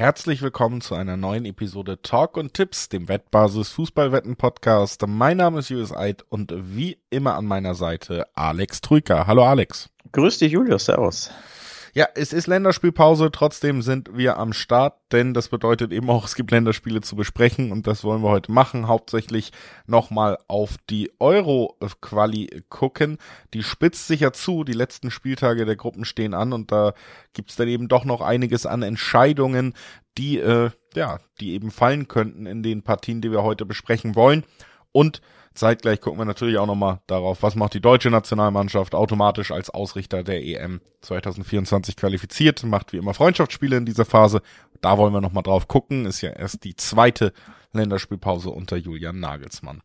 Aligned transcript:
Herzlich 0.00 0.40
willkommen 0.40 0.80
zu 0.80 0.94
einer 0.94 1.18
neuen 1.18 1.44
Episode 1.44 2.00
Talk 2.00 2.38
und 2.38 2.54
Tipps, 2.54 2.88
dem 2.88 3.06
Wettbasis 3.08 3.68
Fußballwetten 3.72 4.36
Podcast. 4.36 5.04
Mein 5.06 5.36
Name 5.36 5.58
ist 5.58 5.68
Julius 5.68 5.94
Eid 5.94 6.24
und 6.30 6.54
wie 6.56 6.96
immer 7.10 7.34
an 7.34 7.44
meiner 7.44 7.74
Seite 7.74 8.26
Alex 8.34 8.80
Trüker. 8.80 9.26
Hallo 9.26 9.44
Alex. 9.44 9.90
Grüß 10.12 10.38
dich 10.38 10.52
Julius, 10.52 10.86
servus. 10.86 11.30
Ja, 11.92 12.06
es 12.14 12.32
ist 12.32 12.46
Länderspielpause, 12.46 13.32
trotzdem 13.32 13.82
sind 13.82 14.16
wir 14.16 14.38
am 14.38 14.52
Start, 14.52 14.94
denn 15.10 15.34
das 15.34 15.48
bedeutet 15.48 15.92
eben 15.92 16.08
auch, 16.08 16.24
es 16.24 16.36
gibt 16.36 16.52
Länderspiele 16.52 17.00
zu 17.00 17.16
besprechen 17.16 17.72
und 17.72 17.88
das 17.88 18.04
wollen 18.04 18.22
wir 18.22 18.28
heute 18.28 18.52
machen. 18.52 18.86
Hauptsächlich 18.86 19.50
nochmal 19.86 20.38
auf 20.46 20.76
die 20.88 21.10
Euro-Quali 21.18 22.62
gucken. 22.68 23.18
Die 23.54 23.64
spitzt 23.64 24.06
sich 24.06 24.20
ja 24.20 24.32
zu, 24.32 24.62
die 24.62 24.72
letzten 24.72 25.10
Spieltage 25.10 25.64
der 25.64 25.74
Gruppen 25.74 26.04
stehen 26.04 26.32
an 26.32 26.52
und 26.52 26.70
da 26.70 26.94
gibt's 27.32 27.56
dann 27.56 27.66
eben 27.66 27.88
doch 27.88 28.04
noch 28.04 28.20
einiges 28.20 28.66
an 28.66 28.82
Entscheidungen, 28.82 29.74
die, 30.16 30.38
äh, 30.38 30.70
ja, 30.94 31.18
die 31.40 31.54
eben 31.54 31.72
fallen 31.72 32.06
könnten 32.06 32.46
in 32.46 32.62
den 32.62 32.82
Partien, 32.82 33.20
die 33.20 33.32
wir 33.32 33.42
heute 33.42 33.66
besprechen 33.66 34.14
wollen. 34.14 34.44
Und 34.92 35.22
Zeitgleich 35.54 36.00
gucken 36.00 36.20
wir 36.20 36.24
natürlich 36.24 36.58
auch 36.58 36.66
nochmal 36.66 37.00
darauf, 37.08 37.42
was 37.42 37.56
macht 37.56 37.74
die 37.74 37.80
deutsche 37.80 38.10
Nationalmannschaft 38.10 38.94
automatisch 38.94 39.50
als 39.50 39.68
Ausrichter 39.68 40.22
der 40.22 40.44
EM 40.44 40.80
2024 41.00 41.96
qualifiziert, 41.96 42.62
macht 42.62 42.92
wie 42.92 42.98
immer 42.98 43.14
Freundschaftsspiele 43.14 43.76
in 43.76 43.84
dieser 43.84 44.04
Phase. 44.04 44.42
Da 44.80 44.96
wollen 44.96 45.12
wir 45.12 45.20
nochmal 45.20 45.42
drauf 45.42 45.66
gucken, 45.66 46.06
ist 46.06 46.20
ja 46.20 46.30
erst 46.30 46.62
die 46.64 46.76
zweite 46.76 47.32
Länderspielpause 47.72 48.50
unter 48.50 48.76
Julian 48.76 49.20
Nagelsmann. 49.20 49.82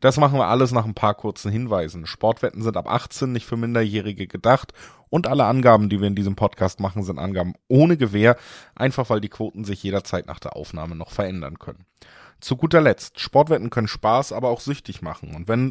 Das 0.00 0.16
machen 0.16 0.38
wir 0.38 0.46
alles 0.46 0.72
nach 0.72 0.84
ein 0.84 0.94
paar 0.94 1.14
kurzen 1.14 1.52
Hinweisen. 1.52 2.06
Sportwetten 2.06 2.62
sind 2.62 2.76
ab 2.76 2.88
18 2.88 3.32
nicht 3.32 3.46
für 3.46 3.56
Minderjährige 3.56 4.26
gedacht 4.26 4.72
und 5.10 5.26
alle 5.26 5.44
Angaben, 5.44 5.88
die 5.88 6.00
wir 6.00 6.08
in 6.08 6.14
diesem 6.14 6.36
Podcast 6.36 6.80
machen, 6.80 7.02
sind 7.02 7.18
Angaben 7.18 7.54
ohne 7.68 7.96
Gewähr, 7.96 8.36
einfach 8.74 9.10
weil 9.10 9.20
die 9.20 9.28
Quoten 9.28 9.64
sich 9.64 9.82
jederzeit 9.82 10.26
nach 10.26 10.40
der 10.40 10.56
Aufnahme 10.56 10.96
noch 10.96 11.10
verändern 11.10 11.58
können. 11.58 11.84
Zu 12.42 12.56
guter 12.56 12.80
Letzt, 12.80 13.20
Sportwetten 13.20 13.70
können 13.70 13.86
Spaß, 13.86 14.32
aber 14.32 14.48
auch 14.48 14.58
süchtig 14.58 15.00
machen. 15.00 15.36
Und 15.36 15.46
wenn 15.46 15.70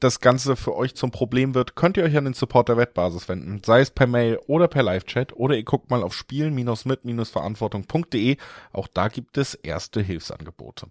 das 0.00 0.18
Ganze 0.18 0.56
für 0.56 0.74
euch 0.74 0.96
zum 0.96 1.12
Problem 1.12 1.54
wird, 1.54 1.76
könnt 1.76 1.96
ihr 1.96 2.02
euch 2.02 2.16
an 2.16 2.24
den 2.24 2.34
Support 2.34 2.68
der 2.68 2.76
Wettbasis 2.76 3.28
wenden, 3.28 3.62
sei 3.64 3.80
es 3.80 3.92
per 3.92 4.08
Mail 4.08 4.40
oder 4.48 4.66
per 4.66 4.82
Live-Chat 4.82 5.32
oder 5.34 5.54
ihr 5.54 5.62
guckt 5.62 5.88
mal 5.88 6.02
auf 6.02 6.12
spielen-mit-verantwortung.de. 6.14 8.38
Auch 8.72 8.88
da 8.88 9.06
gibt 9.06 9.38
es 9.38 9.54
erste 9.54 10.00
Hilfsangebote. 10.00 10.88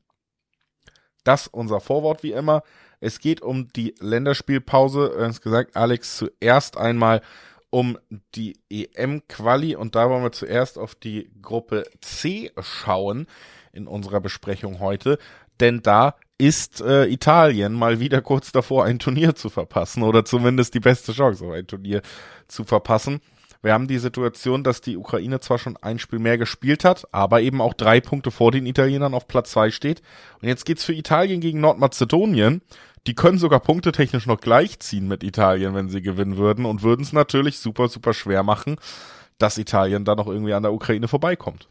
Das 1.26 1.48
unser 1.48 1.82
Vorwort 1.82 2.24
wie 2.24 2.32
immer. 2.32 2.64
Es 3.02 3.20
geht 3.20 3.42
um 3.42 3.68
die 3.74 3.96
Länderspielpause. 4.00 5.16
Ernst 5.18 5.42
gesagt, 5.42 5.76
Alex, 5.76 6.16
zuerst 6.16 6.78
einmal 6.78 7.22
um 7.70 7.98
die 8.36 8.58
EM-Quali 8.70 9.76
und 9.76 9.96
da 9.96 10.10
wollen 10.10 10.24
wir 10.24 10.32
zuerst 10.32 10.78
auf 10.78 10.96
die 10.96 11.30
Gruppe 11.42 11.84
C 12.00 12.54
schauen 12.62 13.28
in 13.74 13.88
unserer 13.88 14.22
Besprechung 14.22 14.80
heute, 14.80 15.18
denn 15.60 15.82
da 15.82 16.16
ist 16.38 16.82
äh, 16.82 17.06
Italien 17.08 17.74
mal 17.74 18.00
wieder 18.00 18.22
kurz 18.22 18.52
davor, 18.52 18.86
ein 18.86 19.00
Turnier 19.00 19.36
zu 19.36 19.50
verpassen 19.50 20.04
oder 20.04 20.24
zumindest 20.24 20.74
die 20.74 20.80
beste 20.80 21.12
Chance 21.12 21.46
auf 21.46 21.52
ein 21.52 21.68
Turnier 21.68 22.02
zu 22.48 22.64
verpassen. 22.64 23.22
Wir 23.62 23.74
haben 23.74 23.88
die 23.88 23.98
Situation, 23.98 24.64
dass 24.64 24.80
die 24.80 24.96
Ukraine 24.96 25.42
zwar 25.42 25.60
schon 25.60 25.76
ein 25.76 26.00
Spiel 26.00 26.20
mehr 26.20 26.38
gespielt 26.38 26.86
hat, 26.86 27.06
aber 27.12 27.42
eben 27.42 27.60
auch 27.60 27.74
drei 27.74 28.00
Punkte 28.00 28.32
vor 28.32 28.52
den 28.52 28.66
Italienern 28.66 29.14
auf 29.14 29.28
Platz 29.28 29.52
zwei 29.52 29.70
steht. 29.70 30.02
Und 30.42 30.48
jetzt 30.48 30.66
geht's 30.66 30.86
für 30.86 30.94
Italien 30.94 31.42
gegen 31.42 31.60
Nordmazedonien. 31.60 32.62
Die 33.06 33.16
können 33.16 33.38
sogar 33.38 33.60
punktetechnisch 33.60 34.28
noch 34.28 34.40
gleichziehen 34.40 35.10
mit 35.10 35.24
Italien, 35.24 35.76
wenn 35.76 35.90
sie 35.90 36.02
gewinnen 36.02 36.38
würden 36.38 36.66
und 36.66 36.84
würden 36.84 37.02
es 37.02 37.12
natürlich 37.12 37.60
super, 37.60 37.90
super 37.90 38.14
schwer 38.14 38.44
machen, 38.44 38.78
dass 39.40 39.58
Italien 39.58 40.06
da 40.06 40.16
noch 40.16 40.28
irgendwie 40.28 40.54
an 40.54 40.64
der 40.64 40.74
Ukraine 40.74 41.10
vorbeikommt. 41.10 41.68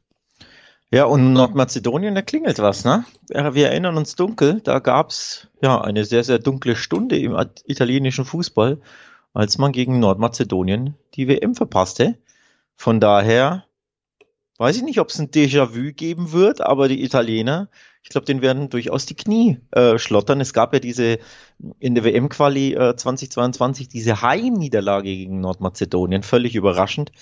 Ja, 0.90 1.04
und 1.04 1.34
Nordmazedonien, 1.34 2.14
da 2.14 2.22
klingelt 2.22 2.60
was, 2.60 2.84
ne? 2.86 3.04
Wir 3.28 3.68
erinnern 3.68 3.98
uns 3.98 4.16
dunkel, 4.16 4.62
da 4.62 4.78
gab's 4.78 5.48
ja 5.60 5.80
eine 5.82 6.06
sehr, 6.06 6.24
sehr 6.24 6.38
dunkle 6.38 6.76
Stunde 6.76 7.18
im 7.18 7.36
italienischen 7.66 8.24
Fußball, 8.24 8.80
als 9.34 9.58
man 9.58 9.72
gegen 9.72 9.98
Nordmazedonien 9.98 10.94
die 11.14 11.28
WM 11.28 11.54
verpasste. 11.54 12.16
Von 12.74 13.00
daher 13.00 13.66
weiß 14.56 14.78
ich 14.78 14.82
nicht, 14.82 14.98
ob 14.98 15.10
es 15.10 15.18
ein 15.18 15.30
Déjà-vu 15.30 15.92
geben 15.92 16.32
wird, 16.32 16.62
aber 16.62 16.88
die 16.88 17.04
Italiener, 17.04 17.68
ich 18.02 18.08
glaube, 18.08 18.24
denen 18.24 18.40
werden 18.40 18.70
durchaus 18.70 19.04
die 19.04 19.14
Knie 19.14 19.60
äh, 19.72 19.98
schlottern. 19.98 20.40
Es 20.40 20.54
gab 20.54 20.72
ja 20.72 20.80
diese 20.80 21.18
in 21.80 21.94
der 21.96 22.04
WM-Quali 22.04 22.72
äh, 22.72 22.96
2022 22.96 23.88
diese 23.88 24.22
Heimniederlage 24.22 25.08
gegen 25.14 25.40
Nordmazedonien, 25.40 26.22
völlig 26.22 26.54
überraschend. 26.54 27.12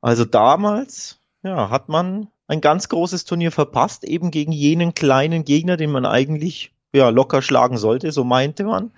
Also 0.00 0.24
damals, 0.24 1.23
ja, 1.44 1.70
hat 1.70 1.88
man 1.88 2.28
ein 2.48 2.60
ganz 2.60 2.88
großes 2.88 3.24
Turnier 3.24 3.52
verpasst, 3.52 4.02
eben 4.04 4.30
gegen 4.30 4.52
jenen 4.52 4.94
kleinen 4.94 5.44
Gegner, 5.44 5.76
den 5.76 5.92
man 5.92 6.06
eigentlich 6.06 6.72
ja, 6.92 7.10
locker 7.10 7.42
schlagen 7.42 7.76
sollte, 7.76 8.10
so 8.12 8.24
meinte 8.24 8.64
man. 8.64 8.92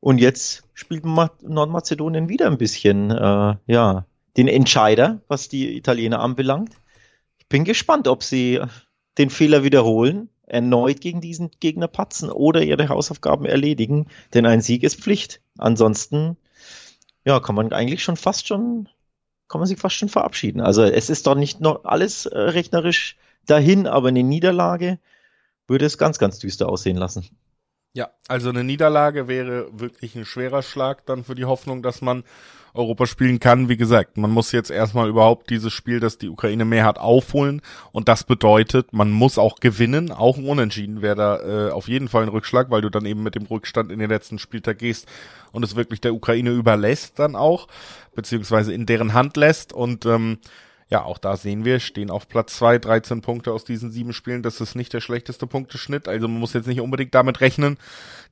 Und 0.00 0.18
jetzt 0.18 0.64
spielt 0.74 1.04
Nordmazedonien 1.06 2.28
wieder 2.28 2.46
ein 2.46 2.58
bisschen 2.58 3.10
äh, 3.10 3.56
ja, 3.66 4.06
den 4.36 4.48
Entscheider, 4.48 5.22
was 5.28 5.48
die 5.48 5.76
Italiener 5.76 6.20
anbelangt. 6.20 6.74
Ich 7.38 7.48
bin 7.48 7.64
gespannt, 7.64 8.08
ob 8.08 8.22
sie 8.22 8.60
den 9.16 9.30
Fehler 9.30 9.62
wiederholen, 9.62 10.28
erneut 10.46 11.00
gegen 11.00 11.20
diesen 11.20 11.50
Gegner 11.60 11.88
patzen 11.88 12.30
oder 12.30 12.62
ihre 12.62 12.88
Hausaufgaben 12.88 13.46
erledigen, 13.46 14.08
denn 14.34 14.46
ein 14.46 14.60
Sieg 14.60 14.82
ist 14.82 15.00
Pflicht. 15.00 15.40
Ansonsten 15.56 16.36
ja, 17.24 17.40
kann 17.40 17.54
man 17.54 17.72
eigentlich 17.72 18.02
schon 18.02 18.16
fast 18.16 18.46
schon 18.46 18.88
kann 19.48 19.60
man 19.60 19.68
sich 19.68 19.78
fast 19.78 19.96
schon 19.96 20.08
verabschieden. 20.08 20.60
Also 20.60 20.82
es 20.82 21.10
ist 21.10 21.26
doch 21.26 21.34
nicht 21.34 21.60
noch 21.60 21.84
alles 21.84 22.26
äh, 22.26 22.38
rechnerisch 22.38 23.16
dahin, 23.46 23.86
aber 23.86 24.08
eine 24.08 24.22
Niederlage 24.22 24.98
würde 25.66 25.86
es 25.86 25.98
ganz, 25.98 26.18
ganz 26.18 26.38
düster 26.38 26.68
aussehen 26.68 26.96
lassen. 26.96 27.28
Ja, 27.96 28.10
also 28.26 28.48
eine 28.48 28.64
Niederlage 28.64 29.28
wäre 29.28 29.68
wirklich 29.72 30.16
ein 30.16 30.24
schwerer 30.24 30.62
Schlag 30.62 31.06
dann 31.06 31.22
für 31.22 31.36
die 31.36 31.44
Hoffnung, 31.44 31.80
dass 31.80 32.02
man 32.02 32.24
Europa 32.74 33.06
spielen 33.06 33.38
kann. 33.38 33.68
Wie 33.68 33.76
gesagt, 33.76 34.16
man 34.16 34.32
muss 34.32 34.50
jetzt 34.50 34.72
erstmal 34.72 35.08
überhaupt 35.08 35.48
dieses 35.48 35.72
Spiel, 35.72 36.00
das 36.00 36.18
die 36.18 36.28
Ukraine 36.28 36.64
mehr 36.64 36.84
hat, 36.84 36.98
aufholen. 36.98 37.62
Und 37.92 38.08
das 38.08 38.24
bedeutet, 38.24 38.92
man 38.92 39.12
muss 39.12 39.38
auch 39.38 39.60
gewinnen. 39.60 40.10
Auch 40.10 40.36
ein 40.36 40.44
Unentschieden 40.44 41.02
wäre 41.02 41.14
da 41.14 41.68
äh, 41.68 41.70
auf 41.70 41.86
jeden 41.86 42.08
Fall 42.08 42.24
ein 42.24 42.30
Rückschlag, 42.30 42.68
weil 42.68 42.82
du 42.82 42.90
dann 42.90 43.06
eben 43.06 43.22
mit 43.22 43.36
dem 43.36 43.46
Rückstand 43.46 43.92
in 43.92 44.00
den 44.00 44.10
letzten 44.10 44.40
Spieltag 44.40 44.78
gehst 44.78 45.06
und 45.52 45.62
es 45.62 45.76
wirklich 45.76 46.00
der 46.00 46.14
Ukraine 46.14 46.50
überlässt 46.50 47.20
dann 47.20 47.36
auch, 47.36 47.68
beziehungsweise 48.16 48.74
in 48.74 48.86
deren 48.86 49.14
Hand 49.14 49.36
lässt. 49.36 49.72
Und 49.72 50.04
ähm, 50.04 50.38
ja, 50.90 51.02
auch 51.02 51.18
da 51.18 51.36
sehen 51.36 51.64
wir, 51.64 51.80
stehen 51.80 52.10
auf 52.10 52.28
Platz 52.28 52.56
zwei, 52.56 52.78
13 52.78 53.22
Punkte 53.22 53.52
aus 53.52 53.64
diesen 53.64 53.90
sieben 53.90 54.12
Spielen. 54.12 54.42
Das 54.42 54.60
ist 54.60 54.74
nicht 54.74 54.92
der 54.92 55.00
schlechteste 55.00 55.46
Punkteschnitt. 55.46 56.08
Also 56.08 56.28
man 56.28 56.38
muss 56.38 56.52
jetzt 56.52 56.66
nicht 56.66 56.80
unbedingt 56.80 57.14
damit 57.14 57.40
rechnen, 57.40 57.78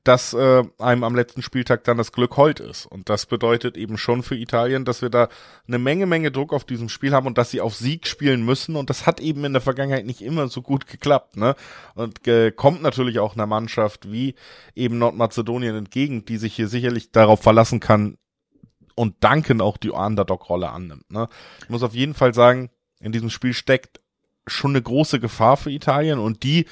dass 0.03 0.33
äh, 0.33 0.63
einem 0.77 1.03
am 1.03 1.15
letzten 1.15 1.41
Spieltag 1.41 1.83
dann 1.83 1.97
das 1.97 2.11
Glück 2.11 2.37
heult 2.37 2.59
ist. 2.59 2.85
Und 2.85 3.09
das 3.09 3.25
bedeutet 3.25 3.75
eben 3.75 3.97
schon 3.97 4.21
für 4.21 4.35
Italien, 4.35 4.85
dass 4.85 5.01
wir 5.01 5.09
da 5.09 5.29
eine 5.67 5.79
Menge, 5.79 6.05
Menge 6.05 6.31
Druck 6.31 6.53
auf 6.53 6.63
diesem 6.63 6.89
Spiel 6.89 7.13
haben 7.13 7.27
und 7.27 7.37
dass 7.37 7.51
sie 7.51 7.61
auf 7.61 7.75
Sieg 7.75 8.05
spielen 8.07 8.45
müssen. 8.45 8.75
Und 8.75 8.89
das 8.89 9.07
hat 9.07 9.19
eben 9.19 9.43
in 9.45 9.53
der 9.53 9.61
Vergangenheit 9.61 10.05
nicht 10.05 10.21
immer 10.21 10.47
so 10.47 10.61
gut 10.61 10.87
geklappt. 10.87 11.37
Ne? 11.37 11.55
Und 11.95 12.27
äh, 12.27 12.51
kommt 12.51 12.83
natürlich 12.83 13.19
auch 13.19 13.35
einer 13.35 13.47
Mannschaft 13.47 14.11
wie 14.11 14.35
eben 14.75 14.99
Nordmazedonien 14.99 15.75
entgegen, 15.75 16.25
die 16.25 16.37
sich 16.37 16.55
hier 16.55 16.67
sicherlich 16.67 17.11
darauf 17.11 17.41
verlassen 17.41 17.79
kann, 17.79 18.17
und 18.95 19.23
Duncan 19.23 19.61
auch 19.61 19.77
die 19.77 19.91
Underdog-Rolle 19.91 20.69
annimmt. 20.69 21.09
Ne? 21.11 21.27
Ich 21.63 21.69
muss 21.69 21.83
auf 21.83 21.93
jeden 21.93 22.13
Fall 22.13 22.33
sagen, 22.33 22.69
in 22.99 23.11
diesem 23.11 23.29
Spiel 23.29 23.53
steckt 23.53 23.99
schon 24.47 24.71
eine 24.71 24.81
große 24.81 25.19
Gefahr 25.19 25.57
für 25.57 25.71
Italien 25.71 26.19
und 26.19 26.43
die 26.43 26.65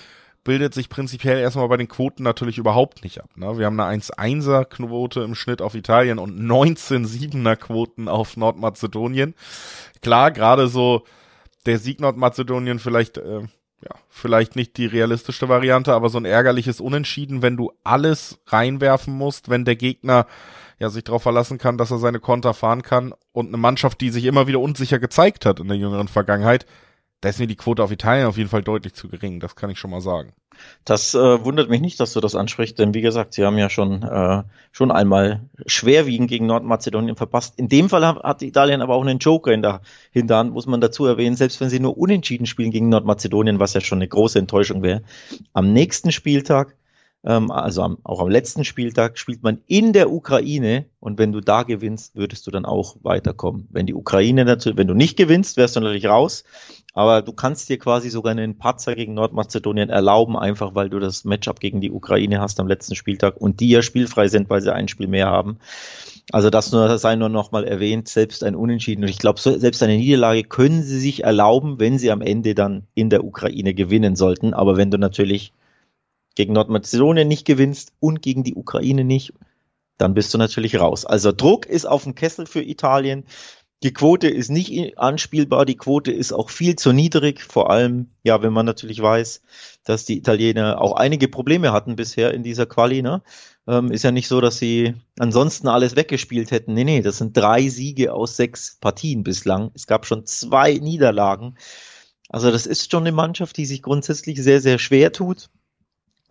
bildet 0.44 0.74
sich 0.74 0.90
prinzipiell 0.90 1.40
erstmal 1.40 1.68
bei 1.68 1.78
den 1.78 1.88
Quoten 1.88 2.24
natürlich 2.24 2.58
überhaupt 2.58 3.04
nicht 3.04 3.22
ab. 3.22 3.30
Ne? 3.36 3.58
Wir 3.58 3.68
haben 3.68 3.80
eine 3.80 4.02
1-1er 4.02 4.66
Quote 4.66 5.22
im 5.22 5.36
Schnitt 5.36 5.62
auf 5.62 5.76
Italien 5.76 6.18
und 6.18 6.40
19-7er 6.40 7.56
Quoten 7.56 8.08
auf 8.08 8.38
Nordmazedonien. 8.38 9.35
Klar, 10.02 10.32
gerade 10.32 10.68
so 10.68 11.03
der 11.66 11.78
Sieg 11.78 12.00
Nordmazedonien 12.00 12.79
vielleicht, 12.79 13.18
äh, 13.18 13.41
ja, 13.41 13.96
vielleicht 14.09 14.56
nicht 14.56 14.78
die 14.78 14.88
realistischste 14.88 15.47
Variante, 15.47 15.94
aber 15.94 16.09
so 16.09 16.18
ein 16.18 16.26
ärgerliches 16.26 16.82
Unentschieden, 16.82 17.44
wenn 17.44 17.58
du 17.58 17.72
alles 17.84 18.40
reinwerfen 18.47 19.14
musst, 19.14 19.50
wenn 19.50 19.66
der 19.66 19.76
Gegner 19.76 20.26
ja 20.82 20.90
sich 20.90 21.04
darauf 21.04 21.22
verlassen 21.22 21.60
kann, 21.60 21.78
dass 21.78 21.92
er 21.92 22.00
seine 22.00 22.20
Konter 22.20 22.54
fahren 22.54 22.82
kann 22.82 23.14
und 23.32 23.48
eine 23.48 23.58
Mannschaft, 23.58 24.02
die 24.02 24.10
sich 24.10 24.26
immer 24.26 24.48
wieder 24.48 24.60
unsicher 24.60 25.00
gezeigt 25.00 25.46
hat 25.46 25.60
in 25.60 25.68
der 25.68 25.78
jüngeren 25.78 26.08
Vergangenheit, 26.08 26.66
da 27.22 27.30
ist 27.30 27.40
mir 27.40 27.46
die 27.46 27.56
Quote 27.56 27.84
auf 27.84 27.92
Italien 27.92 28.26
auf 28.26 28.38
jeden 28.38 28.50
Fall 28.50 28.64
deutlich 28.64 28.94
zu 28.96 29.08
gering, 29.08 29.40
das 29.40 29.56
kann 29.56 29.70
ich 29.70 29.78
schon 29.78 29.92
mal 29.92 30.02
sagen. 30.02 30.34
Das 30.84 31.14
äh, 31.14 31.46
wundert 31.46 31.70
mich 31.70 31.82
nicht, 31.82 32.00
dass 32.00 32.14
du 32.14 32.20
das 32.20 32.36
ansprichst, 32.36 32.80
denn 32.80 32.96
wie 32.96 33.02
gesagt, 33.02 33.36
sie 33.36 33.46
haben 33.46 33.60
ja 33.60 33.70
schon, 33.70 34.02
äh, 34.02 34.44
schon 34.72 34.92
einmal 34.92 35.42
schwerwiegend 35.68 36.30
gegen 36.30 36.48
Nordmazedonien 36.48 37.16
verpasst. 37.16 37.58
In 37.58 37.70
dem 37.70 37.88
Fall 37.88 38.06
hat, 38.06 38.42
Italien 38.42 38.82
aber 38.82 38.96
auch 38.96 39.02
einen 39.02 39.20
Joker 39.20 39.52
in 39.52 39.62
der 39.62 39.82
Hinterhand, 40.12 40.52
muss 40.52 40.66
man 40.66 40.82
dazu 40.82 41.06
erwähnen, 41.06 41.36
selbst 41.36 41.62
wenn 41.62 41.70
sie 41.70 41.80
nur 41.80 41.98
unentschieden 41.98 42.48
spielen 42.48 42.72
gegen 42.72 42.90
Nordmazedonien, 42.90 43.60
was 43.60 43.76
ja 43.76 43.82
schon 43.82 44.00
eine 44.00 44.08
große 44.08 44.40
Enttäuschung 44.40 44.82
wäre. 44.82 45.04
Am 45.54 45.74
nächsten 45.74 46.12
Spieltag 46.12 46.76
ähm, 47.23 47.52
also 47.52 47.84
am, 47.84 47.97
auch 48.03 48.20
am 48.20 48.29
letzten 48.29 48.64
Spieltag 48.64 49.18
spielt 49.18 49.44
man 49.44 49.59
in 49.68 49.94
der 49.94 50.12
Ukraine 50.12 50.85
und 51.00 51.20
wenn 51.20 51.32
du 51.32 51.41
da 51.41 51.64
gewinnst, 51.64 52.16
würdest 52.16 52.47
du 52.47 52.52
dann 52.52 52.66
auch 52.66 52.97
weiterkommen. 53.03 53.68
Wenn 53.72 53.85
die 53.85 53.94
Ukraine 53.94 54.46
natürlich, 54.46 54.78
wenn 54.78 54.88
du 54.88 54.94
nicht 54.94 55.18
gewinnst, 55.18 55.58
wärst 55.58 55.76
du 55.76 55.82
natürlich 55.82 56.08
raus. 56.08 56.44
Aber 56.94 57.22
du 57.22 57.32
kannst 57.32 57.70
dir 57.70 57.78
quasi 57.78 58.09
sogar 58.09 58.32
einen 58.32 58.58
Patzer 58.58 58.96
gegen 58.96 59.14
Nordmazedonien 59.14 59.90
erlauben, 59.90 60.35
einfach 60.35 60.76
weil 60.76 60.90
du 60.90 61.00
das 61.00 61.23
Matchup 61.23 61.62
gegen 61.62 61.79
die 61.79 61.91
Ukraine 61.91 62.41
hast 62.41 62.59
am 62.59 62.68
letzten 62.68 62.96
Spieltag 62.96 63.38
und 63.38 63.62
die 63.62 63.70
ja 63.70 63.82
spielfrei 63.82 64.28
sind, 64.28 64.50
weil 64.50 64.62
sie 64.62 64.73
ein 64.73 64.90
Spiel 64.90 65.08
mehr 65.08 65.28
haben. 65.28 65.58
Also 66.34 66.50
das 66.50 66.72
nur 66.72 66.97
sei 66.97 67.16
nur 67.16 67.29
noch 67.29 67.52
mal 67.52 67.64
erwähnt, 67.64 68.08
selbst 68.08 68.44
ein 68.44 68.56
Unentschieden 68.56 69.03
und 69.03 69.09
ich 69.09 69.20
glaube, 69.20 69.40
selbst 69.40 69.82
eine 69.84 69.96
Niederlage 69.97 70.44
können 70.44 70.84
sie 70.84 71.00
sich 71.00 71.23
erlauben, 71.23 71.79
wenn 71.79 71.97
sie 71.97 72.12
am 72.12 72.22
Ende 72.22 72.56
dann 72.56 72.84
in 72.94 73.09
der 73.09 73.23
Ukraine 73.23 73.73
gewinnen 73.73 74.16
sollten. 74.16 74.53
Aber 74.53 74.76
wenn 74.76 74.91
du 74.91 74.97
natürlich 74.97 75.53
gegen 76.36 76.54
Nordmazedonien 76.54 77.28
nicht 77.28 77.46
gewinnst 77.46 77.94
und 78.00 78.22
gegen 78.22 78.44
die 78.44 78.56
Ukraine 78.56 79.04
nicht, 79.04 79.34
dann 79.98 80.14
bist 80.14 80.34
du 80.34 80.38
natürlich 80.38 80.80
raus. 80.80 81.06
Also 81.06 81.32
Druck 81.32 81.66
ist 81.66 81.86
auf 81.86 82.04
dem 82.04 82.16
Kessel 82.16 82.46
für 82.46 82.64
Italien. 82.64 83.26
Die 83.84 83.94
Quote 83.94 84.28
ist 84.28 84.50
nicht 84.50 85.00
anspielbar, 85.00 85.66
die 85.66 85.78
Quote 85.78 86.12
ist 86.12 86.34
auch 86.34 86.52
viel 86.52 86.76
zu 86.76 86.94
niedrig, 86.94 87.42
vor 87.42 87.72
allem, 87.72 88.12
ja, 88.22 88.44
wenn 88.44 88.54
man 88.54 88.66
natürlich 88.66 89.02
weiß, 89.02 89.42
dass 89.84 90.06
die 90.06 90.18
Italiener 90.18 90.80
auch 90.80 90.94
einige 90.94 91.28
Probleme 91.28 91.72
hatten 91.72 91.96
bisher 91.96 92.32
in 92.32 92.44
dieser 92.44 92.68
Quali, 92.68 93.02
ne? 93.02 93.24
Ähm, 93.68 93.92
ist 93.92 94.04
ja 94.04 94.12
nicht 94.12 94.28
so, 94.28 94.40
dass 94.40 94.58
sie 94.58 94.94
ansonsten 95.18 95.68
alles 95.68 95.96
weggespielt 95.96 96.52
hätten. 96.52 96.74
Nee, 96.74 96.84
nee, 96.84 97.02
das 97.02 97.18
sind 97.18 97.36
drei 97.36 97.68
Siege 97.70 98.14
aus 98.14 98.36
sechs 98.36 98.78
Partien 98.80 99.24
bislang. 99.24 99.72
Es 99.74 99.88
gab 99.88 100.06
schon 100.06 100.26
zwei 100.26 100.74
Niederlagen. 100.74 101.58
Also 102.30 102.52
das 102.52 102.66
ist 102.66 102.92
schon 102.92 103.04
eine 103.04 103.12
Mannschaft, 103.12 103.58
die 103.58 103.66
sich 103.66 103.82
grundsätzlich 103.82 104.42
sehr, 104.42 104.62
sehr 104.62 104.80
schwer 104.80 105.12
tut. 105.12 105.50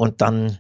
Und 0.00 0.22
dann 0.22 0.56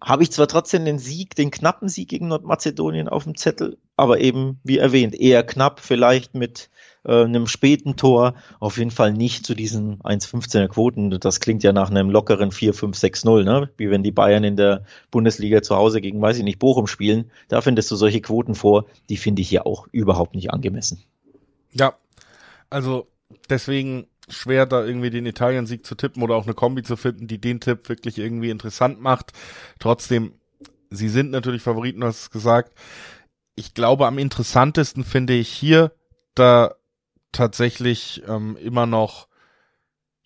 habe 0.00 0.22
ich 0.22 0.30
zwar 0.30 0.46
trotzdem 0.46 0.84
den 0.84 1.00
Sieg, 1.00 1.34
den 1.34 1.50
knappen 1.50 1.88
Sieg 1.88 2.08
gegen 2.08 2.28
Nordmazedonien 2.28 3.08
auf 3.08 3.24
dem 3.24 3.34
Zettel, 3.34 3.76
aber 3.96 4.20
eben, 4.20 4.60
wie 4.62 4.78
erwähnt, 4.78 5.16
eher 5.16 5.42
knapp, 5.42 5.80
vielleicht 5.80 6.36
mit 6.36 6.70
äh, 7.04 7.24
einem 7.24 7.48
späten 7.48 7.96
Tor, 7.96 8.34
auf 8.60 8.78
jeden 8.78 8.92
Fall 8.92 9.12
nicht 9.12 9.44
zu 9.44 9.56
diesen 9.56 9.98
1,15er 10.02 10.68
Quoten. 10.68 11.10
Das 11.18 11.40
klingt 11.40 11.64
ja 11.64 11.72
nach 11.72 11.90
einem 11.90 12.08
lockeren 12.08 12.52
4-5-6-0, 12.52 13.42
ne? 13.42 13.68
wie 13.76 13.90
wenn 13.90 14.04
die 14.04 14.12
Bayern 14.12 14.44
in 14.44 14.54
der 14.54 14.84
Bundesliga 15.10 15.60
zu 15.60 15.74
Hause 15.74 16.00
gegen, 16.00 16.22
weiß 16.22 16.38
ich 16.38 16.44
nicht, 16.44 16.60
Bochum 16.60 16.86
spielen. 16.86 17.32
Da 17.48 17.62
findest 17.62 17.90
du 17.90 17.96
solche 17.96 18.20
Quoten 18.20 18.54
vor, 18.54 18.86
die 19.08 19.16
finde 19.16 19.42
ich 19.42 19.48
hier 19.48 19.66
auch 19.66 19.88
überhaupt 19.90 20.36
nicht 20.36 20.52
angemessen. 20.52 21.02
Ja, 21.72 21.94
also 22.70 23.08
deswegen 23.48 24.06
schwer, 24.30 24.66
da 24.66 24.84
irgendwie 24.84 25.10
den 25.10 25.26
Italien-Sieg 25.26 25.84
zu 25.84 25.94
tippen 25.94 26.22
oder 26.22 26.34
auch 26.36 26.44
eine 26.44 26.54
Kombi 26.54 26.82
zu 26.82 26.96
finden, 26.96 27.26
die 27.26 27.40
den 27.40 27.60
Tipp 27.60 27.88
wirklich 27.88 28.18
irgendwie 28.18 28.50
interessant 28.50 29.00
macht. 29.00 29.32
Trotzdem, 29.78 30.34
sie 30.90 31.08
sind 31.08 31.30
natürlich 31.30 31.62
Favoriten, 31.62 32.00
du 32.00 32.06
hast 32.06 32.20
es 32.20 32.30
gesagt. 32.30 32.74
Ich 33.54 33.74
glaube, 33.74 34.06
am 34.06 34.18
interessantesten 34.18 35.04
finde 35.04 35.34
ich 35.34 35.48
hier 35.48 35.92
da 36.34 36.74
tatsächlich 37.32 38.22
ähm, 38.26 38.56
immer 38.56 38.86
noch 38.86 39.28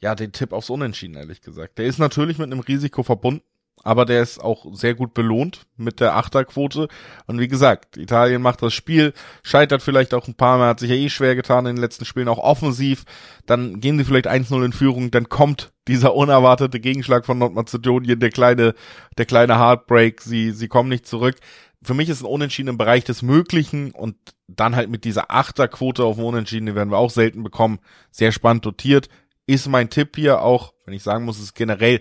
ja 0.00 0.14
den 0.14 0.32
Tipp 0.32 0.52
aufs 0.52 0.70
Unentschieden, 0.70 1.16
ehrlich 1.16 1.40
gesagt. 1.40 1.78
Der 1.78 1.86
ist 1.86 1.98
natürlich 1.98 2.38
mit 2.38 2.52
einem 2.52 2.60
Risiko 2.60 3.02
verbunden, 3.02 3.42
aber 3.84 4.06
der 4.06 4.22
ist 4.22 4.42
auch 4.42 4.66
sehr 4.75 4.94
gut 4.94 5.14
belohnt 5.14 5.66
mit 5.76 6.00
der 6.00 6.16
Achterquote. 6.16 6.88
Und 7.26 7.38
wie 7.38 7.48
gesagt, 7.48 7.98
Italien 7.98 8.42
macht 8.42 8.62
das 8.62 8.72
Spiel, 8.72 9.12
scheitert 9.42 9.82
vielleicht 9.82 10.14
auch 10.14 10.26
ein 10.26 10.34
paar 10.34 10.58
Mal, 10.58 10.69
hat 10.69 10.81
sich 10.81 10.90
ja 10.90 10.96
eh 10.96 11.10
schwer 11.10 11.36
getan 11.36 11.66
in 11.66 11.76
den 11.76 11.82
letzten 11.82 12.06
Spielen, 12.06 12.28
auch 12.28 12.38
offensiv. 12.38 13.04
Dann 13.46 13.81
gehen 13.81 13.98
sie 13.98 14.04
vielleicht 14.04 14.26
1-0 14.26 14.64
in 14.64 14.72
Führung, 14.72 15.10
dann 15.10 15.28
kommt 15.28 15.72
dieser 15.86 16.14
unerwartete 16.14 16.81
Gegenschlag 16.81 17.26
von 17.26 17.38
Nordmazedonien, 17.38 18.19
der 18.19 18.31
kleine, 18.31 18.75
der 19.19 19.26
kleine 19.26 19.58
Heartbreak, 19.58 20.22
sie, 20.22 20.52
sie 20.52 20.69
kommen 20.69 20.88
nicht 20.88 21.06
zurück. 21.06 21.37
Für 21.82 21.92
mich 21.92 22.08
ist 22.08 22.22
ein 22.22 22.26
Unentschieden 22.26 22.70
im 22.70 22.78
Bereich 22.78 23.04
des 23.04 23.20
Möglichen 23.20 23.90
und 23.90 24.16
dann 24.48 24.75
halt 24.75 24.88
mit 24.88 25.04
dieser 25.04 25.30
Achterquote 25.30 26.04
auf 26.04 26.16
Unentschieden, 26.16 26.64
die 26.64 26.75
werden 26.75 26.90
wir 26.90 26.96
auch 26.96 27.10
selten 27.10 27.42
bekommen, 27.42 27.80
sehr 28.10 28.32
spannend 28.32 28.64
dotiert. 28.64 29.10
Ist 29.46 29.69
mein 29.69 29.90
Tipp 29.90 30.16
hier 30.16 30.40
auch, 30.40 30.72
wenn 30.87 30.94
ich 30.94 31.02
sagen 31.02 31.26
muss, 31.26 31.38
ist 31.38 31.54
generell 31.54 32.00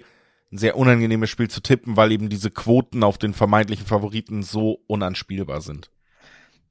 ein 0.54 0.58
sehr 0.58 0.78
unangenehmes 0.78 1.30
Spiel 1.30 1.50
zu 1.50 1.62
tippen, 1.62 1.98
weil 1.98 2.12
eben 2.12 2.30
diese 2.30 2.52
Quoten 2.52 3.04
auf 3.04 3.18
den 3.18 3.34
vermeintlichen 3.34 3.86
Favoriten 3.86 4.44
so 4.44 4.80
unanspielbar 4.88 5.62
sind. 5.62 5.90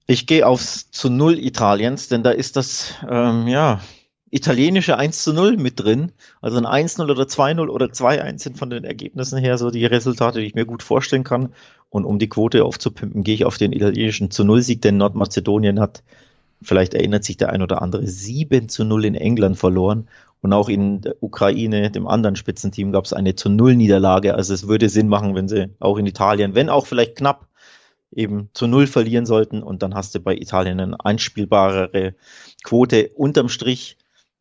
Ich 0.06 0.26
gehe 0.26 0.46
aufs 0.46 0.90
zu 0.90 1.10
Null 1.10 1.38
Italiens, 1.38 2.08
denn 2.08 2.22
da 2.22 2.30
ist 2.30 2.56
das, 2.56 2.94
ähm, 3.08 3.48
ja, 3.48 3.80
italienische 4.30 4.96
1 4.96 5.22
zu 5.22 5.32
0 5.32 5.56
mit 5.56 5.78
drin. 5.78 6.12
Also 6.40 6.58
ein 6.58 6.64
1-0 6.64 7.10
oder 7.10 7.24
2-0 7.24 7.68
oder 7.68 7.86
2-1 7.86 8.38
sind 8.38 8.58
von 8.58 8.70
den 8.70 8.84
Ergebnissen 8.84 9.38
her 9.38 9.58
so 9.58 9.70
die 9.70 9.84
Resultate, 9.84 10.40
die 10.40 10.46
ich 10.46 10.54
mir 10.54 10.64
gut 10.64 10.82
vorstellen 10.82 11.24
kann. 11.24 11.52
Und 11.90 12.04
um 12.06 12.18
die 12.18 12.28
Quote 12.28 12.64
aufzupimpen, 12.64 13.24
gehe 13.24 13.34
ich 13.34 13.44
auf 13.44 13.58
den 13.58 13.72
italienischen 13.72 14.30
zu 14.30 14.44
Null 14.44 14.62
Sieg, 14.62 14.80
denn 14.80 14.96
Nordmazedonien 14.96 15.78
hat, 15.80 16.02
vielleicht 16.62 16.94
erinnert 16.94 17.24
sich 17.24 17.36
der 17.36 17.50
ein 17.50 17.62
oder 17.62 17.82
andere, 17.82 18.06
7 18.06 18.68
zu 18.68 18.84
0 18.84 19.04
in 19.04 19.14
England 19.14 19.58
verloren. 19.58 20.08
Und 20.40 20.52
auch 20.52 20.68
in 20.68 21.02
der 21.02 21.22
Ukraine, 21.22 21.90
dem 21.90 22.08
anderen 22.08 22.34
Spitzenteam, 22.34 22.90
gab 22.90 23.04
es 23.04 23.12
eine 23.12 23.36
zu 23.36 23.48
Null 23.48 23.76
Niederlage. 23.76 24.34
Also 24.34 24.52
es 24.54 24.66
würde 24.66 24.88
Sinn 24.88 25.06
machen, 25.06 25.36
wenn 25.36 25.48
sie 25.48 25.70
auch 25.78 25.98
in 25.98 26.06
Italien, 26.06 26.56
wenn 26.56 26.68
auch 26.68 26.86
vielleicht 26.86 27.16
knapp, 27.16 27.46
eben 28.10 28.50
zu 28.52 28.66
Null 28.66 28.86
verlieren 28.88 29.24
sollten. 29.24 29.62
Und 29.62 29.82
dann 29.82 29.94
hast 29.94 30.14
du 30.14 30.20
bei 30.20 30.34
Italien 30.34 30.80
eine 30.80 31.04
einspielbarere 31.04 32.14
Quote. 32.64 33.10
Unterm 33.14 33.48
Strich 33.48 33.96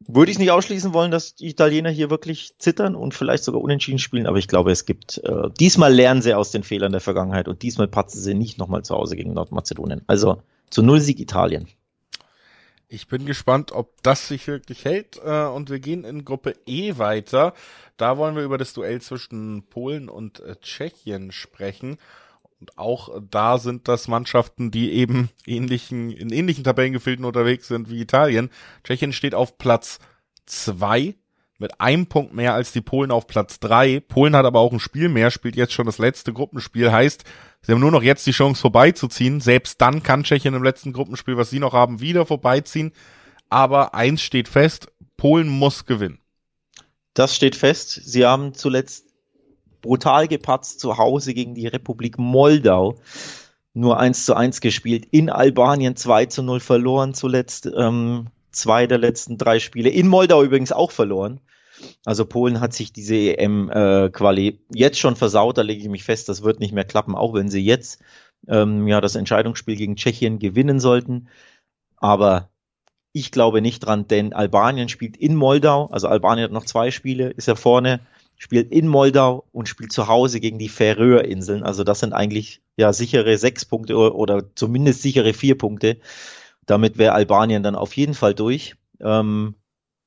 würde 0.07 0.31
ich 0.31 0.39
nicht 0.39 0.51
ausschließen 0.51 0.93
wollen, 0.93 1.11
dass 1.11 1.35
die 1.35 1.49
Italiener 1.49 1.89
hier 1.89 2.09
wirklich 2.09 2.55
zittern 2.57 2.95
und 2.95 3.13
vielleicht 3.13 3.43
sogar 3.43 3.61
unentschieden 3.61 3.99
spielen. 3.99 4.25
Aber 4.25 4.37
ich 4.37 4.47
glaube, 4.47 4.71
es 4.71 4.85
gibt, 4.85 5.19
äh, 5.23 5.49
diesmal 5.59 5.93
lernen 5.93 6.21
sie 6.21 6.33
aus 6.33 6.51
den 6.51 6.63
Fehlern 6.63 6.91
der 6.91 7.01
Vergangenheit 7.01 7.47
und 7.47 7.61
diesmal 7.61 7.87
patzen 7.87 8.21
sie 8.21 8.33
nicht 8.33 8.57
nochmal 8.57 8.83
zu 8.83 8.95
Hause 8.95 9.15
gegen 9.15 9.33
Nordmazedonien. 9.33 10.01
Also 10.07 10.41
zu 10.69 10.81
Null 10.81 10.99
Sieg 11.01 11.19
Italien. 11.19 11.67
Ich 12.93 13.07
bin 13.07 13.25
gespannt, 13.25 13.71
ob 13.71 14.03
das 14.03 14.27
sich 14.27 14.47
wirklich 14.47 14.83
hält. 14.83 15.17
Äh, 15.23 15.45
und 15.45 15.69
wir 15.69 15.79
gehen 15.79 16.03
in 16.03 16.25
Gruppe 16.25 16.55
E 16.65 16.97
weiter. 16.97 17.53
Da 17.95 18.17
wollen 18.17 18.35
wir 18.35 18.43
über 18.43 18.57
das 18.57 18.73
Duell 18.73 18.99
zwischen 18.99 19.63
Polen 19.69 20.09
und 20.09 20.41
äh, 20.41 20.57
Tschechien 20.61 21.31
sprechen. 21.31 21.97
Und 22.59 22.77
auch 22.77 23.17
da 23.31 23.59
sind 23.59 23.87
das 23.87 24.09
Mannschaften, 24.09 24.71
die 24.71 24.91
eben 24.91 25.29
ähnlichen, 25.45 26.11
in 26.11 26.33
ähnlichen 26.33 26.65
Tabellengefilden 26.65 27.23
unterwegs 27.23 27.69
sind 27.69 27.89
wie 27.89 28.01
Italien. 28.01 28.49
Tschechien 28.83 29.13
steht 29.13 29.35
auf 29.35 29.57
Platz 29.57 29.99
zwei 30.45 31.15
mit 31.61 31.79
einem 31.79 32.07
Punkt 32.07 32.33
mehr 32.33 32.53
als 32.53 32.71
die 32.71 32.81
Polen 32.81 33.11
auf 33.11 33.27
Platz 33.27 33.59
drei. 33.59 34.01
Polen 34.01 34.35
hat 34.35 34.45
aber 34.45 34.59
auch 34.59 34.73
ein 34.73 34.79
Spiel 34.79 35.07
mehr, 35.07 35.31
spielt 35.31 35.55
jetzt 35.55 35.73
schon 35.73 35.85
das 35.85 35.99
letzte 35.99 36.33
Gruppenspiel, 36.33 36.91
heißt, 36.91 37.23
sie 37.61 37.71
haben 37.71 37.79
nur 37.79 37.91
noch 37.91 38.03
jetzt 38.03 38.25
die 38.25 38.31
Chance 38.31 38.59
vorbeizuziehen. 38.59 39.39
Selbst 39.39 39.79
dann 39.79 40.03
kann 40.03 40.23
Tschechien 40.23 40.55
im 40.55 40.63
letzten 40.63 40.91
Gruppenspiel, 40.91 41.37
was 41.37 41.51
sie 41.51 41.59
noch 41.59 41.73
haben, 41.73 42.01
wieder 42.01 42.25
vorbeiziehen. 42.25 42.91
Aber 43.49 43.93
eins 43.93 44.21
steht 44.21 44.47
fest, 44.47 44.91
Polen 45.15 45.47
muss 45.47 45.85
gewinnen. 45.85 46.19
Das 47.13 47.35
steht 47.35 47.55
fest. 47.55 48.01
Sie 48.03 48.25
haben 48.25 48.53
zuletzt 48.53 49.05
brutal 49.81 50.27
gepatzt 50.27 50.79
zu 50.79 50.97
Hause 50.97 51.33
gegen 51.33 51.53
die 51.53 51.67
Republik 51.67 52.17
Moldau. 52.17 52.95
Nur 53.73 53.99
eins 53.99 54.25
zu 54.25 54.33
eins 54.33 54.61
gespielt. 54.61 55.05
In 55.11 55.29
Albanien 55.29 55.95
2 55.95 56.25
zu 56.25 56.43
0 56.43 56.59
verloren 56.59 57.13
zuletzt. 57.13 57.69
Ähm, 57.77 58.27
zwei 58.51 58.87
der 58.87 58.97
letzten 58.97 59.37
drei 59.37 59.59
Spiele. 59.59 59.89
In 59.89 60.07
Moldau 60.07 60.43
übrigens 60.43 60.71
auch 60.71 60.91
verloren. 60.91 61.39
Also 62.05 62.25
Polen 62.25 62.59
hat 62.59 62.73
sich 62.73 62.93
diese 62.93 63.15
EM-Quali 63.15 64.47
äh, 64.47 64.57
jetzt 64.73 64.99
schon 64.99 65.15
versaut, 65.15 65.57
da 65.57 65.61
lege 65.61 65.81
ich 65.81 65.89
mich 65.89 66.03
fest, 66.03 66.29
das 66.29 66.43
wird 66.43 66.59
nicht 66.59 66.73
mehr 66.73 66.85
klappen, 66.85 67.15
auch 67.15 67.33
wenn 67.33 67.49
sie 67.49 67.63
jetzt 67.63 68.01
ähm, 68.47 68.87
ja 68.87 69.01
das 69.01 69.15
Entscheidungsspiel 69.15 69.75
gegen 69.75 69.95
Tschechien 69.95 70.39
gewinnen 70.39 70.79
sollten. 70.79 71.27
Aber 71.97 72.49
ich 73.13 73.31
glaube 73.31 73.61
nicht 73.61 73.79
dran, 73.79 74.07
denn 74.07 74.33
Albanien 74.33 74.89
spielt 74.89 75.17
in 75.17 75.35
Moldau, 75.35 75.87
also 75.87 76.07
Albanien 76.07 76.45
hat 76.45 76.51
noch 76.51 76.65
zwei 76.65 76.91
Spiele, 76.91 77.29
ist 77.29 77.47
ja 77.47 77.55
vorne, 77.55 77.99
spielt 78.37 78.71
in 78.71 78.87
Moldau 78.87 79.45
und 79.51 79.67
spielt 79.67 79.91
zu 79.91 80.07
Hause 80.07 80.39
gegen 80.39 80.57
die 80.57 80.69
Färöerinseln. 80.69 81.63
Also 81.63 81.83
das 81.83 81.99
sind 81.99 82.13
eigentlich 82.13 82.61
ja 82.77 82.93
sichere 82.93 83.37
sechs 83.37 83.65
Punkte 83.65 83.95
oder 83.95 84.55
zumindest 84.55 85.01
sichere 85.03 85.33
vier 85.33 85.57
Punkte. 85.57 85.97
Damit 86.65 86.97
wäre 86.97 87.13
Albanien 87.13 87.63
dann 87.63 87.75
auf 87.75 87.95
jeden 87.95 88.13
Fall 88.13 88.33
durch. 88.33 88.75
Ähm, 88.99 89.55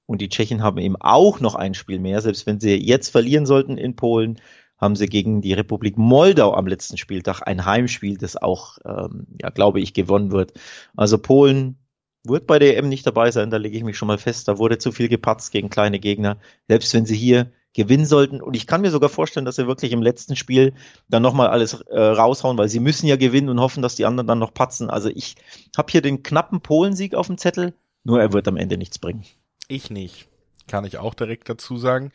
und 0.06 0.20
die 0.20 0.28
Tschechen 0.28 0.62
haben 0.62 0.78
eben 0.78 0.96
auch 0.96 1.40
noch 1.40 1.54
ein 1.54 1.74
Spiel 1.74 1.98
mehr. 1.98 2.20
Selbst 2.20 2.46
wenn 2.46 2.60
sie 2.60 2.74
jetzt 2.74 3.08
verlieren 3.08 3.46
sollten 3.46 3.78
in 3.78 3.96
Polen, 3.96 4.40
haben 4.78 4.96
sie 4.96 5.06
gegen 5.06 5.40
die 5.40 5.54
Republik 5.54 5.96
Moldau 5.96 6.54
am 6.54 6.66
letzten 6.66 6.98
Spieltag 6.98 7.42
ein 7.42 7.64
Heimspiel, 7.64 8.18
das 8.18 8.36
auch, 8.36 8.78
ähm, 8.84 9.26
ja, 9.40 9.50
glaube 9.50 9.80
ich, 9.80 9.94
gewonnen 9.94 10.30
wird. 10.30 10.52
Also 10.96 11.18
Polen 11.18 11.78
wird 12.24 12.46
bei 12.46 12.58
der 12.58 12.76
EM 12.76 12.88
nicht 12.88 13.06
dabei 13.06 13.30
sein, 13.30 13.50
da 13.50 13.56
lege 13.58 13.76
ich 13.76 13.84
mich 13.84 13.96
schon 13.96 14.08
mal 14.08 14.18
fest. 14.18 14.48
Da 14.48 14.58
wurde 14.58 14.78
zu 14.78 14.92
viel 14.92 15.08
gepatzt 15.08 15.52
gegen 15.52 15.70
kleine 15.70 16.00
Gegner. 16.00 16.38
Selbst 16.68 16.92
wenn 16.94 17.06
sie 17.06 17.16
hier 17.16 17.52
gewinnen 17.74 18.06
sollten. 18.06 18.40
Und 18.40 18.56
ich 18.56 18.66
kann 18.66 18.80
mir 18.80 18.90
sogar 18.90 19.10
vorstellen, 19.10 19.44
dass 19.44 19.56
sie 19.56 19.66
wirklich 19.66 19.92
im 19.92 20.02
letzten 20.02 20.36
Spiel 20.36 20.72
dann 21.08 21.22
nochmal 21.22 21.48
alles 21.48 21.74
äh, 21.90 22.00
raushauen, 22.00 22.56
weil 22.56 22.68
sie 22.68 22.80
müssen 22.80 23.06
ja 23.06 23.16
gewinnen 23.16 23.50
und 23.50 23.60
hoffen, 23.60 23.82
dass 23.82 23.96
die 23.96 24.06
anderen 24.06 24.26
dann 24.26 24.38
noch 24.38 24.54
patzen. 24.54 24.88
Also 24.88 25.10
ich 25.10 25.36
habe 25.76 25.90
hier 25.90 26.00
den 26.00 26.22
knappen 26.22 26.60
Polensieg 26.60 27.14
auf 27.14 27.26
dem 27.26 27.36
Zettel, 27.36 27.74
nur 28.04 28.20
er 28.20 28.32
wird 28.32 28.48
am 28.48 28.56
Ende 28.56 28.78
nichts 28.78 28.98
bringen. 28.98 29.24
Ich 29.68 29.90
nicht. 29.90 30.28
Kann 30.68 30.84
ich 30.84 30.98
auch 30.98 31.14
direkt 31.14 31.48
dazu 31.48 31.76
sagen. 31.76 32.10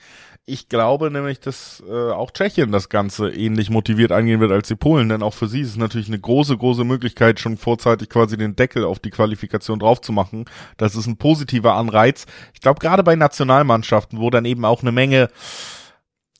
Ich 0.46 0.70
glaube 0.70 1.12
nämlich, 1.12 1.40
dass 1.40 1.84
äh, 1.88 2.12
auch 2.12 2.32
Tschechien 2.32 2.72
das 2.72 2.90
Ganze 2.90 3.30
ähnlich 3.30 3.70
motiviert 3.70 4.12
angehen 4.12 4.40
wird 4.40 4.52
als 4.52 4.68
die 4.68 4.76
Polen, 4.76 5.10
denn 5.10 5.22
auch 5.22 5.34
für 5.34 5.48
sie 5.48 5.62
ist 5.62 5.70
es 5.70 5.78
natürlich 5.78 6.08
eine 6.08 6.20
große, 6.20 6.58
große 6.58 6.84
Möglichkeit, 6.84 7.40
schon 7.40 7.58
vorzeitig 7.58 8.10
quasi 8.10 8.38
den 8.38 8.56
Deckel 8.56 8.84
auf 8.84 9.00
die 9.00 9.12
Qualifikation 9.12 9.80
drauf 9.80 10.02
zu 10.02 10.12
machen. 10.12 10.46
Das 10.78 10.96
ist 10.96 11.06
ein 11.06 11.18
positiver 11.18 11.76
Anreiz. 11.76 12.26
Ich 12.54 12.62
glaube, 12.62 12.80
gerade 12.80 13.04
bei 13.04 13.16
Nationalmannschaften, 13.16 14.20
wo 14.20 14.30
dann 14.30 14.46
eben 14.46 14.66
auch 14.66 14.82
eine 14.82 14.92
Menge 14.92 15.30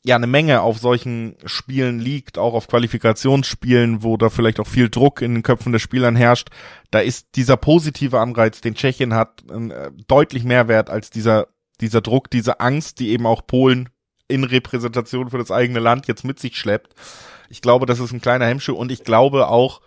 ja 0.04 0.16
eine 0.16 0.28
Menge 0.28 0.62
auf 0.62 0.80
solchen 0.80 1.36
Spielen 1.46 2.00
liegt, 2.00 2.38
auch 2.38 2.54
auf 2.54 2.68
Qualifikationsspielen, 2.68 4.02
wo 4.02 4.18
da 4.18 4.30
vielleicht 4.30 4.60
auch 4.60 4.68
viel 4.68 4.90
Druck 4.90 5.22
in 5.22 5.36
den 5.36 5.44
Köpfen 5.44 5.72
der 5.72 5.80
Spielern 5.80 6.16
herrscht, 6.16 6.50
da 6.92 7.00
ist 7.00 7.36
dieser 7.36 7.58
positive 7.58 8.20
Anreiz, 8.20 8.62
den 8.62 8.76
Tschechien 8.76 9.14
hat, 9.14 9.44
äh, 9.50 9.92
deutlich 10.08 10.44
mehr 10.44 10.68
wert 10.68 10.90
als 10.90 11.10
dieser 11.10 11.48
dieser 11.82 12.02
Druck, 12.02 12.30
diese 12.30 12.60
Angst, 12.60 13.00
die 13.00 13.10
eben 13.10 13.26
auch 13.26 13.46
Polen 13.46 13.90
in 14.28 14.44
Repräsentation 14.44 15.30
für 15.30 15.38
das 15.38 15.52
eigene 15.52 15.80
Land 15.80 16.08
jetzt 16.08 16.24
mit 16.24 16.40
sich 16.40 16.58
schleppt. 16.58 16.94
Ich 17.50 17.62
glaube, 17.62 17.86
das 17.86 18.00
ist 18.00 18.12
ein 18.12 18.22
kleiner 18.22 18.46
Hemmschuh 18.46 18.76
und 18.76 18.92
ich 18.92 19.04
glaube 19.04 19.48
auch, 19.48 19.82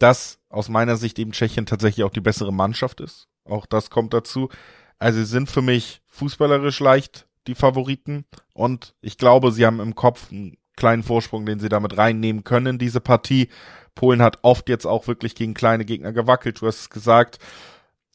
dass 0.00 0.38
aus 0.48 0.68
meiner 0.68 0.96
Sicht 0.96 1.18
eben 1.18 1.32
Tschechien 1.32 1.66
tatsächlich 1.66 2.04
auch 2.04 2.10
die 2.10 2.20
bessere 2.20 2.52
Mannschaft 2.52 3.00
ist. 3.00 3.28
Auch 3.44 3.66
das 3.66 3.90
kommt 3.90 4.14
dazu. 4.14 4.48
Also 4.98 5.20
sie 5.20 5.26
sind 5.26 5.50
für 5.50 5.62
mich 5.62 6.00
fußballerisch 6.08 6.80
leicht 6.80 7.26
die 7.46 7.54
Favoriten. 7.54 8.24
Und 8.52 8.94
ich 9.00 9.18
glaube, 9.18 9.52
sie 9.52 9.66
haben 9.66 9.80
im 9.80 9.94
Kopf 9.94 10.30
einen 10.30 10.56
kleinen 10.76 11.02
Vorsprung, 11.02 11.46
den 11.46 11.58
sie 11.58 11.68
damit 11.68 11.96
reinnehmen 11.96 12.44
können, 12.44 12.78
diese 12.78 13.00
Partie. 13.00 13.48
Polen 13.94 14.22
hat 14.22 14.38
oft 14.42 14.68
jetzt 14.68 14.86
auch 14.86 15.08
wirklich 15.08 15.34
gegen 15.34 15.54
kleine 15.54 15.84
Gegner 15.84 16.12
gewackelt. 16.12 16.60
Du 16.60 16.66
hast 16.66 16.80
es 16.80 16.90
gesagt, 16.90 17.38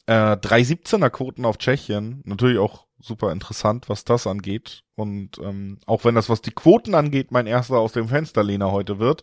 äh, 0.06 0.36
3,17er 0.36 1.10
Quoten 1.10 1.44
auf 1.44 1.58
Tschechien. 1.58 2.22
Natürlich 2.24 2.58
auch 2.58 2.83
super 3.04 3.32
interessant, 3.32 3.88
was 3.88 4.04
das 4.04 4.26
angeht. 4.26 4.82
Und 4.96 5.38
ähm, 5.38 5.78
auch 5.86 6.04
wenn 6.04 6.14
das, 6.14 6.28
was 6.28 6.42
die 6.42 6.50
Quoten 6.50 6.94
angeht, 6.94 7.30
mein 7.30 7.46
erster 7.46 7.78
aus 7.78 7.92
dem 7.92 8.08
Fensterlehner 8.08 8.72
heute 8.72 8.98
wird, 8.98 9.22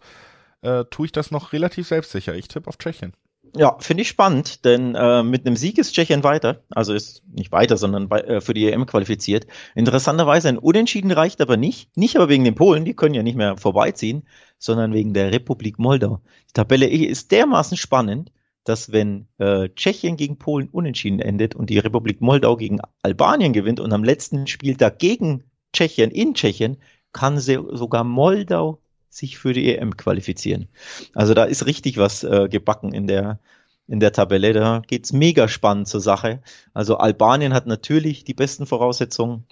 äh, 0.62 0.86
tue 0.86 1.08
ich 1.08 1.12
das 1.12 1.32
noch 1.32 1.54
relativ 1.54 1.88
selbstsicher. 1.88 2.36
Ich 2.36 2.48
tippe 2.48 2.68
auf 2.68 2.78
Tschechien. 2.78 3.14
Ja, 3.56 3.76
finde 3.80 4.04
ich 4.04 4.08
spannend, 4.08 4.64
denn 4.64 4.96
äh, 4.96 5.24
mit 5.24 5.46
einem 5.46 5.58
Sieg 5.58 5.78
ist 5.78 5.94
Tschechien 5.94 6.24
weiter, 6.24 6.64
also 6.70 6.94
ist 6.94 7.22
nicht 7.28 7.52
weiter, 7.52 7.76
sondern 7.76 8.08
bei, 8.08 8.22
äh, 8.22 8.40
für 8.40 8.54
die 8.54 8.72
EM 8.72 8.86
qualifiziert. 8.86 9.46
Interessanterweise 9.76 10.48
ein 10.48 10.58
Unentschieden 10.58 11.12
reicht 11.12 11.42
aber 11.42 11.58
nicht, 11.58 11.98
nicht 11.98 12.16
aber 12.16 12.30
wegen 12.30 12.46
den 12.46 12.56
Polen, 12.56 12.86
die 12.86 12.94
können 12.94 13.14
ja 13.14 13.24
nicht 13.24 13.36
mehr 13.36 13.58
vorbeiziehen, 13.58 14.24
sondern 14.58 14.94
wegen 14.94 15.14
der 15.14 15.34
Republik 15.34 15.80
Moldau. 15.80 16.22
Die 16.50 16.54
Tabelle 16.54 16.88
ist 16.88 17.32
dermaßen 17.32 17.76
spannend, 17.76 18.32
dass 18.64 18.92
wenn 18.92 19.28
äh, 19.38 19.70
Tschechien 19.70 20.18
gegen 20.18 20.38
Polen 20.38 20.70
unentschieden 20.70 21.20
endet 21.20 21.56
und 21.56 21.70
die 21.70 21.80
Republik 21.80 22.22
Moldau 22.22 22.58
gegen 22.58 22.80
Albanien 23.02 23.54
gewinnt 23.54 23.80
und 23.80 23.94
am 23.94 24.04
letzten 24.04 24.48
Spieltag 24.48 25.00
gegen 25.00 25.44
Tschechien 25.74 26.12
in 26.12 26.34
Tschechien, 26.34 26.78
kann 27.14 27.40
sogar 27.40 28.04
Moldau 28.04 28.80
sich 29.10 29.38
für 29.38 29.54
die 29.54 29.76
EM 29.76 29.98
qualifizieren. 29.98 30.70
Also 31.14 31.34
da 31.34 31.44
ist 31.44 31.66
richtig 31.66 31.98
was 31.98 32.24
äh, 32.24 32.48
gebacken 32.50 32.94
in 32.94 33.08
der 33.08 33.40
in 33.88 34.00
der 34.00 34.14
Tabelle. 34.14 34.54
Da 34.54 34.82
geht's 34.88 35.12
mega 35.12 35.50
spannend 35.50 35.88
zur 35.88 36.00
Sache. 36.00 36.42
Also 36.74 36.98
Albanien 36.98 37.54
hat 37.54 37.68
natürlich 37.68 38.24
die 38.24 38.34
besten 38.34 38.66
Voraussetzungen 38.66 39.44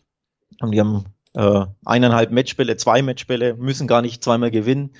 und 0.62 0.72
die 0.72 0.80
haben 0.80 1.06
äh, 1.34 1.66
eineinhalb 1.86 2.32
Matchbälle, 2.32 2.78
zwei 2.78 3.02
Matchbälle, 3.02 3.56
müssen 3.56 3.88
gar 3.88 4.02
nicht 4.02 4.24
zweimal 4.24 4.52
gewinnen, 4.52 4.92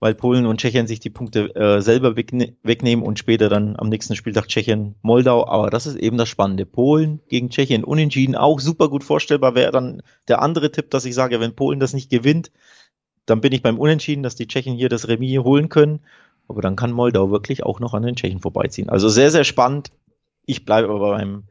weil 0.00 0.14
Polen 0.14 0.46
und 0.46 0.60
Tschechien 0.60 0.86
sich 0.86 1.00
die 1.00 1.10
Punkte 1.10 1.54
äh, 1.54 1.80
selber 1.80 2.16
wegne 2.16 2.56
wegnehmen 2.62 3.04
und 3.04 3.18
später 3.18 3.48
dann 3.48 3.76
am 3.76 3.88
nächsten 3.88 4.16
Spieltag 4.16 4.48
Tschechien, 4.48 4.96
Moldau. 5.02 5.46
Aber 5.46 5.70
das 5.70 5.86
ist 5.86 5.96
eben 5.96 6.18
das 6.18 6.28
Spannende. 6.28 6.66
Polen 6.66 7.20
gegen 7.28 7.50
Tschechien 7.50 7.84
unentschieden, 7.84 8.36
auch 8.36 8.60
super 8.60 8.88
gut 8.88 9.04
vorstellbar 9.04 9.54
wäre 9.54 9.72
dann 9.72 10.02
der 10.28 10.42
andere 10.42 10.70
Tipp, 10.72 10.90
dass 10.90 11.04
ich 11.04 11.14
sage, 11.14 11.40
wenn 11.40 11.54
Polen 11.54 11.80
das 11.80 11.94
nicht 11.94 12.10
gewinnt, 12.10 12.50
dann 13.26 13.40
bin 13.40 13.52
ich 13.52 13.62
beim 13.62 13.78
Unentschieden, 13.78 14.22
dass 14.22 14.36
die 14.36 14.46
Tschechen 14.46 14.74
hier 14.74 14.88
das 14.88 15.08
Remis 15.08 15.38
holen 15.38 15.68
können. 15.68 16.00
Aber 16.48 16.60
dann 16.60 16.76
kann 16.76 16.92
Moldau 16.92 17.30
wirklich 17.30 17.62
auch 17.62 17.80
noch 17.80 17.94
an 17.94 18.02
den 18.02 18.16
Tschechen 18.16 18.40
vorbeiziehen. 18.40 18.90
Also 18.90 19.08
sehr, 19.08 19.30
sehr 19.30 19.44
spannend. 19.44 19.90
Ich 20.44 20.66
bleibe 20.66 20.90
aber 20.90 21.16
beim 21.16 21.44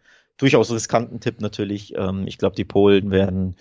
durchaus 0.44 0.72
riskanten 0.72 1.22
Tipp 1.22 1.40
natürlich. 1.40 1.96
Ähm, 1.96 2.28
ich 2.28 2.38
glaube, 2.38 2.56
die 2.56 2.66
Polen 2.66 3.12
werden 3.12 3.56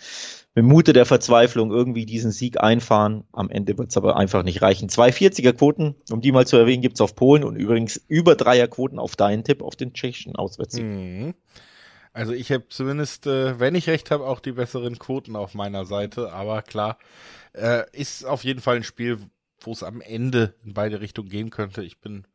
mit 0.55 0.65
Mute 0.65 0.93
der 0.93 1.07
Verzweiflung 1.07 1.71
irgendwie 1.71 2.07
diesen 2.07 2.33
Sieg 2.33 2.61
einfahren. 2.61 3.23
Am 3.33 3.49
Ende 3.51 3.79
wird 3.79 3.91
es 3.91 3.97
aber 3.97 4.17
einfach 4.17 4.43
nicht 4.43 4.62
reichen. 4.62 4.89
240er 4.89 5.53
Quoten, 5.53 5.95
um 6.11 6.21
die 6.21 6.33
mal 6.33 6.45
zu 6.45 6.57
erwähnen, 6.57 6.83
gibt's 6.83 7.01
auf 7.01 7.15
Polen 7.15 7.45
und 7.45 7.55
übrigens 7.55 8.05
über 8.09 8.35
Dreier 8.35 8.67
Quoten 8.67 8.99
auf 8.99 9.15
deinen 9.15 9.45
Tipp 9.45 9.62
auf 9.62 9.77
den 9.77 9.95
tschechischen 9.95 10.35
Auswärtssieg. 10.35 10.85
Mhm. 10.85 11.35
Also 12.12 12.33
ich 12.33 12.51
habe 12.51 12.69
zumindest, 12.69 13.29
äh, 13.29 13.61
wenn 13.61 13.77
ich 13.77 13.89
recht 13.89 14.11
habe, 14.11 14.27
auch 14.27 14.41
die 14.41 14.53
besseren 14.53 14.99
Quoten 14.99 15.37
auf 15.37 15.55
meiner 15.55 15.85
Seite. 15.85 16.33
Aber 16.33 16.62
klar, 16.62 16.99
äh, 17.53 17.85
ist 17.93 18.27
auf 18.27 18.43
jeden 18.43 18.61
Fall 18.61 18.77
ein 18.77 18.85
Spiel, 18.85 19.19
wo 19.61 19.71
es 19.71 19.85
am 19.85 20.01
Ende 20.01 20.55
in 20.65 20.75
beide 20.75 21.01
Richtungen 21.01 21.29
gehen 21.29 21.51
könnte. 21.51 21.85
Ich 21.85 22.01
bin 22.01 22.27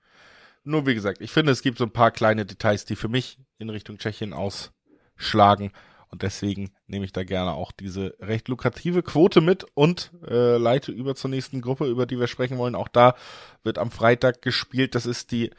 nur, 0.67 0.85
wie 0.85 0.95
gesagt, 0.95 1.21
ich 1.21 1.31
finde, 1.31 1.51
es 1.51 1.61
gibt 1.61 1.77
so 1.77 1.85
ein 1.85 1.91
paar 1.91 2.11
kleine 2.11 2.45
Details, 2.45 2.85
die 2.85 2.95
für 2.95 3.07
mich 3.07 3.39
in 3.57 3.69
Richtung 3.69 3.97
Tschechien 3.97 4.33
ausschlagen. 4.33 5.71
Und 6.09 6.21
deswegen 6.21 6.71
nehme 6.87 7.03
ich 7.03 7.11
da 7.11 7.23
gerne 7.23 7.53
auch 7.53 7.73
diese 7.73 8.15
recht 8.21 8.47
lukrative 8.47 9.03
Quote 9.03 9.41
mit 9.41 9.65
und 9.73 10.11
äh, 10.25 10.57
leite 10.57 10.93
über 10.93 11.15
zur 11.15 11.29
nächsten 11.29 11.59
Gruppe, 11.59 11.85
über 11.87 12.05
die 12.05 12.17
wir 12.17 12.27
sprechen 12.27 12.57
wollen. 12.57 12.75
Auch 12.75 12.87
da 12.87 13.15
wird 13.63 13.77
am 13.77 13.91
Freitag 13.91 14.41
gespielt. 14.41 14.95
Das 14.95 15.05
ist 15.05 15.31
die 15.31 15.51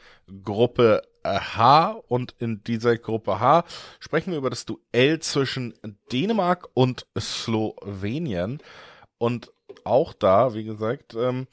Gruppe 0.43 1.03
H. 1.23 2.01
Und 2.07 2.33
in 2.39 2.63
dieser 2.63 2.97
Gruppe 2.97 3.39
H 3.39 3.63
sprechen 3.99 4.31
wir 4.31 4.39
über 4.39 4.49
das 4.49 4.65
Duell 4.65 5.19
zwischen 5.19 5.75
Dänemark 6.11 6.67
und 6.73 7.05
Slowenien. 7.17 8.59
Und 9.19 9.51
auch 9.83 10.13
da, 10.13 10.55
wie 10.55 10.63
gesagt, 10.63 11.13
ähm, 11.13 11.47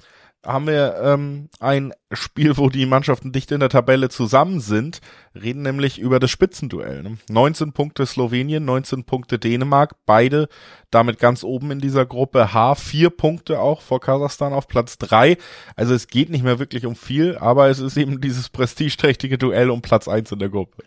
haben 0.45 0.67
wir 0.67 0.97
ähm, 1.03 1.49
ein 1.61 1.93
Spiel, 2.13 2.57
wo 2.57 2.69
die 2.69 2.87
Mannschaften 2.87 3.33
dicht 3.33 3.51
in 3.51 3.61
der 3.61 3.69
Tabelle 3.69 4.09
zusammen 4.09 4.61
sind, 4.61 5.01
reden 5.35 5.63
nämlich 5.63 5.99
über 5.99 6.21
das 6.21 6.31
Spitzenduell. 6.31 7.03
Ne? 7.03 7.19
19 7.29 7.73
Punkte 7.73 8.07
Slowenien, 8.07 8.65
19 8.65 9.05
Punkte 9.05 9.39
Dänemark, 9.39 9.97
beide 10.07 10.49
damit 10.91 11.19
ganz 11.19 11.43
oben 11.43 11.71
in 11.73 11.81
dieser 11.81 12.07
Gruppe 12.07 12.53
H, 12.53 12.77
vier 12.77 13.11
Punkte 13.11 13.61
auch 13.61 13.81
vor 13.81 14.01
Kasachstan 14.01 14.53
auf 14.53 14.69
Platz 14.69 14.99
drei. 14.99 15.37
Also 15.75 15.95
es 15.95 16.07
geht 16.07 16.31
nicht 16.31 16.45
mehr 16.45 16.59
wirklich 16.59 16.87
um 16.87 16.95
viel, 16.95 17.37
aber 17.39 17.69
es 17.69 17.81
ist 17.81 17.97
eben 17.97 18.21
dieses 18.21 18.49
prestigeträchtige 18.49 19.39
Duell 19.39 19.71
um 19.71 19.83
Platz 19.83 20.09
eins 20.09 20.31
in 20.31 20.39
der 20.39 20.49
Gruppe. 20.49 20.85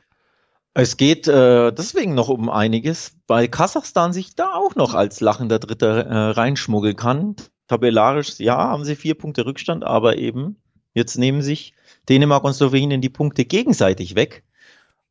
Es 0.74 0.98
geht 0.98 1.28
äh, 1.28 1.72
deswegen 1.72 2.14
noch 2.14 2.30
um 2.30 2.50
einiges, 2.50 3.18
weil 3.28 3.48
Kasachstan 3.48 4.14
sich 4.14 4.36
da 4.36 4.54
auch 4.54 4.76
noch 4.76 4.94
als 4.94 5.20
lachender 5.20 5.60
Dritter 5.60 6.06
äh, 6.06 6.30
reinschmuggeln 6.32 6.96
kann. 6.96 7.36
Tabellarisch, 7.70 8.40
ja, 8.40 8.58
haben 8.58 8.84
sie 8.84 8.96
vier 8.96 9.14
Punkte 9.14 9.46
Rückstand, 9.46 9.84
aber 9.84 10.18
eben, 10.18 10.58
jetzt 10.94 11.18
nehmen 11.18 11.44
sich 11.44 11.74
Dänemark 12.10 12.44
und 12.44 12.54
Slowenien 12.54 13.00
die 13.00 13.10
Punkte 13.10 13.46
gegenseitig 13.46 14.16
weg. 14.16 14.44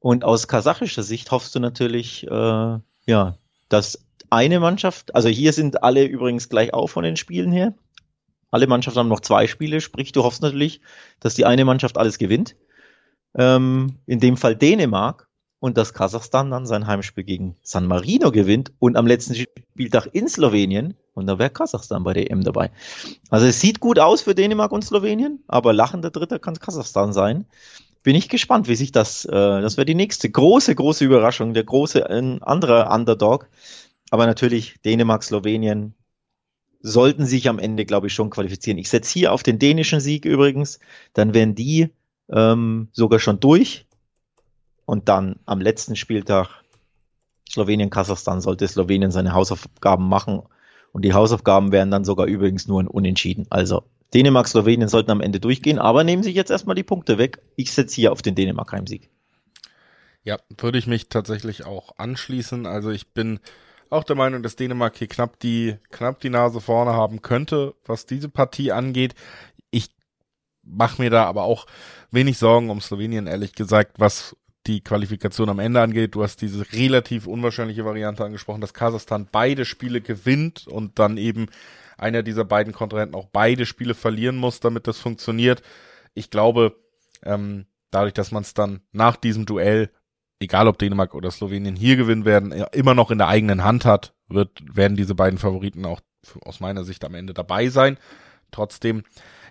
Und 0.01 0.25
aus 0.25 0.49
kasachischer 0.49 1.05
Sicht 1.05 1.31
hoffst 1.31 1.55
du 1.55 1.61
natürlich, 1.61 2.27
äh, 2.27 2.79
ja, 3.07 3.39
dass 3.69 4.05
eine 4.29 4.61
Mannschaft, 4.61 5.15
also 5.15 5.29
hier 5.29 5.53
sind 5.53 5.83
alle 5.83 6.05
übrigens 6.05 6.49
gleich 6.49 6.75
auf 6.75 6.91
von 6.91 7.05
den 7.05 7.17
Spielen 7.17 7.53
her. 7.53 7.75
Alle 8.51 8.67
Mannschaften 8.67 8.99
haben 8.99 9.09
noch 9.09 9.21
zwei 9.21 9.47
Spiele, 9.47 9.81
sprich, 9.81 10.11
du 10.11 10.25
hoffst 10.25 10.43
natürlich, 10.43 10.81
dass 11.21 11.35
die 11.35 11.45
eine 11.45 11.65
Mannschaft 11.65 11.97
alles 11.97 12.19
gewinnt. 12.19 12.57
Ähm, 13.37 13.99
in 14.07 14.19
dem 14.19 14.37
Fall 14.37 14.57
Dänemark 14.57 15.28
und 15.61 15.77
dass 15.77 15.93
Kasachstan 15.93 16.51
dann 16.51 16.67
sein 16.67 16.87
Heimspiel 16.87 17.25
gegen 17.25 17.57
San 17.63 17.87
Marino 17.87 18.31
gewinnt 18.31 18.73
und 18.79 18.97
am 18.97 19.07
letzten 19.07 19.35
Spieltag 19.35 20.09
in 20.13 20.29
Slowenien 20.29 20.95
und 21.15 21.27
da 21.27 21.39
wäre 21.39 21.51
Kasachstan 21.51 22.05
bei 22.05 22.13
der 22.13 22.31
EM 22.31 22.43
dabei. 22.43 22.71
Also 23.29 23.47
es 23.47 23.61
sieht 23.61 23.81
gut 23.81 23.99
aus 23.99 24.23
für 24.23 24.35
Dänemark 24.35 24.73
und 24.73 24.85
Slowenien, 24.85 25.43
aber 25.49 25.73
lachender 25.73 26.11
Dritter 26.11 26.39
kann 26.39 26.55
Kasachstan 26.55 27.13
sein. 27.13 27.47
Bin 28.05 28.15
ich 28.15 28.29
gespannt, 28.29 28.69
wie 28.69 28.77
sich 28.77 28.93
das, 28.93 29.25
äh, 29.25 29.31
das 29.33 29.77
wäre 29.77 29.85
die 29.85 29.97
nächste 29.97 30.31
große, 30.31 30.75
große 30.75 31.05
Überraschung, 31.05 31.55
der 31.55 31.65
große 31.65 32.09
ein 32.09 32.43
anderer 32.43 32.93
Underdog. 32.95 33.49
Aber 34.11 34.27
natürlich 34.27 34.77
Dänemark, 34.85 35.25
Slowenien 35.25 35.95
sollten 36.81 37.27
sich 37.27 37.49
am 37.49 37.59
Ende, 37.59 37.85
glaube 37.85 38.07
ich, 38.07 38.15
schon 38.15 38.31
qualifizieren. 38.31 38.79
Ich 38.79 38.89
setze 38.89 39.13
hier 39.13 39.33
auf 39.33 39.43
den 39.43 39.59
dänischen 39.59 39.99
Sieg 39.99 40.25
übrigens, 40.25 40.79
dann 41.13 41.35
wären 41.35 41.57
die 41.57 41.89
ähm, 42.31 42.89
sogar 42.93 43.19
schon 43.19 43.41
durch 43.41 43.88
und 44.89 45.11
dann 45.11 45.37
am 45.45 45.61
letzten 45.61 45.97
Spieltag 45.97 46.49
Slowenien, 47.47 47.91
Kasachstan 47.91 48.41
sollte 48.41 48.67
Slowenien 48.67 49.11
seine 49.11 49.35
Hausaufgaben 49.35 50.09
machen. 50.09 50.45
Und 50.93 51.05
die 51.05 51.13
Hausaufgaben 51.13 51.73
wären 51.73 51.91
dann 51.91 52.07
sogar 52.07 52.27
übrigens 52.27 52.67
nur 52.69 52.83
ein 52.83 52.87
Unentschieden. 52.87 53.47
Also 53.51 53.83
Dänemark, 54.15 54.49
Slowenien 54.49 54.89
sollten 54.89 55.11
am 55.11 55.21
Ende 55.21 55.41
durchgehen, 55.41 55.79
aber 55.79 56.05
nehmen 56.05 56.23
sich 56.23 56.35
jetzt 56.35 56.51
erstmal 56.51 56.75
die 56.75 56.85
Punkte 56.85 57.19
weg. 57.19 57.43
Ich 57.55 57.71
setze 57.71 57.97
hier 57.97 58.13
auf 58.13 58.23
den 58.23 58.35
Dänemark 58.35 58.73
Heimsieg. 58.73 59.11
Ja, 60.25 60.39
würde 60.57 60.79
ich 60.79 60.87
mich 60.87 61.11
tatsächlich 61.11 61.67
auch 61.67 61.99
anschließen. 61.99 62.65
Also 62.65 62.89
ich 62.91 63.13
bin 63.13 63.41
auch 63.91 64.05
der 64.05 64.17
Meinung, 64.17 64.43
dass 64.43 64.57
Dänemark 64.57 64.97
hier 64.97 65.09
knapp 65.09 65.39
die, 65.41 65.77
knapp 65.91 66.19
die 66.21 66.31
Nase 66.31 66.63
vorne 66.63 66.95
haben 66.95 67.21
könnte, 67.21 67.75
was 67.85 68.07
diese 68.07 68.31
Partie 68.31 68.73
angeht. 68.73 69.15
Ich 69.71 69.91
mache 70.63 71.03
mir 71.03 71.11
da 71.11 71.25
aber 71.25 71.43
auch 71.43 71.67
wenig 72.11 72.39
Sorgen 72.39 72.71
um 72.71 72.81
Slowenien, 72.81 73.27
ehrlich 73.27 73.53
gesagt, 73.53 74.01
was 74.01 74.35
die 74.69 74.83
Qualifikation 74.83 75.49
am 75.49 75.59
Ende 75.59 75.81
angeht. 75.81 76.15
Du 76.15 76.23
hast 76.23 76.43
diese 76.43 76.71
relativ 76.73 77.27
unwahrscheinliche 77.27 77.85
Variante 77.85 78.25
angesprochen, 78.25 78.61
dass 78.61 78.75
Kasachstan 78.75 79.27
beide 79.31 79.65
Spiele 79.65 80.01
gewinnt 80.01 80.67
und 80.69 80.99
dann 80.99 81.17
eben 81.17 81.47
einer 81.97 82.23
dieser 82.23 82.45
beiden 82.45 82.73
Kontrahenten 82.73 83.17
auch 83.17 83.27
beide 83.27 83.67
Spiele 83.67 83.95
verlieren 83.95 84.37
muss, 84.37 84.61
damit 84.61 84.87
das 84.87 84.99
funktioniert. 84.99 85.63
Ich 86.15 86.31
glaube, 86.31 86.77
ähm, 87.25 87.67
dadurch, 87.91 88.13
dass 88.13 88.31
man 88.31 88.43
es 88.43 88.55
dann 88.55 88.83
nach 88.93 89.17
diesem 89.17 89.47
Duell, 89.47 89.91
egal 90.39 90.69
ob 90.69 90.79
Dänemark 90.79 91.15
oder 91.15 91.31
Slowenien 91.31 91.75
hier 91.75 91.97
gewinnen 91.97 92.25
werden, 92.25 92.53
immer 92.73 92.95
noch 92.95 93.11
in 93.11 93.19
der 93.19 93.29
eigenen 93.29 93.65
Hand 93.65 93.85
hat, 93.85 94.15
wird, 94.29 94.63
werden 94.71 94.97
diese 94.97 95.15
beiden 95.15 95.39
Favoriten 95.39 95.85
auch 95.85 96.01
aus 96.45 96.61
meiner 96.61 96.85
Sicht 96.85 97.05
am 97.05 97.15
Ende 97.15 97.35
dabei 97.35 97.69
sein. 97.69 97.99
Trotzdem, 98.51 99.03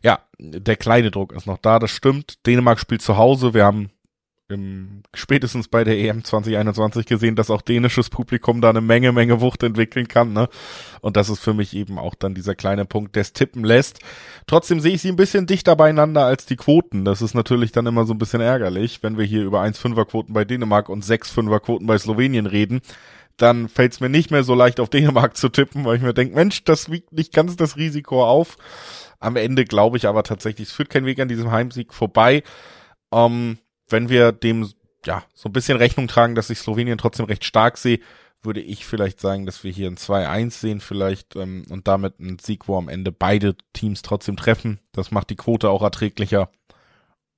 ja, 0.03 0.19
der 0.39 0.75
kleine 0.75 1.11
Druck 1.11 1.33
ist 1.33 1.47
noch 1.47 1.57
da, 1.57 1.79
das 1.79 1.91
stimmt. 1.91 2.45
Dänemark 2.45 2.79
spielt 2.79 3.01
zu 3.01 3.17
Hause. 3.17 3.53
Wir 3.53 3.65
haben 3.65 3.91
im, 4.49 5.03
spätestens 5.13 5.67
bei 5.67 5.83
der 5.83 5.97
EM 5.97 6.23
2021 6.23 7.05
gesehen, 7.05 7.35
dass 7.35 7.49
auch 7.49 7.61
dänisches 7.61 8.09
Publikum 8.09 8.61
da 8.61 8.69
eine 8.69 8.81
Menge, 8.81 9.11
Menge 9.11 9.41
Wucht 9.41 9.63
entwickeln 9.63 10.07
kann, 10.07 10.33
ne? 10.33 10.47
Und 11.01 11.17
das 11.17 11.29
ist 11.29 11.39
für 11.39 11.53
mich 11.53 11.75
eben 11.75 11.99
auch 11.99 12.15
dann 12.15 12.33
dieser 12.33 12.55
kleine 12.55 12.85
Punkt, 12.85 13.15
der 13.15 13.21
es 13.21 13.33
tippen 13.33 13.63
lässt. 13.63 13.99
Trotzdem 14.45 14.79
sehe 14.79 14.93
ich 14.93 15.01
sie 15.01 15.09
ein 15.09 15.17
bisschen 15.17 15.47
dichter 15.47 15.75
beieinander 15.75 16.25
als 16.25 16.45
die 16.45 16.55
Quoten. 16.55 17.03
Das 17.03 17.21
ist 17.21 17.33
natürlich 17.33 17.71
dann 17.71 17.87
immer 17.87 18.05
so 18.05 18.13
ein 18.13 18.19
bisschen 18.19 18.41
ärgerlich, 18.41 19.03
wenn 19.03 19.17
wir 19.17 19.25
hier 19.25 19.43
über 19.43 19.61
1,5er 19.61 20.05
Quoten 20.05 20.33
bei 20.33 20.45
Dänemark 20.45 20.89
und 20.89 21.03
6,5er 21.03 21.59
Quoten 21.59 21.85
bei 21.85 21.97
Slowenien 21.97 22.45
reden. 22.45 22.81
Dann 23.35 23.69
fällt 23.69 23.93
es 23.93 23.99
mir 23.99 24.09
nicht 24.09 24.31
mehr 24.31 24.43
so 24.43 24.55
leicht 24.55 24.79
auf 24.79 24.89
Dänemark 24.89 25.35
zu 25.37 25.49
tippen, 25.49 25.85
weil 25.85 25.97
ich 25.97 26.01
mir 26.01 26.13
denke, 26.13 26.35
Mensch, 26.35 26.63
das 26.63 26.89
wiegt 26.89 27.11
nicht 27.11 27.33
ganz 27.33 27.55
das 27.55 27.75
Risiko 27.75 28.25
auf. 28.25 28.57
Am 29.19 29.35
Ende 29.35 29.65
glaube 29.65 29.97
ich 29.97 30.07
aber 30.07 30.23
tatsächlich, 30.23 30.69
es 30.69 30.73
führt 30.73 30.89
kein 30.89 31.05
Weg 31.05 31.19
an 31.19 31.27
diesem 31.27 31.51
Heimsieg 31.51 31.93
vorbei. 31.93 32.43
Ähm, 33.11 33.57
wenn 33.89 34.09
wir 34.09 34.31
dem 34.31 34.69
ja 35.05 35.23
so 35.33 35.49
ein 35.49 35.53
bisschen 35.53 35.77
Rechnung 35.77 36.07
tragen, 36.07 36.35
dass 36.35 36.49
ich 36.49 36.59
Slowenien 36.59 36.97
trotzdem 36.97 37.25
recht 37.25 37.45
stark 37.45 37.77
sehe, 37.77 37.99
würde 38.43 38.61
ich 38.61 38.85
vielleicht 38.85 39.19
sagen, 39.19 39.45
dass 39.45 39.63
wir 39.63 39.71
hier 39.71 39.87
ein 39.87 39.97
2-1 39.97 40.51
sehen 40.51 40.79
vielleicht 40.79 41.35
ähm, 41.35 41.65
und 41.69 41.87
damit 41.87 42.19
ein 42.19 42.37
Sieg, 42.39 42.67
wo 42.67 42.77
am 42.77 42.89
Ende 42.89 43.11
beide 43.11 43.55
Teams 43.73 44.01
trotzdem 44.01 44.37
treffen. 44.37 44.79
Das 44.91 45.11
macht 45.11 45.29
die 45.29 45.35
Quote 45.35 45.69
auch 45.69 45.81
erträglicher. 45.81 46.49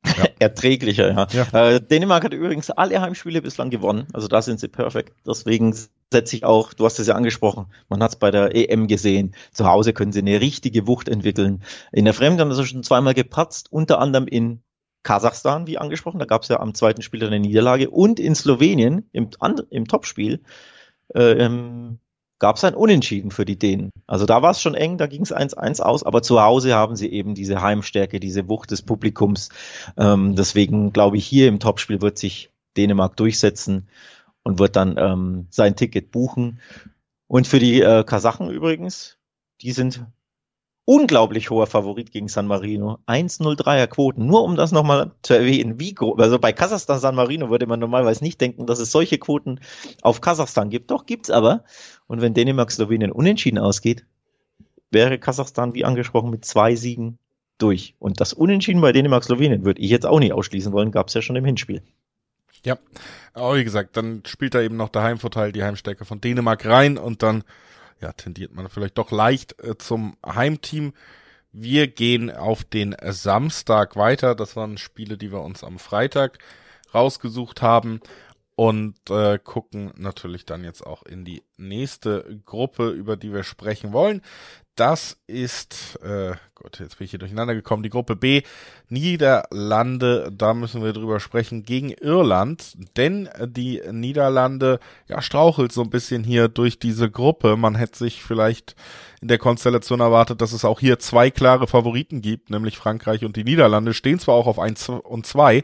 Ja. 0.06 0.26
erträglicher, 0.40 1.12
ja. 1.12 1.28
ja. 1.32 1.70
Äh, 1.70 1.82
Dänemark 1.82 2.24
hat 2.24 2.34
übrigens 2.34 2.70
alle 2.70 3.02
Heimspiele 3.02 3.42
bislang 3.42 3.70
gewonnen, 3.70 4.08
also 4.14 4.28
da 4.28 4.42
sind 4.42 4.60
sie 4.60 4.70
perfekt. 4.70 5.14
Deswegen 5.28 5.76
setze 6.12 6.36
ich 6.36 6.46
auch, 6.46 6.74
du 6.74 6.86
hast 6.86 7.00
es 7.00 7.08
ja 7.08 7.16
angesprochen, 7.16 7.68
man 7.90 8.02
hat 8.02 8.12
es 8.12 8.16
bei 8.16 8.32
der 8.32 8.56
EM 8.56 8.88
gesehen, 8.88 9.36
zu 9.52 9.66
Hause 9.66 9.94
können 9.94 10.14
sie 10.14 10.20
eine 10.20 10.40
richtige 10.40 10.88
Wucht 10.88 11.10
entwickeln. 11.10 11.64
In 11.92 12.06
der 12.06 12.14
Fremde 12.14 12.42
haben 12.42 12.54
sie 12.54 12.66
schon 12.66 12.84
zweimal 12.84 13.14
gepatzt, 13.14 13.72
unter 13.72 14.00
anderem 14.00 14.28
in 14.28 14.62
Kasachstan, 15.10 15.66
wie 15.66 15.80
angesprochen, 15.80 16.20
da 16.20 16.26
gab 16.26 16.44
es 16.44 16.50
ja 16.50 16.60
am 16.60 16.76
zweiten 16.76 17.02
Spiel 17.02 17.26
eine 17.26 17.40
Niederlage 17.40 17.90
und 17.90 18.20
in 18.20 18.36
Slowenien 18.36 19.10
im, 19.12 19.32
im 19.72 19.88
Topspiel 19.88 20.44
äh, 21.16 21.32
ähm, 21.32 21.98
gab 22.38 22.58
es 22.58 22.64
ein 22.64 22.76
Unentschieden 22.76 23.32
für 23.32 23.44
die 23.44 23.58
Dänen. 23.58 23.90
Also 24.06 24.28
da 24.28 24.44
war 24.44 24.52
es 24.52 24.62
schon 24.62 24.76
eng, 24.76 25.00
da 25.00 25.08
ging 25.08 25.24
es 25.24 25.36
1-1 25.36 25.82
aus, 25.82 26.04
aber 26.04 26.22
zu 26.22 26.40
Hause 26.40 26.76
haben 26.76 26.96
sie 26.96 27.12
eben 27.12 27.34
diese 27.34 27.60
Heimstärke, 27.60 28.20
diese 28.20 28.48
Wucht 28.50 28.70
des 28.70 28.84
Publikums. 28.84 29.50
Ähm, 29.98 30.36
deswegen 30.36 30.94
glaube 30.94 31.18
ich, 31.18 31.26
hier 31.26 31.48
im 31.48 31.60
Topspiel 31.60 32.04
wird 32.04 32.20
sich 32.20 32.52
Dänemark 32.78 33.18
durchsetzen 33.18 33.90
und 34.44 34.60
wird 34.60 34.76
dann 34.76 34.96
ähm, 35.00 35.48
sein 35.50 35.76
Ticket 35.76 36.12
buchen. 36.12 36.60
Und 37.26 37.48
für 37.48 37.58
die 37.58 37.82
äh, 37.82 38.04
Kasachen 38.04 38.52
übrigens, 38.52 39.18
die 39.62 39.72
sind 39.72 40.06
unglaublich 40.90 41.52
hoher 41.52 41.68
Favorit 41.68 42.12
gegen 42.12 42.30
San 42.30 42.48
Marino. 42.48 42.98
1-0-3er 43.06 43.86
Quoten. 43.86 44.26
Nur 44.26 44.44
um 44.44 44.56
das 44.56 44.72
nochmal 44.72 45.12
zu 45.22 45.36
erwähnen, 45.36 45.80
wie 45.80 45.94
groß, 45.94 46.20
also 46.20 46.40
bei 46.40 46.52
Kasachstan 46.52 46.98
San 46.98 47.14
Marino 47.14 47.52
würde 47.52 47.68
man 47.68 47.80
normalerweise 47.80 48.24
nicht 48.24 48.42
denken, 48.42 48.66
dass 48.66 48.80
es 48.80 48.92
solche 48.92 49.20
Quoten 49.20 49.60
auf 50.02 50.20
Kasachstan 50.20 50.72
gibt. 50.72 50.90
Doch, 50.90 51.06
gibt's 51.06 51.30
aber. 51.30 51.64
Und 52.08 52.22
wenn 52.22 52.34
Dänemark 52.34 52.72
Slowenien 52.72 53.12
unentschieden 53.12 53.60
ausgeht, 53.60 54.08
wäre 54.90 55.20
Kasachstan, 55.20 55.76
wie 55.76 55.86
angesprochen, 55.86 56.32
mit 56.32 56.44
zwei 56.44 56.74
Siegen 56.74 57.20
durch. 57.60 57.94
Und 58.00 58.20
das 58.20 58.34
Unentschieden 58.34 58.82
bei 58.82 58.92
Dänemark 58.92 59.24
Slowenien 59.24 59.66
würde 59.66 59.84
ich 59.84 59.92
jetzt 59.92 60.08
auch 60.08 60.20
nicht 60.20 60.34
ausschließen 60.34 60.74
wollen, 60.74 60.90
gab's 60.90 61.14
ja 61.14 61.22
schon 61.22 61.36
im 61.36 61.46
Hinspiel. 61.46 61.84
Ja, 62.66 62.80
aber 63.36 63.58
wie 63.58 63.64
gesagt, 63.64 63.96
dann 63.96 64.24
spielt 64.26 64.56
da 64.56 64.62
eben 64.62 64.76
noch 64.76 64.90
der 64.90 65.04
Heimvorteil, 65.04 65.52
die 65.52 65.64
Heimstärke 65.64 66.04
von 66.04 66.20
Dänemark 66.20 66.66
rein 66.66 66.98
und 66.98 67.22
dann 67.22 67.44
ja, 68.02 68.14
tendiert 68.14 68.54
man 68.54 68.70
vielleicht 68.70 68.98
doch 68.98 69.12
leicht 69.12 69.62
äh, 69.64 69.78
zum 69.78 70.18
Heimteam. 70.26 70.94
Wir 71.52 71.88
gehen 71.88 72.32
auf 72.32 72.64
den 72.64 72.96
Samstag 73.02 73.96
weiter. 73.96 74.36
Das 74.36 74.56
waren 74.56 74.78
Spiele, 74.78 75.18
die 75.18 75.32
wir 75.32 75.42
uns 75.42 75.64
am 75.64 75.80
Freitag 75.80 76.40
rausgesucht 76.94 77.62
haben 77.62 78.02
und 78.60 78.96
äh, 79.10 79.40
gucken 79.42 79.94
natürlich 79.96 80.46
dann 80.46 80.66
jetzt 80.66 80.86
auch 80.86 81.04
in 81.04 81.24
die 81.24 81.44
nächste 81.56 82.42
Gruppe, 82.46 82.90
über 82.90 83.16
die 83.16 83.32
wir 83.32 83.44
sprechen 83.44 83.94
wollen. 83.94 84.22
Das 84.76 85.16
ist, 85.28 85.98
äh, 86.04 86.34
Gott, 86.56 86.82
jetzt 86.82 86.98
bin 86.98 87.06
ich 87.06 87.12
hier 87.12 87.20
durcheinander 87.20 87.56
gekommen, 87.56 87.84
die 87.84 87.90
Gruppe 87.90 88.18
B, 88.18 88.42
Niederlande, 88.90 90.30
da 90.36 90.54
müssen 90.54 90.84
wir 90.84 90.92
drüber 90.92 91.22
sprechen, 91.22 91.64
gegen 91.64 91.92
Irland, 91.92 92.76
denn 92.98 93.30
die 93.46 93.82
Niederlande, 93.90 94.82
ja, 95.08 95.22
strauchelt 95.22 95.72
so 95.72 95.82
ein 95.82 95.90
bisschen 95.90 96.26
hier 96.26 96.50
durch 96.50 96.80
diese 96.80 97.10
Gruppe. 97.10 97.56
Man 97.56 97.76
hätte 97.76 97.98
sich 97.98 98.22
vielleicht 98.22 98.76
in 99.22 99.30
der 99.30 99.38
Konstellation 99.38 100.02
erwartet, 100.02 100.42
dass 100.42 100.52
es 100.52 100.66
auch 100.66 100.82
hier 100.82 101.00
zwei 101.00 101.32
klare 101.32 101.68
Favoriten 101.68 102.22
gibt, 102.22 102.50
nämlich 102.50 102.78
Frankreich 102.78 103.24
und 103.24 103.38
die 103.38 103.46
Niederlande, 103.46 103.94
stehen 103.94 104.20
zwar 104.20 104.36
auch 104.36 104.48
auf 104.48 104.60
eins 104.60 104.90
und 104.90 105.26
zwei, 105.26 105.64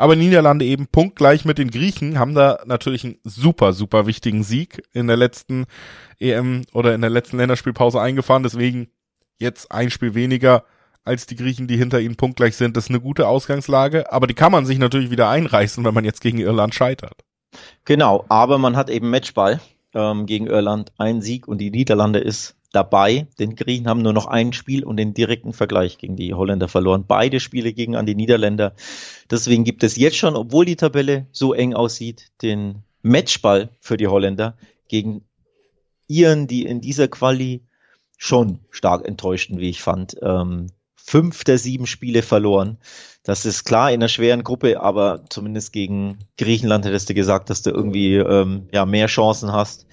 aber 0.00 0.16
Niederlande 0.16 0.64
eben 0.64 0.86
punktgleich 0.86 1.44
mit 1.44 1.58
den 1.58 1.70
Griechen, 1.70 2.18
haben 2.18 2.34
da 2.34 2.60
natürlich 2.64 3.04
einen 3.04 3.18
super, 3.22 3.74
super 3.74 4.06
wichtigen 4.06 4.42
Sieg 4.42 4.82
in 4.94 5.08
der 5.08 5.18
letzten 5.18 5.66
EM 6.18 6.62
oder 6.72 6.94
in 6.94 7.02
der 7.02 7.10
letzten 7.10 7.36
Länderspielpause 7.36 8.00
eingefahren. 8.00 8.42
Deswegen 8.42 8.88
jetzt 9.38 9.70
ein 9.70 9.90
Spiel 9.90 10.14
weniger 10.14 10.64
als 11.04 11.26
die 11.26 11.36
Griechen, 11.36 11.68
die 11.68 11.76
hinter 11.76 12.00
ihnen 12.00 12.16
punktgleich 12.16 12.56
sind. 12.56 12.78
Das 12.78 12.84
ist 12.84 12.90
eine 12.90 13.00
gute 13.00 13.28
Ausgangslage, 13.28 14.10
aber 14.10 14.26
die 14.26 14.32
kann 14.32 14.52
man 14.52 14.64
sich 14.64 14.78
natürlich 14.78 15.10
wieder 15.10 15.28
einreißen, 15.28 15.84
wenn 15.84 15.92
man 15.92 16.06
jetzt 16.06 16.22
gegen 16.22 16.38
Irland 16.38 16.74
scheitert. 16.74 17.22
Genau, 17.84 18.24
aber 18.30 18.56
man 18.56 18.76
hat 18.76 18.88
eben 18.88 19.10
Matchball 19.10 19.60
ähm, 19.92 20.24
gegen 20.24 20.46
Irland, 20.46 20.92
ein 20.96 21.20
Sieg 21.20 21.46
und 21.46 21.58
die 21.58 21.70
Niederlande 21.70 22.20
ist 22.20 22.56
dabei. 22.72 23.26
Den 23.38 23.56
Griechen 23.56 23.88
haben 23.88 24.02
nur 24.02 24.12
noch 24.12 24.26
ein 24.26 24.52
Spiel 24.52 24.84
und 24.84 24.96
den 24.96 25.14
direkten 25.14 25.52
Vergleich 25.52 25.98
gegen 25.98 26.16
die 26.16 26.34
Holländer 26.34 26.68
verloren. 26.68 27.04
Beide 27.06 27.40
Spiele 27.40 27.72
gegen 27.72 27.96
an 27.96 28.06
die 28.06 28.14
Niederländer. 28.14 28.74
Deswegen 29.30 29.64
gibt 29.64 29.82
es 29.82 29.96
jetzt 29.96 30.16
schon, 30.16 30.36
obwohl 30.36 30.64
die 30.64 30.76
Tabelle 30.76 31.26
so 31.32 31.52
eng 31.52 31.74
aussieht, 31.74 32.30
den 32.42 32.82
Matchball 33.02 33.70
für 33.80 33.96
die 33.96 34.08
Holländer 34.08 34.56
gegen 34.88 35.24
Iren, 36.06 36.46
die 36.46 36.64
in 36.64 36.80
dieser 36.80 37.08
Quali 37.08 37.62
schon 38.16 38.60
stark 38.70 39.06
enttäuschten, 39.06 39.58
wie 39.58 39.70
ich 39.70 39.80
fand. 39.80 40.16
Ähm, 40.22 40.66
fünf 40.96 41.44
der 41.44 41.58
sieben 41.58 41.86
Spiele 41.86 42.22
verloren. 42.22 42.78
Das 43.22 43.46
ist 43.46 43.64
klar 43.64 43.90
in 43.90 44.00
einer 44.00 44.08
schweren 44.08 44.44
Gruppe, 44.44 44.80
aber 44.80 45.24
zumindest 45.28 45.72
gegen 45.72 46.18
Griechenland 46.36 46.84
hättest 46.84 47.08
du 47.08 47.14
gesagt, 47.14 47.50
dass 47.50 47.62
du 47.62 47.70
irgendwie 47.70 48.16
ähm, 48.16 48.68
ja 48.72 48.86
mehr 48.86 49.06
Chancen 49.06 49.52
hast. 49.52 49.86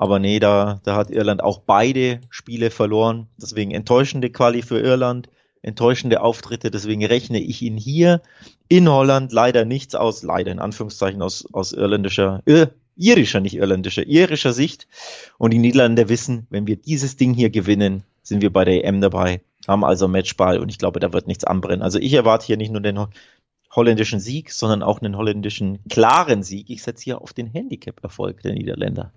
Aber 0.00 0.18
nee, 0.18 0.38
da, 0.38 0.80
da 0.84 0.96
hat 0.96 1.10
Irland 1.10 1.42
auch 1.42 1.58
beide 1.58 2.22
Spiele 2.30 2.70
verloren. 2.70 3.26
Deswegen 3.36 3.70
enttäuschende 3.70 4.30
Quali 4.30 4.62
für 4.62 4.80
Irland, 4.80 5.28
enttäuschende 5.60 6.22
Auftritte. 6.22 6.70
Deswegen 6.70 7.04
rechne 7.04 7.38
ich 7.38 7.60
ihn 7.60 7.76
hier 7.76 8.22
in 8.66 8.88
Holland 8.88 9.30
leider 9.30 9.66
nichts 9.66 9.94
aus, 9.94 10.22
leider 10.22 10.52
in 10.52 10.58
Anführungszeichen 10.58 11.20
aus, 11.20 11.46
aus 11.52 11.74
irländischer, 11.74 12.40
äh, 12.46 12.68
irischer, 12.96 13.40
nicht 13.40 13.56
irländischer, 13.56 14.06
irischer 14.06 14.54
Sicht. 14.54 14.88
Und 15.36 15.50
die 15.50 15.58
Niederländer 15.58 16.08
wissen, 16.08 16.46
wenn 16.48 16.66
wir 16.66 16.76
dieses 16.76 17.18
Ding 17.18 17.34
hier 17.34 17.50
gewinnen, 17.50 18.02
sind 18.22 18.40
wir 18.40 18.50
bei 18.50 18.64
der 18.64 18.82
EM 18.86 19.02
dabei, 19.02 19.42
haben 19.68 19.84
also 19.84 20.08
Matchball 20.08 20.60
und 20.60 20.70
ich 20.70 20.78
glaube, 20.78 21.00
da 21.00 21.12
wird 21.12 21.26
nichts 21.26 21.44
anbrennen. 21.44 21.82
Also 21.82 21.98
ich 21.98 22.14
erwarte 22.14 22.46
hier 22.46 22.56
nicht 22.56 22.72
nur 22.72 22.80
den 22.80 22.98
holländischen 23.70 24.18
Sieg, 24.18 24.50
sondern 24.50 24.82
auch 24.82 25.02
einen 25.02 25.18
holländischen 25.18 25.80
klaren 25.90 26.42
Sieg. 26.42 26.70
Ich 26.70 26.82
setze 26.82 27.04
hier 27.04 27.20
auf 27.20 27.34
den 27.34 27.48
Handicap-Erfolg 27.48 28.40
der 28.40 28.54
Niederländer. 28.54 29.12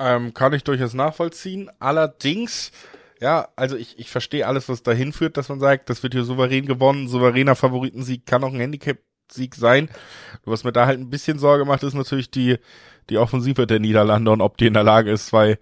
Ähm, 0.00 0.32
kann 0.32 0.54
ich 0.54 0.64
durchaus 0.64 0.94
nachvollziehen. 0.94 1.70
Allerdings, 1.78 2.72
ja, 3.20 3.48
also 3.54 3.76
ich, 3.76 3.98
ich 3.98 4.10
verstehe 4.10 4.46
alles, 4.46 4.70
was 4.70 4.82
dahin 4.82 5.12
führt, 5.12 5.36
dass 5.36 5.50
man 5.50 5.60
sagt, 5.60 5.90
das 5.90 6.02
wird 6.02 6.14
hier 6.14 6.24
souverän 6.24 6.64
gewonnen, 6.64 7.06
souveräner 7.06 7.54
Favoritensieg 7.54 8.24
kann 8.24 8.42
auch 8.42 8.54
ein 8.54 8.60
Handicap-Sieg 8.60 9.54
sein. 9.54 9.90
Was 10.46 10.64
mir 10.64 10.72
da 10.72 10.86
halt 10.86 10.98
ein 10.98 11.10
bisschen 11.10 11.38
Sorge 11.38 11.66
macht, 11.66 11.82
ist 11.82 11.92
natürlich 11.92 12.30
die, 12.30 12.56
die 13.10 13.18
Offensive 13.18 13.66
der 13.66 13.78
Niederlande 13.78 14.30
und 14.30 14.40
ob 14.40 14.56
die 14.56 14.68
in 14.68 14.72
der 14.74 14.84
Lage 14.84 15.10
ist, 15.10 15.26
zwei 15.26 15.58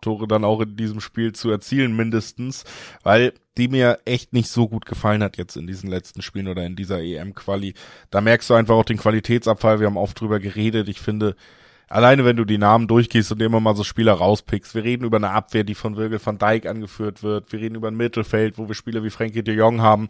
Tore 0.00 0.26
dann 0.26 0.44
auch 0.44 0.60
in 0.62 0.74
diesem 0.74 1.02
Spiel 1.02 1.32
zu 1.32 1.50
erzielen, 1.50 1.94
mindestens, 1.94 2.64
weil 3.02 3.34
die 3.58 3.68
mir 3.68 3.98
echt 4.06 4.32
nicht 4.32 4.48
so 4.48 4.68
gut 4.68 4.86
gefallen 4.86 5.22
hat 5.22 5.36
jetzt 5.36 5.56
in 5.56 5.66
diesen 5.66 5.90
letzten 5.90 6.22
Spielen 6.22 6.48
oder 6.48 6.64
in 6.64 6.76
dieser 6.76 7.02
EM-Quali. 7.02 7.74
Da 8.10 8.22
merkst 8.22 8.48
du 8.48 8.54
einfach 8.54 8.74
auch 8.74 8.86
den 8.86 8.96
Qualitätsabfall. 8.96 9.80
Wir 9.80 9.86
haben 9.86 9.98
oft 9.98 10.18
drüber 10.18 10.40
geredet. 10.40 10.88
Ich 10.88 11.00
finde, 11.00 11.36
alleine 11.92 12.24
wenn 12.24 12.36
du 12.36 12.44
die 12.44 12.58
Namen 12.58 12.88
durchgehst 12.88 13.30
und 13.32 13.42
immer 13.42 13.60
mal 13.60 13.76
so 13.76 13.84
Spieler 13.84 14.14
rauspickst, 14.14 14.74
wir 14.74 14.82
reden 14.82 15.04
über 15.04 15.18
eine 15.18 15.30
Abwehr, 15.30 15.62
die 15.62 15.74
von 15.74 15.96
Virgil 15.96 16.20
van 16.24 16.38
Dijk 16.38 16.66
angeführt 16.66 17.22
wird, 17.22 17.52
wir 17.52 17.60
reden 17.60 17.74
über 17.74 17.88
ein 17.88 17.96
Mittelfeld, 17.96 18.56
wo 18.56 18.66
wir 18.66 18.74
Spieler 18.74 19.04
wie 19.04 19.10
Frankie 19.10 19.42
de 19.42 19.54
Jong 19.54 19.82
haben. 19.82 20.08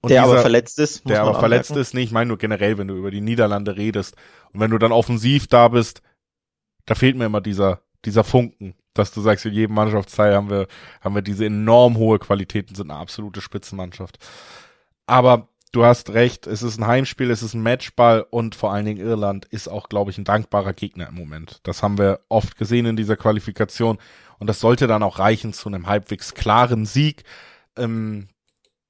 Und 0.00 0.10
der 0.10 0.22
dieser, 0.22 0.32
aber 0.32 0.40
verletzt 0.40 0.78
ist. 0.78 1.06
der 1.06 1.22
aber 1.22 1.38
verletzt 1.38 1.76
ist, 1.76 1.92
nee, 1.92 2.00
ich 2.00 2.10
meine 2.10 2.28
nur 2.28 2.38
generell, 2.38 2.78
wenn 2.78 2.88
du 2.88 2.96
über 2.96 3.10
die 3.10 3.20
Niederlande 3.20 3.76
redest. 3.76 4.16
Und 4.52 4.60
wenn 4.60 4.70
du 4.70 4.78
dann 4.78 4.92
offensiv 4.92 5.46
da 5.46 5.68
bist, 5.68 6.00
da 6.86 6.94
fehlt 6.94 7.16
mir 7.16 7.26
immer 7.26 7.42
dieser, 7.42 7.82
dieser 8.06 8.24
Funken, 8.24 8.74
dass 8.94 9.12
du 9.12 9.20
sagst, 9.20 9.44
in 9.44 9.52
jedem 9.52 9.74
Mannschaftsteil 9.74 10.34
haben 10.34 10.48
wir, 10.48 10.68
haben 11.02 11.14
wir 11.14 11.22
diese 11.22 11.44
enorm 11.44 11.98
hohe 11.98 12.18
Qualitäten, 12.18 12.74
sind 12.74 12.90
eine 12.90 12.98
absolute 12.98 13.42
Spitzenmannschaft. 13.42 14.18
Aber 15.06 15.49
du 15.72 15.84
hast 15.84 16.10
recht, 16.10 16.46
es 16.46 16.62
ist 16.62 16.78
ein 16.78 16.86
Heimspiel, 16.86 17.30
es 17.30 17.42
ist 17.42 17.54
ein 17.54 17.62
Matchball 17.62 18.26
und 18.28 18.54
vor 18.54 18.72
allen 18.72 18.86
Dingen 18.86 19.04
Irland 19.04 19.46
ist 19.46 19.68
auch, 19.68 19.88
glaube 19.88 20.10
ich, 20.10 20.18
ein 20.18 20.24
dankbarer 20.24 20.72
Gegner 20.72 21.08
im 21.08 21.14
Moment. 21.14 21.60
Das 21.62 21.82
haben 21.82 21.98
wir 21.98 22.20
oft 22.28 22.56
gesehen 22.56 22.86
in 22.86 22.96
dieser 22.96 23.16
Qualifikation 23.16 23.98
und 24.38 24.46
das 24.46 24.60
sollte 24.60 24.86
dann 24.86 25.02
auch 25.02 25.18
reichen 25.18 25.52
zu 25.52 25.68
einem 25.68 25.86
halbwegs 25.86 26.34
klaren 26.34 26.86
Sieg. 26.86 27.24
Ähm, 27.76 28.28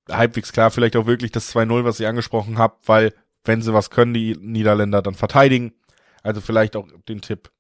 halbwegs 0.09 0.53
klar 0.53 0.71
vielleicht 0.71 0.97
auch 0.97 1.07
wirklich 1.07 1.33
das 1.33 1.55
2-0, 1.55 1.85
was 1.85 2.01
ich 2.01 2.07
angesprochen 2.07 2.59
habe, 2.59 2.77
weil 2.87 3.15
wenn 3.45 3.63
sie 3.63 3.75
was 3.75 3.91
können, 3.91 4.15
die 4.15 4.37
Niederländer 4.39 5.03
dann 5.03 5.15
verteidigen. 5.15 5.73
Also 6.23 6.41
vielleicht 6.41 6.77
auch 6.77 6.87
den 7.09 7.21
Tipp, 7.21 7.51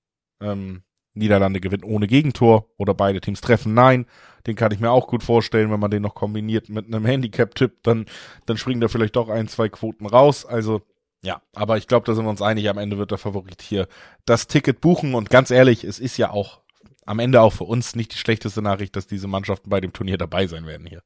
ähm, 0.40 0.83
Niederlande 1.14 1.61
gewinnt 1.61 1.85
ohne 1.85 2.07
Gegentor 2.07 2.66
oder 2.77 2.94
beide 2.94 3.20
Teams 3.20 3.40
treffen 3.40 3.75
nein. 3.75 4.07
Den 4.46 4.57
kann 4.57 4.73
ich 4.73 4.81
mir 4.81 4.90
auch 4.90 5.07
gut 5.07 5.23
vorstellen, 5.23 5.70
wenn 5.70 5.81
man 5.81 5.90
den 5.90 6.03
noch 6.03 6.14
kombiniert 6.14 6.68
mit 6.68 6.87
einem 6.87 7.05
Handicap-Tipp, 7.05 7.83
dann, 7.83 8.07
dann 8.46 8.57
springen 8.57 8.81
da 8.81 8.88
vielleicht 8.88 9.16
doch 9.16 9.29
ein, 9.29 9.49
zwei 9.49 9.68
Quoten 9.68 10.07
raus. 10.07 10.46
Also 10.46 10.83
ja, 11.23 11.42
aber 11.55 11.77
ich 11.77 11.87
glaube, 11.87 12.07
da 12.07 12.14
sind 12.14 12.25
wir 12.25 12.31
uns 12.31 12.40
einig, 12.40 12.68
am 12.68 12.79
Ende 12.79 12.96
wird 12.96 13.11
der 13.11 13.18
Favorit 13.18 13.61
hier 13.61 13.88
das 14.25 14.46
Ticket 14.46 14.81
buchen 14.81 15.14
und 15.14 15.29
ganz 15.29 15.51
ehrlich, 15.51 15.85
es 15.85 15.99
ist 15.99 16.16
ja 16.16 16.31
auch 16.31 16.61
am 17.05 17.18
Ende 17.18 17.42
auch 17.42 17.53
für 17.53 17.64
uns 17.64 17.94
nicht 17.94 18.14
die 18.14 18.18
schlechteste 18.18 18.62
Nachricht, 18.62 18.96
dass 18.96 19.07
diese 19.07 19.29
Mannschaften 19.29 19.68
bei 19.68 19.81
dem 19.81 19.92
Turnier 19.92 20.16
dabei 20.16 20.46
sein 20.46 20.66
werden 20.66 20.87
hier. 20.87 21.03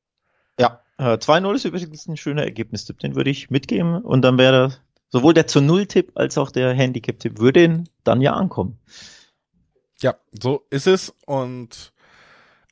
Ja, 0.61 0.83
äh, 0.99 1.19
2-0 1.19 1.55
ist 1.55 1.65
übrigens 1.65 2.07
ein 2.07 2.17
schöner 2.17 2.45
Ergebnistipp, 2.45 3.01
den 3.01 3.17
würde 3.17 3.31
ich 3.31 3.51
mitgeben 3.51 4.03
und 4.03 4.23
dann 4.23 4.39
wäre 4.39 4.77
sowohl 5.09 5.35
der 5.35 5.49
zu 5.49 5.61
Null-Tipp 5.61 6.13
als 6.15 6.39
auch 6.39 6.53
der 6.53 6.73
Handicap-Tipp 6.75 7.39
würde 7.39 7.85
dann 8.05 8.21
ja 8.21 8.35
ankommen. 8.35 8.79
Ja, 10.05 10.17
so 10.39 10.67
ist 10.69 10.87
es 10.87 11.15
und 11.25 11.95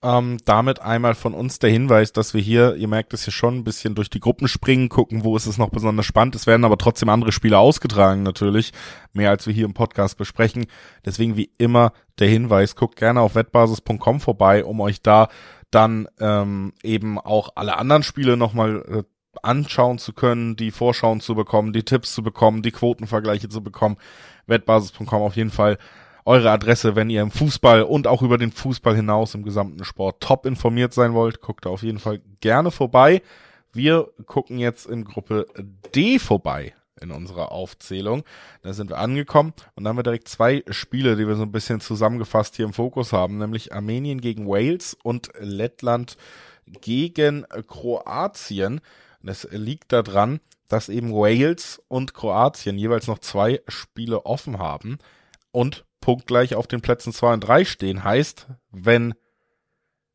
ähm, 0.02 0.36
damit 0.44 0.82
einmal 0.82 1.14
von 1.14 1.32
uns 1.32 1.58
der 1.60 1.70
Hinweis, 1.70 2.12
dass 2.12 2.34
wir 2.34 2.42
hier, 2.42 2.74
ihr 2.74 2.88
merkt 2.88 3.14
es 3.14 3.24
hier 3.24 3.32
schon, 3.32 3.56
ein 3.56 3.64
bisschen 3.64 3.94
durch 3.94 4.10
die 4.10 4.20
Gruppen 4.20 4.48
springen, 4.48 4.90
gucken, 4.90 5.24
wo 5.24 5.34
ist 5.34 5.46
es 5.46 5.56
noch 5.56 5.70
besonders 5.70 6.04
spannend. 6.04 6.34
Es 6.34 6.46
werden 6.46 6.66
aber 6.66 6.76
trotzdem 6.76 7.08
andere 7.08 7.32
Spiele 7.32 7.56
ausgetragen, 7.56 8.22
natürlich, 8.22 8.72
mehr 9.14 9.30
als 9.30 9.46
wir 9.46 9.54
hier 9.54 9.64
im 9.64 9.72
Podcast 9.72 10.18
besprechen. 10.18 10.66
Deswegen 11.06 11.34
wie 11.38 11.50
immer 11.56 11.94
der 12.18 12.28
Hinweis, 12.28 12.76
guckt 12.76 12.96
gerne 12.96 13.22
auf 13.22 13.34
wettbasis.com 13.34 14.20
vorbei, 14.20 14.62
um 14.62 14.82
euch 14.82 15.00
da 15.00 15.28
dann 15.70 16.08
ähm, 16.20 16.74
eben 16.82 17.18
auch 17.18 17.52
alle 17.54 17.78
anderen 17.78 18.02
Spiele 18.02 18.36
nochmal 18.36 18.84
äh, 18.86 19.02
anschauen 19.42 19.96
zu 19.96 20.12
können, 20.12 20.54
die 20.56 20.70
Vorschauen 20.70 21.22
zu 21.22 21.34
bekommen, 21.34 21.72
die 21.72 21.84
Tipps 21.84 22.12
zu 22.12 22.22
bekommen, 22.22 22.60
die 22.60 22.72
Quotenvergleiche 22.72 23.48
zu 23.48 23.62
bekommen. 23.62 23.96
Wettbasis.com 24.46 25.22
auf 25.22 25.36
jeden 25.36 25.50
Fall 25.50 25.78
eure 26.24 26.50
Adresse, 26.50 26.96
wenn 26.96 27.10
ihr 27.10 27.22
im 27.22 27.30
Fußball 27.30 27.82
und 27.82 28.06
auch 28.06 28.22
über 28.22 28.38
den 28.38 28.52
Fußball 28.52 28.94
hinaus 28.94 29.34
im 29.34 29.42
gesamten 29.42 29.84
Sport 29.84 30.22
top 30.22 30.46
informiert 30.46 30.92
sein 30.92 31.14
wollt. 31.14 31.40
Guckt 31.40 31.66
da 31.66 31.70
auf 31.70 31.82
jeden 31.82 31.98
Fall 31.98 32.20
gerne 32.40 32.70
vorbei. 32.70 33.22
Wir 33.72 34.08
gucken 34.26 34.58
jetzt 34.58 34.86
in 34.86 35.04
Gruppe 35.04 35.46
D 35.94 36.18
vorbei 36.18 36.74
in 37.00 37.10
unserer 37.10 37.50
Aufzählung. 37.52 38.22
Da 38.62 38.72
sind 38.72 38.90
wir 38.90 38.98
angekommen 38.98 39.52
und 39.74 39.84
dann 39.84 39.88
haben 39.88 39.98
wir 39.98 40.02
direkt 40.04 40.28
zwei 40.28 40.62
Spiele, 40.68 41.16
die 41.16 41.26
wir 41.26 41.34
so 41.34 41.42
ein 41.42 41.52
bisschen 41.52 41.80
zusammengefasst 41.80 42.56
hier 42.56 42.64
im 42.64 42.72
Fokus 42.72 43.12
haben, 43.12 43.38
nämlich 43.38 43.72
Armenien 43.74 44.20
gegen 44.20 44.46
Wales 44.46 44.96
und 45.02 45.30
Lettland 45.38 46.16
gegen 46.66 47.44
Kroatien. 47.66 48.80
Das 49.22 49.48
liegt 49.50 49.92
daran, 49.92 50.40
dass 50.68 50.88
eben 50.88 51.12
Wales 51.12 51.82
und 51.88 52.14
Kroatien 52.14 52.78
jeweils 52.78 53.06
noch 53.06 53.18
zwei 53.18 53.60
Spiele 53.68 54.24
offen 54.26 54.58
haben 54.58 54.98
und 55.50 55.84
punktgleich 56.02 56.54
auf 56.54 56.66
den 56.66 56.82
Plätzen 56.82 57.14
2 57.14 57.32
und 57.32 57.40
3 57.40 57.64
stehen. 57.64 58.04
Heißt, 58.04 58.48
wenn 58.70 59.14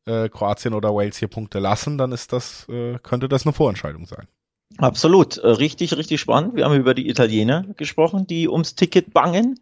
äh, 0.06 0.28
Kroatien 0.28 0.74
oder 0.74 0.94
Wales 0.94 1.16
hier 1.16 1.28
Punkte 1.28 1.58
lassen, 1.58 1.98
dann 1.98 2.12
ist 2.12 2.32
das, 2.32 2.68
äh, 2.68 2.98
könnte 3.02 3.28
das 3.28 3.44
eine 3.44 3.52
Vorentscheidung 3.52 4.06
sein. 4.06 4.28
Absolut, 4.76 5.38
äh, 5.38 5.48
richtig, 5.48 5.96
richtig 5.96 6.20
spannend. 6.20 6.54
Wir 6.54 6.64
haben 6.64 6.76
über 6.76 6.94
die 6.94 7.08
Italiener 7.08 7.64
gesprochen, 7.76 8.26
die 8.26 8.48
ums 8.48 8.76
Ticket 8.76 9.12
bangen. 9.12 9.58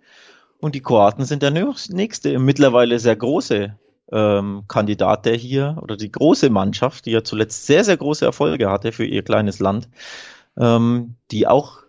Und 0.58 0.74
die 0.74 0.82
Kroaten 0.82 1.24
sind 1.24 1.42
der 1.42 1.50
nächste, 1.50 2.38
mittlerweile 2.38 2.98
sehr 2.98 3.16
große 3.16 3.76
ähm, 4.12 4.64
Kandidat, 4.68 5.26
der 5.26 5.36
hier, 5.36 5.78
oder 5.82 5.96
die 5.96 6.10
große 6.10 6.50
Mannschaft, 6.50 7.06
die 7.06 7.10
ja 7.10 7.22
zuletzt 7.22 7.66
sehr, 7.66 7.84
sehr 7.84 7.96
große 7.96 8.24
Erfolge 8.24 8.70
hatte 8.70 8.92
für 8.92 9.04
ihr 9.04 9.22
kleines 9.22 9.58
Land, 9.58 9.88
ähm, 10.56 11.16
die 11.30 11.46
auch 11.46 11.80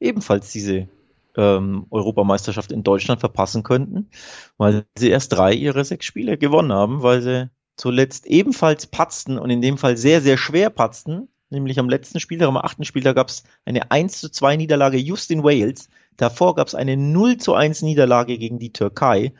ebenfalls 0.00 0.50
diese 0.50 0.88
ähm, 1.36 1.86
Europameisterschaft 1.90 2.72
in 2.72 2.82
Deutschland 2.82 3.20
verpassen 3.20 3.62
könnten, 3.62 4.10
weil 4.56 4.84
sie 4.96 5.10
erst 5.10 5.32
drei 5.32 5.52
ihrer 5.52 5.84
sechs 5.84 6.06
Spiele 6.06 6.38
gewonnen 6.38 6.72
haben, 6.72 7.02
weil 7.02 7.22
sie 7.22 7.50
zuletzt 7.76 8.26
ebenfalls 8.26 8.86
patzten 8.86 9.38
und 9.38 9.50
in 9.50 9.60
dem 9.60 9.78
Fall 9.78 9.96
sehr, 9.96 10.20
sehr 10.20 10.36
schwer 10.36 10.70
patzten. 10.70 11.28
Nämlich 11.50 11.78
am 11.78 11.88
letzten 11.88 12.20
Spieltag, 12.20 12.48
am 12.48 12.56
achten 12.56 12.84
Spieltag 12.84 13.16
gab 13.16 13.28
es 13.28 13.44
eine 13.64 13.90
1 13.90 14.20
zu 14.20 14.28
2 14.30 14.56
Niederlage 14.56 14.96
just 14.96 15.30
in 15.30 15.44
Wales. 15.44 15.88
Davor 16.16 16.54
gab 16.54 16.68
es 16.68 16.74
eine 16.74 16.96
0 16.96 17.36
zu 17.38 17.54
1 17.54 17.82
Niederlage 17.82 18.38
gegen 18.38 18.58
die 18.58 18.72
Türkei. 18.72 19.32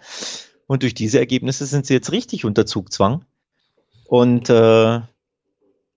Und 0.67 0.83
durch 0.83 0.95
diese 0.95 1.19
Ergebnisse 1.19 1.67
sind 1.67 1.87
sie 1.87 1.95
jetzt 1.95 2.13
richtig 2.13 2.45
unter 2.45 2.67
Zugzwang 2.67 3.25
und 4.07 4.49
äh, 4.51 5.01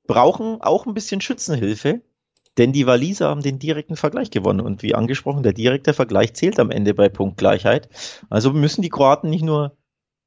brauchen 0.08 0.62
auch 0.62 0.86
ein 0.86 0.94
bisschen 0.94 1.22
Schützenhilfe. 1.22 2.02
Denn 2.58 2.74
die 2.74 2.88
Waliser 2.88 3.30
haben 3.30 3.41
den 3.41 3.60
direkten 3.60 3.96
Vergleich 3.96 4.32
gewonnen. 4.32 4.62
Und 4.62 4.84
wie 4.84 4.96
angesprochen, 4.96 5.43
der 5.43 5.54
direkte 5.54 5.93
Vergleich 5.93 6.34
zählt 6.34 6.60
am 6.60 6.72
Ende 6.72 6.93
bei 6.93 7.10
Punktgleichheit. 7.10 7.89
Also 8.30 8.52
müssen 8.52 8.82
die 8.82 8.89
Kroaten 8.89 9.30
nicht 9.30 9.43
nur, 9.43 9.78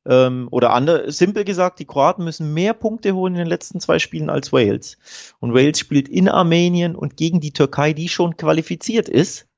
ähm, 0.06 0.48
oder 0.50 0.72
andere, 0.72 1.10
simpel 1.10 1.44
gesagt, 1.44 1.80
die 1.80 1.86
Kroaten 1.86 2.24
müssen 2.24 2.54
mehr 2.54 2.74
Punkte 2.74 3.14
holen 3.14 3.34
in 3.34 3.40
den 3.40 3.48
letzten 3.48 3.80
zwei 3.80 3.98
Spielen 3.98 4.30
als 4.30 4.52
Wales. 4.52 4.96
Und 5.40 5.54
Wales 5.54 5.78
spielt 5.78 6.08
in 6.08 6.28
Armenien 6.28 6.94
und 6.94 7.16
gegen 7.16 7.40
die 7.40 7.52
Türkei, 7.52 7.92
die 7.92 8.08
schon 8.08 8.36
qualifiziert 8.36 9.08
ist, 9.08 9.48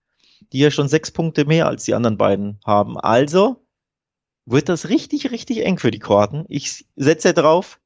die 0.52 0.58
ja 0.58 0.70
schon 0.70 0.88
sechs 0.88 1.11
Punkte 1.11 1.44
mehr 1.44 1.66
als 1.66 1.85
die 1.85 1.94
anderen 1.94 2.16
beiden 2.16 2.58
haben. 2.64 2.98
Also 2.98 3.56
wird 4.46 4.68
das 4.68 4.88
richtig, 4.88 5.30
richtig 5.30 5.64
eng 5.64 5.78
für 5.78 5.90
die 5.90 5.98
Kroaten. 5.98 6.46
Ich 6.48 6.87
setze 6.96 7.32
darauf, 7.35 7.78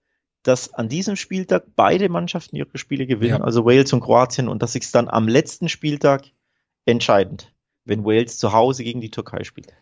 dass 0.46 0.72
an 0.74 0.88
diesem 0.88 1.16
Spieltag 1.16 1.64
beide 1.74 2.09
Mannschaften 2.09 2.56
ihre 2.56 2.78
Spiele 2.78 3.06
gewinnen, 3.06 3.40
ja. 3.40 3.44
also 3.44 3.64
Wales 3.64 3.92
und 3.92 4.00
Kroatien, 4.00 4.48
und 4.48 4.62
dass 4.62 4.72
sich 4.72 4.90
dann 4.92 5.09
am 5.09 5.28
letzten 5.28 5.68
Spieltag 5.68 6.24
entscheidend, 6.85 7.52
wenn 7.85 8.04
Wales 8.04 8.38
zu 8.38 8.52
Hause 8.52 8.85
gegen 8.85 9.00
die 9.00 9.11
Türkei 9.11 9.44
spielt. 9.44 9.72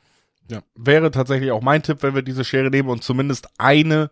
Ja, 0.50 0.62
wäre 0.74 1.10
tatsächlich 1.10 1.52
auch 1.52 1.62
mein 1.62 1.82
Tipp, 1.82 2.02
wenn 2.02 2.14
wir 2.14 2.22
diese 2.22 2.44
Schere 2.44 2.70
nehmen 2.70 2.88
und 2.88 3.02
zumindest 3.02 3.48
eine 3.58 4.10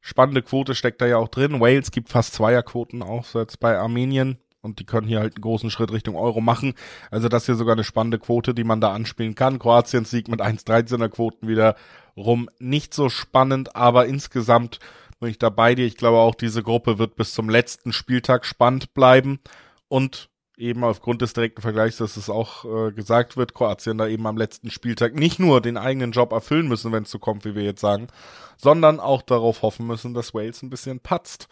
spannende 0.00 0.42
Quote 0.42 0.74
steckt 0.74 1.00
da 1.00 1.06
ja 1.06 1.18
auch 1.18 1.28
drin. 1.28 1.60
Wales 1.60 1.90
gibt 1.90 2.08
fast 2.08 2.34
Zweierquoten 2.34 3.02
auch 3.02 3.34
jetzt 3.34 3.60
bei 3.60 3.78
Armenien 3.78 4.38
und 4.60 4.80
die 4.80 4.84
können 4.84 5.06
hier 5.06 5.20
halt 5.20 5.36
einen 5.36 5.42
großen 5.42 5.70
Schritt 5.70 5.92
Richtung 5.92 6.16
Euro 6.16 6.40
machen. 6.40 6.74
Also 7.10 7.28
das 7.28 7.46
hier 7.46 7.54
sogar 7.54 7.74
eine 7.74 7.84
spannende 7.84 8.18
Quote, 8.18 8.54
die 8.54 8.64
man 8.64 8.80
da 8.80 8.92
anspielen 8.92 9.34
kann. 9.34 9.58
Kroatiens 9.58 10.10
Sieg 10.10 10.28
mit 10.28 10.40
1,13er 10.40 11.08
Quoten 11.08 11.48
wieder 11.48 11.76
rum. 12.16 12.48
Nicht 12.58 12.94
so 12.94 13.08
spannend, 13.08 13.76
aber 13.76 14.06
insgesamt 14.06 14.80
bin 15.20 15.30
ich 15.30 15.38
da 15.38 15.50
bei 15.50 15.74
dir. 15.74 15.86
Ich 15.86 15.96
glaube 15.96 16.18
auch, 16.18 16.34
diese 16.34 16.62
Gruppe 16.62 16.98
wird 16.98 17.16
bis 17.16 17.32
zum 17.32 17.48
letzten 17.48 17.92
Spieltag 17.92 18.44
spannend 18.44 18.94
bleiben 18.94 19.40
und 19.88 20.30
eben 20.58 20.82
aufgrund 20.84 21.22
des 21.22 21.32
direkten 21.32 21.62
Vergleichs, 21.62 21.98
dass 21.98 22.16
es 22.16 22.28
auch 22.28 22.64
äh, 22.64 22.92
gesagt 22.92 23.36
wird, 23.36 23.54
Kroatien 23.54 23.98
da 23.98 24.08
eben 24.08 24.26
am 24.26 24.36
letzten 24.36 24.70
Spieltag 24.70 25.14
nicht 25.14 25.38
nur 25.38 25.60
den 25.60 25.76
eigenen 25.76 26.10
Job 26.12 26.32
erfüllen 26.32 26.68
müssen, 26.68 26.92
wenn 26.92 27.04
es 27.04 27.10
so 27.10 27.18
kommt, 27.18 27.44
wie 27.44 27.54
wir 27.54 27.62
jetzt 27.62 27.80
sagen, 27.80 28.08
sondern 28.56 28.98
auch 29.00 29.22
darauf 29.22 29.62
hoffen 29.62 29.86
müssen, 29.86 30.14
dass 30.14 30.34
Wales 30.34 30.62
ein 30.62 30.70
bisschen 30.70 31.00
patzt. 31.00 31.48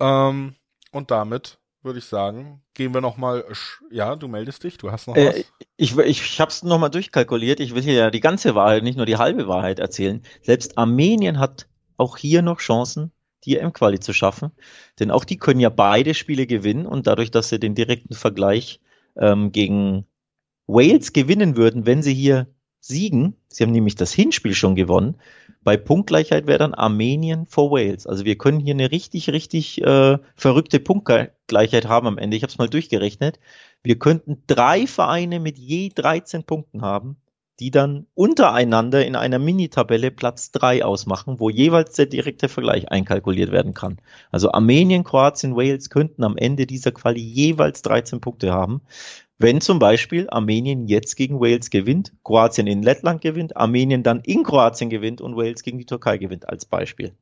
Ähm, 0.00 0.56
und 0.90 1.10
damit 1.10 1.58
würde 1.82 1.98
ich 1.98 2.06
sagen, 2.06 2.62
gehen 2.72 2.94
wir 2.94 3.00
nochmal, 3.00 3.44
ja, 3.90 4.16
du 4.16 4.26
meldest 4.26 4.64
dich, 4.64 4.78
du 4.78 4.90
hast 4.90 5.06
noch 5.06 5.16
äh, 5.16 5.28
was. 5.28 5.36
Ich, 5.76 5.96
ich, 5.96 5.98
ich 5.98 6.40
habe 6.40 6.50
es 6.50 6.62
nochmal 6.62 6.90
durchkalkuliert, 6.90 7.60
ich 7.60 7.74
will 7.74 7.82
hier 7.82 7.94
ja 7.94 8.10
die 8.10 8.20
ganze 8.20 8.54
Wahrheit, 8.54 8.82
nicht 8.82 8.96
nur 8.96 9.06
die 9.06 9.18
halbe 9.18 9.46
Wahrheit 9.46 9.78
erzählen. 9.78 10.22
Selbst 10.42 10.78
Armenien 10.78 11.38
hat 11.38 11.66
auch 11.96 12.16
hier 12.16 12.42
noch 12.42 12.58
Chancen, 12.58 13.12
die 13.44 13.56
EM-Quali 13.56 14.00
zu 14.00 14.12
schaffen. 14.12 14.52
Denn 14.98 15.10
auch 15.10 15.24
die 15.24 15.36
können 15.36 15.60
ja 15.60 15.70
beide 15.70 16.14
Spiele 16.14 16.46
gewinnen 16.46 16.86
und 16.86 17.06
dadurch, 17.06 17.30
dass 17.30 17.48
sie 17.48 17.58
den 17.58 17.74
direkten 17.74 18.14
Vergleich 18.14 18.80
ähm, 19.16 19.52
gegen 19.52 20.06
Wales 20.66 21.12
gewinnen 21.12 21.56
würden, 21.56 21.86
wenn 21.86 22.02
sie 22.02 22.14
hier 22.14 22.48
siegen, 22.80 23.36
sie 23.48 23.64
haben 23.64 23.72
nämlich 23.72 23.94
das 23.94 24.12
Hinspiel 24.12 24.54
schon 24.54 24.74
gewonnen, 24.74 25.16
bei 25.62 25.78
Punktgleichheit 25.78 26.46
wäre 26.46 26.58
dann 26.58 26.74
Armenien 26.74 27.46
vor 27.46 27.70
Wales. 27.70 28.06
Also 28.06 28.26
wir 28.26 28.36
können 28.36 28.60
hier 28.60 28.74
eine 28.74 28.90
richtig, 28.90 29.30
richtig 29.30 29.82
äh, 29.82 30.18
verrückte 30.36 30.80
Punktgleichheit 30.80 31.86
haben 31.86 32.06
am 32.06 32.18
Ende. 32.18 32.36
Ich 32.36 32.42
habe 32.42 32.50
es 32.50 32.58
mal 32.58 32.68
durchgerechnet. 32.68 33.40
Wir 33.82 33.98
könnten 33.98 34.42
drei 34.46 34.86
Vereine 34.86 35.40
mit 35.40 35.58
je 35.58 35.88
13 35.94 36.44
Punkten 36.44 36.82
haben 36.82 37.16
die 37.60 37.70
dann 37.70 38.06
untereinander 38.14 39.04
in 39.06 39.16
einer 39.16 39.38
Mini-Tabelle 39.38 40.10
Platz 40.10 40.50
drei 40.50 40.84
ausmachen, 40.84 41.38
wo 41.38 41.50
jeweils 41.50 41.94
der 41.94 42.06
direkte 42.06 42.48
Vergleich 42.48 42.90
einkalkuliert 42.90 43.52
werden 43.52 43.74
kann. 43.74 43.98
Also 44.30 44.52
Armenien, 44.52 45.04
Kroatien, 45.04 45.56
Wales 45.56 45.90
könnten 45.90 46.24
am 46.24 46.36
Ende 46.36 46.66
dieser 46.66 46.92
Quali 46.92 47.20
jeweils 47.20 47.82
13 47.82 48.20
Punkte 48.20 48.52
haben. 48.52 48.82
Wenn 49.38 49.60
zum 49.60 49.78
Beispiel 49.78 50.28
Armenien 50.30 50.86
jetzt 50.86 51.16
gegen 51.16 51.40
Wales 51.40 51.70
gewinnt, 51.70 52.12
Kroatien 52.24 52.66
in 52.66 52.82
Lettland 52.82 53.20
gewinnt, 53.20 53.56
Armenien 53.56 54.02
dann 54.02 54.20
in 54.20 54.42
Kroatien 54.42 54.90
gewinnt 54.90 55.20
und 55.20 55.36
Wales 55.36 55.62
gegen 55.62 55.78
die 55.78 55.86
Türkei 55.86 56.18
gewinnt 56.18 56.48
als 56.48 56.64
Beispiel. 56.64 57.12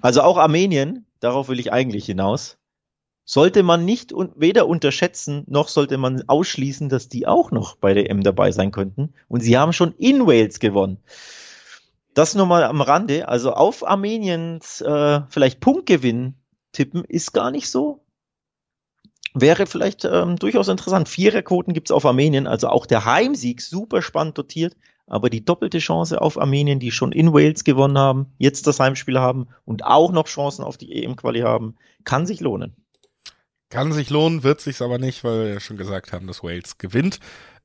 Also 0.00 0.22
auch 0.22 0.38
Armenien, 0.38 1.06
darauf 1.20 1.48
will 1.48 1.60
ich 1.60 1.72
eigentlich 1.72 2.06
hinaus, 2.06 2.58
sollte 3.24 3.62
man 3.62 3.84
nicht 3.84 4.12
und 4.12 4.32
weder 4.36 4.66
unterschätzen, 4.66 5.44
noch 5.46 5.68
sollte 5.68 5.96
man 5.96 6.24
ausschließen, 6.26 6.88
dass 6.88 7.08
die 7.08 7.26
auch 7.26 7.50
noch 7.50 7.76
bei 7.76 7.94
der 7.94 8.10
M 8.10 8.22
dabei 8.22 8.52
sein 8.52 8.72
könnten. 8.72 9.14
Und 9.28 9.40
sie 9.40 9.56
haben 9.56 9.72
schon 9.72 9.94
in 9.96 10.26
Wales 10.26 10.58
gewonnen. 10.58 10.98
Das 12.14 12.34
nur 12.34 12.46
mal 12.46 12.64
am 12.64 12.80
Rande. 12.80 13.28
Also 13.28 13.52
auf 13.52 13.86
Armeniens 13.86 14.80
äh, 14.80 15.20
vielleicht 15.28 15.60
Punktgewinn 15.60 16.34
tippen 16.72 17.04
ist 17.04 17.32
gar 17.32 17.50
nicht 17.50 17.70
so. 17.70 18.04
Wäre 19.34 19.66
vielleicht 19.66 20.04
ähm, 20.04 20.36
durchaus 20.36 20.68
interessant. 20.68 21.08
Viererquoten 21.08 21.72
gibt's 21.72 21.90
auf 21.90 22.04
Armenien, 22.04 22.46
also 22.46 22.68
auch 22.68 22.84
der 22.84 23.06
Heimsieg 23.06 23.62
super 23.62 24.02
spannend 24.02 24.36
dotiert, 24.36 24.76
aber 25.06 25.30
die 25.30 25.42
doppelte 25.42 25.78
Chance 25.78 26.20
auf 26.20 26.38
Armenien, 26.38 26.80
die 26.80 26.90
schon 26.90 27.12
in 27.12 27.32
Wales 27.32 27.64
gewonnen 27.64 27.96
haben, 27.96 28.26
jetzt 28.36 28.66
das 28.66 28.78
Heimspiel 28.78 29.18
haben 29.18 29.48
und 29.64 29.84
auch 29.84 30.12
noch 30.12 30.26
Chancen 30.26 30.64
auf 30.64 30.76
die 30.76 31.02
EM-Quali 31.02 31.40
haben, 31.40 31.76
kann 32.04 32.26
sich 32.26 32.40
lohnen. 32.40 32.76
Kann 33.72 33.90
sich 33.90 34.10
lohnen, 34.10 34.42
wird 34.42 34.60
sich's 34.60 34.82
aber 34.82 34.98
nicht, 34.98 35.24
weil 35.24 35.44
wir 35.44 35.54
ja 35.54 35.58
schon 35.58 35.78
gesagt 35.78 36.12
haben, 36.12 36.26
dass 36.26 36.42
Wales 36.42 36.76
gewinnt. 36.76 37.20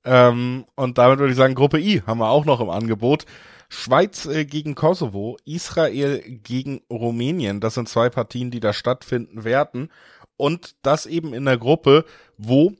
Ähm, 0.06 0.64
und 0.76 0.98
damit 0.98 1.20
würde 1.20 1.32
ich 1.32 1.38
sagen, 1.38 1.54
Gruppe 1.54 1.82
I 1.82 2.02
haben 2.08 2.20
wir 2.20 2.30
auch 2.30 2.46
noch 2.46 2.62
im 2.62 2.70
Angebot. 2.70 3.26
Schweiz 3.68 4.26
äh, 4.26 4.46
gegen 4.46 4.74
Kosovo, 4.74 5.36
Israel 5.44 6.22
gegen 6.22 6.80
Rumänien. 6.90 7.60
Das 7.60 7.74
sind 7.74 7.90
zwei 7.90 8.10
Partien, 8.10 8.52
die 8.52 8.62
da 8.62 8.72
stattfinden 8.72 9.44
werden. 9.44 9.92
Und 10.38 10.76
das 10.82 11.08
eben 11.08 11.34
in 11.34 11.44
der 11.44 11.58
Gruppe, 11.58 12.06
wo 12.38 12.72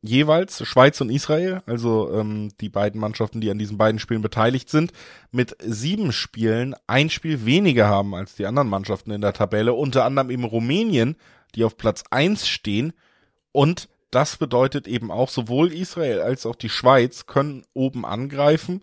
jeweils 0.00 0.66
Schweiz 0.66 1.00
und 1.00 1.10
Israel, 1.10 1.62
also 1.66 2.12
ähm, 2.12 2.50
die 2.60 2.68
beiden 2.68 3.00
Mannschaften, 3.00 3.40
die 3.40 3.52
an 3.52 3.58
diesen 3.58 3.78
beiden 3.78 4.00
Spielen 4.00 4.22
beteiligt 4.22 4.68
sind, 4.68 4.92
mit 5.30 5.56
sieben 5.64 6.10
Spielen 6.10 6.74
ein 6.88 7.10
Spiel 7.10 7.46
weniger 7.46 7.86
haben 7.86 8.16
als 8.16 8.34
die 8.34 8.46
anderen 8.46 8.68
Mannschaften 8.68 9.12
in 9.12 9.20
der 9.20 9.34
Tabelle. 9.34 9.72
Unter 9.74 10.04
anderem 10.04 10.30
eben 10.30 10.42
Rumänien 10.42 11.14
die 11.54 11.64
auf 11.64 11.76
Platz 11.76 12.04
eins 12.10 12.48
stehen. 12.48 12.92
Und 13.52 13.88
das 14.10 14.36
bedeutet 14.36 14.86
eben 14.86 15.10
auch, 15.10 15.28
sowohl 15.28 15.72
Israel 15.72 16.20
als 16.20 16.46
auch 16.46 16.56
die 16.56 16.68
Schweiz 16.68 17.26
können 17.26 17.64
oben 17.74 18.04
angreifen. 18.04 18.82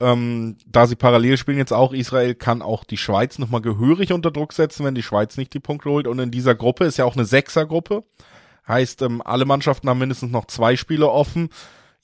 Ähm, 0.00 0.56
da 0.66 0.86
sie 0.86 0.96
parallel 0.96 1.36
spielen 1.36 1.58
jetzt 1.58 1.72
auch, 1.72 1.92
Israel 1.92 2.34
kann 2.34 2.62
auch 2.62 2.84
die 2.84 2.96
Schweiz 2.96 3.38
nochmal 3.38 3.62
gehörig 3.62 4.12
unter 4.12 4.30
Druck 4.30 4.52
setzen, 4.52 4.84
wenn 4.84 4.94
die 4.94 5.02
Schweiz 5.02 5.36
nicht 5.36 5.54
die 5.54 5.60
Punkte 5.60 5.90
holt. 5.90 6.06
Und 6.06 6.18
in 6.18 6.30
dieser 6.30 6.54
Gruppe 6.54 6.84
ist 6.84 6.98
ja 6.98 7.04
auch 7.04 7.16
eine 7.16 7.24
Sechsergruppe. 7.24 8.04
Heißt, 8.66 9.02
ähm, 9.02 9.22
alle 9.22 9.44
Mannschaften 9.44 9.88
haben 9.88 9.98
mindestens 9.98 10.30
noch 10.30 10.46
zwei 10.46 10.76
Spiele 10.76 11.08
offen. 11.08 11.48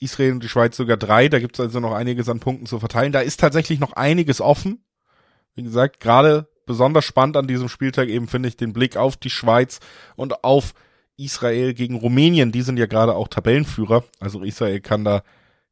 Israel 0.01 0.33
und 0.33 0.43
die 0.43 0.49
Schweiz 0.49 0.77
sogar 0.77 0.97
drei. 0.97 1.29
Da 1.29 1.39
gibt 1.39 1.57
es 1.57 1.61
also 1.61 1.81
noch 1.81 1.93
einiges 1.93 2.29
an 2.29 2.41
Punkten 2.41 2.67
zu 2.67 2.79
verteilen. 2.81 3.13
Da 3.13 3.21
ist 3.21 3.41
tatsächlich 3.41 3.79
noch 3.79 3.93
einiges 3.93 4.41
offen. 4.41 4.85
Wie 5.55 5.63
gesagt, 5.63 6.01
gerade 6.01 6.49
besonders 6.67 7.05
spannend 7.05 7.37
an 7.37 7.47
diesem 7.47 7.69
Spieltag 7.69 8.09
eben 8.09 8.29
finde 8.29 8.49
ich 8.49 8.57
den 8.57 8.73
Blick 8.73 8.97
auf 8.97 9.17
die 9.17 9.31
Schweiz 9.31 9.81
und 10.17 10.45
auf 10.45 10.75
Israel 11.17 11.75
gegen 11.75 11.97
Rumänien. 11.97 12.53
Die 12.53 12.63
sind 12.63 12.79
ja 12.79 12.87
gerade 12.87 13.15
auch 13.15 13.29
Tabellenführer. 13.29 14.05
Also 14.21 14.43
Israel 14.43 14.81
kann 14.81 15.05
da 15.05 15.23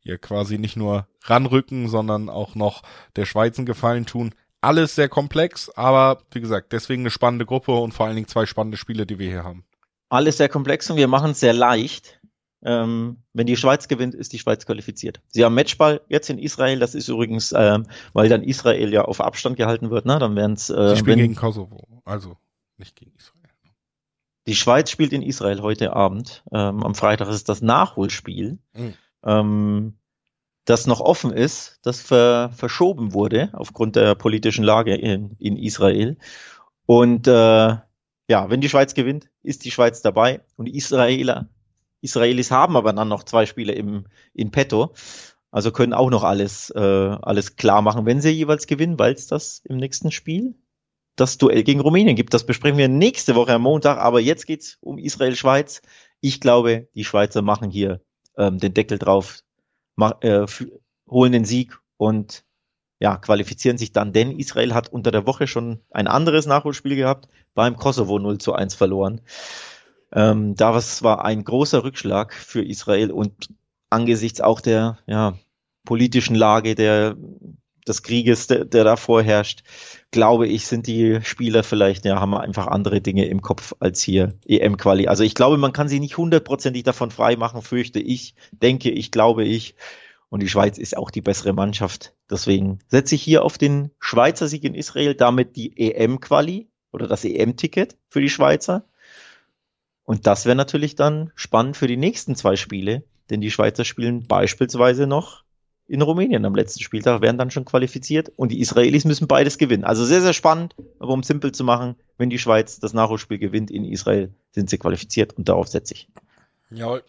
ja 0.02 0.16
quasi 0.16 0.58
nicht 0.58 0.76
nur 0.76 1.06
ranrücken, 1.24 1.88
sondern 1.88 2.28
auch 2.28 2.54
noch 2.54 2.82
der 3.16 3.24
Schweiz 3.24 3.58
einen 3.58 3.66
Gefallen 3.66 4.06
tun. 4.06 4.34
Alles 4.60 4.94
sehr 4.94 5.08
komplex, 5.08 5.70
aber 5.70 6.22
wie 6.30 6.40
gesagt, 6.40 6.72
deswegen 6.72 7.02
eine 7.02 7.10
spannende 7.10 7.46
Gruppe 7.46 7.72
und 7.72 7.92
vor 7.92 8.06
allen 8.06 8.14
Dingen 8.14 8.28
zwei 8.28 8.46
spannende 8.46 8.76
Spiele, 8.76 9.06
die 9.06 9.18
wir 9.18 9.28
hier 9.28 9.44
haben. 9.44 9.64
Alles 10.08 10.36
sehr 10.36 10.48
komplex 10.48 10.88
und 10.90 10.96
wir 10.96 11.08
machen 11.08 11.32
es 11.32 11.40
sehr 11.40 11.52
leicht. 11.52 12.20
Ähm, 12.64 13.18
wenn 13.32 13.46
die 13.46 13.56
Schweiz 13.56 13.88
gewinnt, 13.88 14.14
ist 14.14 14.32
die 14.32 14.38
Schweiz 14.38 14.66
qualifiziert. 14.66 15.20
Sie 15.28 15.44
haben 15.44 15.54
Matchball 15.54 16.00
jetzt 16.08 16.30
in 16.30 16.38
Israel. 16.38 16.78
Das 16.78 16.94
ist 16.94 17.08
übrigens, 17.08 17.52
ähm, 17.56 17.86
weil 18.12 18.28
dann 18.28 18.42
Israel 18.42 18.92
ja 18.92 19.02
auf 19.02 19.20
Abstand 19.20 19.56
gehalten 19.56 19.90
wird. 19.90 20.06
Ne? 20.06 20.18
Dann 20.18 20.36
werden 20.36 20.52
es. 20.52 20.70
Äh, 20.70 20.90
Sie 20.90 20.96
spielen 20.96 21.18
wenn, 21.18 21.24
gegen 21.24 21.34
Kosovo, 21.34 22.02
also 22.04 22.36
nicht 22.78 22.96
gegen 22.96 23.12
Israel. 23.16 23.42
Die 24.46 24.56
Schweiz 24.56 24.90
spielt 24.90 25.12
in 25.12 25.22
Israel 25.22 25.62
heute 25.62 25.94
Abend. 25.94 26.42
Ähm, 26.52 26.82
am 26.82 26.94
Freitag 26.94 27.28
ist 27.28 27.48
das 27.48 27.62
Nachholspiel, 27.62 28.58
mhm. 28.74 28.94
ähm, 29.24 29.94
das 30.64 30.86
noch 30.86 31.00
offen 31.00 31.32
ist, 31.32 31.78
das 31.82 32.00
ver 32.00 32.50
verschoben 32.54 33.12
wurde 33.14 33.50
aufgrund 33.52 33.96
der 33.96 34.14
politischen 34.14 34.64
Lage 34.64 34.94
in, 34.94 35.36
in 35.38 35.56
Israel. 35.56 36.16
Und 36.86 37.26
äh, 37.26 37.30
ja, 37.30 38.50
wenn 38.50 38.60
die 38.60 38.68
Schweiz 38.68 38.94
gewinnt, 38.94 39.28
ist 39.42 39.64
die 39.64 39.70
Schweiz 39.70 40.02
dabei 40.02 40.40
und 40.56 40.66
die 40.66 40.76
Israeler 40.76 41.48
Israelis 42.02 42.50
haben 42.50 42.76
aber 42.76 42.92
dann 42.92 43.08
noch 43.08 43.22
zwei 43.22 43.46
Spiele 43.46 43.72
im, 43.72 44.06
in 44.34 44.50
petto. 44.50 44.92
Also 45.50 45.70
können 45.70 45.92
auch 45.92 46.10
noch 46.10 46.24
alles, 46.24 46.70
äh, 46.70 46.80
alles 46.80 47.56
klar 47.56 47.82
machen, 47.82 48.06
wenn 48.06 48.20
sie 48.20 48.30
jeweils 48.30 48.66
gewinnen, 48.66 48.98
weil 48.98 49.14
es 49.14 49.26
das 49.26 49.60
im 49.64 49.76
nächsten 49.76 50.10
Spiel 50.10 50.54
das 51.16 51.38
Duell 51.38 51.62
gegen 51.62 51.80
Rumänien 51.80 52.16
gibt. 52.16 52.34
Das 52.34 52.46
besprechen 52.46 52.78
wir 52.78 52.88
nächste 52.88 53.34
Woche 53.34 53.52
am 53.52 53.62
Montag. 53.62 53.98
Aber 53.98 54.20
jetzt 54.20 54.46
geht's 54.46 54.78
um 54.80 54.98
Israel-Schweiz. 54.98 55.82
Ich 56.20 56.40
glaube, 56.40 56.88
die 56.94 57.04
Schweizer 57.04 57.42
machen 57.42 57.70
hier 57.70 58.00
ähm, 58.36 58.58
den 58.58 58.74
Deckel 58.74 58.98
drauf, 58.98 59.40
mach, 59.94 60.22
äh, 60.22 60.46
holen 61.08 61.32
den 61.32 61.44
Sieg 61.44 61.78
und 61.96 62.44
ja, 62.98 63.16
qualifizieren 63.16 63.78
sich 63.78 63.92
dann, 63.92 64.12
denn 64.12 64.38
Israel 64.38 64.74
hat 64.74 64.88
unter 64.88 65.10
der 65.10 65.26
Woche 65.26 65.48
schon 65.48 65.80
ein 65.90 66.06
anderes 66.06 66.46
Nachholspiel 66.46 66.94
gehabt, 66.94 67.26
beim 67.52 67.76
Kosovo 67.76 68.18
0 68.20 68.38
zu 68.38 68.52
1 68.52 68.76
verloren. 68.76 69.20
Ähm, 70.14 70.54
da 70.54 70.74
war 70.74 71.24
ein 71.24 71.44
großer 71.44 71.84
Rückschlag 71.84 72.34
für 72.34 72.62
Israel 72.62 73.10
und 73.10 73.48
angesichts 73.90 74.40
auch 74.40 74.60
der 74.60 74.98
ja, 75.06 75.34
politischen 75.84 76.34
Lage, 76.34 76.74
der 76.74 77.16
des 77.86 78.02
Krieges, 78.02 78.46
der, 78.46 78.64
der 78.64 78.84
da 78.84 78.96
vorherrscht, 78.96 79.62
glaube 80.10 80.46
ich, 80.46 80.66
sind 80.66 80.86
die 80.86 81.20
Spieler 81.22 81.62
vielleicht, 81.64 82.04
ja, 82.04 82.20
haben 82.20 82.34
einfach 82.34 82.66
andere 82.68 83.00
Dinge 83.00 83.26
im 83.26 83.42
Kopf 83.42 83.74
als 83.80 84.02
hier 84.02 84.34
EM-Quali. 84.46 85.08
Also 85.08 85.24
ich 85.24 85.34
glaube, 85.34 85.58
man 85.58 85.72
kann 85.72 85.88
sie 85.88 86.00
nicht 86.00 86.16
hundertprozentig 86.16 86.84
davon 86.84 87.10
frei 87.10 87.36
machen, 87.36 87.62
fürchte 87.62 87.98
ich, 87.98 88.34
denke 88.52 88.90
ich, 88.90 89.10
glaube 89.10 89.44
ich. 89.44 89.74
Und 90.28 90.42
die 90.42 90.48
Schweiz 90.48 90.78
ist 90.78 90.96
auch 90.96 91.10
die 91.10 91.20
bessere 91.20 91.52
Mannschaft. 91.52 92.14
Deswegen 92.30 92.78
setze 92.88 93.16
ich 93.16 93.22
hier 93.22 93.44
auf 93.44 93.58
den 93.58 93.90
Schweizer 93.98 94.48
Sieg 94.48 94.64
in 94.64 94.74
Israel, 94.74 95.14
damit 95.14 95.56
die 95.56 95.76
EM-Quali 95.76 96.70
oder 96.90 97.06
das 97.06 97.24
EM-Ticket 97.24 97.96
für 98.08 98.20
die 98.20 98.30
Schweizer. 98.30 98.86
Und 100.04 100.26
das 100.26 100.46
wäre 100.46 100.56
natürlich 100.56 100.96
dann 100.96 101.30
spannend 101.34 101.76
für 101.76 101.86
die 101.86 101.96
nächsten 101.96 102.34
zwei 102.34 102.56
Spiele, 102.56 103.04
denn 103.30 103.40
die 103.40 103.50
Schweizer 103.50 103.84
spielen 103.84 104.26
beispielsweise 104.26 105.06
noch 105.06 105.44
in 105.86 106.02
Rumänien 106.02 106.44
am 106.44 106.54
letzten 106.54 106.82
Spieltag, 106.82 107.20
werden 107.20 107.38
dann 107.38 107.50
schon 107.50 107.64
qualifiziert 107.64 108.32
und 108.36 108.50
die 108.50 108.60
Israelis 108.60 109.04
müssen 109.04 109.26
beides 109.26 109.58
gewinnen. 109.58 109.84
Also 109.84 110.04
sehr, 110.04 110.22
sehr 110.22 110.32
spannend, 110.32 110.74
aber 110.98 111.12
um 111.12 111.22
simpel 111.22 111.52
zu 111.52 111.64
machen, 111.64 111.96
wenn 112.18 112.30
die 112.30 112.38
Schweiz 112.38 112.80
das 112.80 112.94
Nachholspiel 112.94 113.38
gewinnt 113.38 113.70
in 113.70 113.84
Israel, 113.84 114.32
sind 114.52 114.70
sie 114.70 114.78
qualifiziert 114.78 115.34
und 115.34 115.48
darauf 115.48 115.68
setze 115.68 115.94
ich. 115.94 116.08
Ja, 116.70 117.00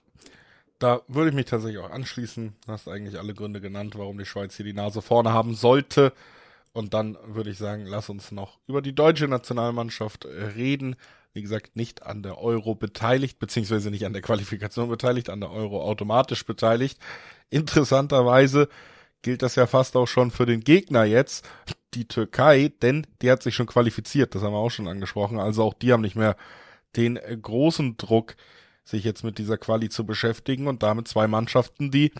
da 0.80 1.02
würde 1.08 1.30
ich 1.30 1.36
mich 1.36 1.46
tatsächlich 1.46 1.80
auch 1.80 1.92
anschließen. 1.92 2.54
Du 2.66 2.72
hast 2.72 2.90
eigentlich 2.90 3.18
alle 3.18 3.34
Gründe 3.34 3.62
genannt, 3.62 3.94
warum 3.98 4.18
die 4.18 4.26
Schweiz 4.26 4.56
hier 4.58 4.66
die 4.66 4.74
Nase 4.74 5.02
vorne 5.02 5.32
haben 5.32 5.56
sollte. 5.56 6.12
Und 6.74 6.94
dann 6.94 7.18
würde 7.26 7.52
ich 7.52 7.58
sagen, 7.58 7.86
lass 7.86 8.10
uns 8.10 8.32
noch 8.32 8.60
über 8.68 8.82
die 8.82 8.94
deutsche 8.94 9.28
Nationalmannschaft 9.28 10.26
reden 10.26 10.98
wie 11.34 11.42
gesagt, 11.42 11.76
nicht 11.76 12.04
an 12.04 12.22
der 12.22 12.38
Euro 12.38 12.76
beteiligt, 12.76 13.40
beziehungsweise 13.40 13.90
nicht 13.90 14.06
an 14.06 14.14
der 14.14 14.22
Qualifikation 14.22 14.90
beteiligt, 14.90 15.30
an 15.30 15.42
der 15.42 15.52
Euro 15.52 15.82
automatisch 15.82 16.46
beteiligt. 16.46 17.00
Interessanterweise 17.50 18.70
gilt 19.24 19.42
das 19.42 19.56
ja 19.56 19.66
fast 19.66 19.96
auch 19.96 20.08
schon 20.08 20.32
für 20.32 20.46
den 20.46 20.62
Gegner 20.62 21.06
jetzt, 21.06 21.48
die 21.94 22.08
Türkei, 22.08 22.72
denn 22.82 23.08
die 23.22 23.32
hat 23.32 23.42
sich 23.42 23.56
schon 23.56 23.68
qualifiziert, 23.68 24.36
das 24.36 24.44
haben 24.44 24.54
wir 24.54 24.60
auch 24.60 24.70
schon 24.70 24.88
angesprochen. 24.88 25.40
Also 25.40 25.64
auch 25.64 25.74
die 25.74 25.92
haben 25.92 26.02
nicht 26.02 26.16
mehr 26.16 26.36
den 26.96 27.20
großen 27.42 27.98
Druck, 27.98 28.36
sich 28.84 29.04
jetzt 29.04 29.24
mit 29.24 29.38
dieser 29.38 29.58
Quali 29.58 29.90
zu 29.90 30.06
beschäftigen 30.06 30.68
und 30.68 30.84
damit 30.84 31.08
zwei 31.08 31.28
Mannschaften, 31.28 31.90
die, 31.90 32.12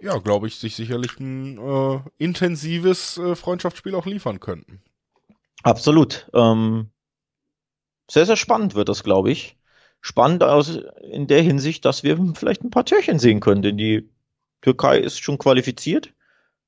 ja, 0.00 0.18
glaube 0.18 0.46
ich, 0.46 0.56
sich 0.56 0.76
sicherlich 0.76 1.18
ein 1.18 1.58
äh, 1.58 2.00
intensives 2.18 3.16
äh, 3.16 3.34
Freundschaftsspiel 3.34 3.94
auch 3.94 4.06
liefern 4.06 4.38
könnten. 4.38 4.82
Absolut. 5.62 6.28
Ähm, 6.34 6.90
sehr, 8.10 8.26
sehr 8.26 8.36
spannend 8.36 8.74
wird 8.74 8.88
das, 8.88 9.04
glaube 9.04 9.30
ich. 9.30 9.56
Spannend 10.00 10.42
aus, 10.42 10.80
in 11.10 11.26
der 11.26 11.42
Hinsicht, 11.42 11.84
dass 11.84 12.02
wir 12.02 12.18
vielleicht 12.34 12.62
ein 12.62 12.70
paar 12.70 12.84
Türchen 12.84 13.18
sehen 13.18 13.40
können, 13.40 13.62
denn 13.62 13.76
die 13.76 14.08
Türkei 14.60 14.98
ist 14.98 15.20
schon 15.20 15.38
qualifiziert. 15.38 16.14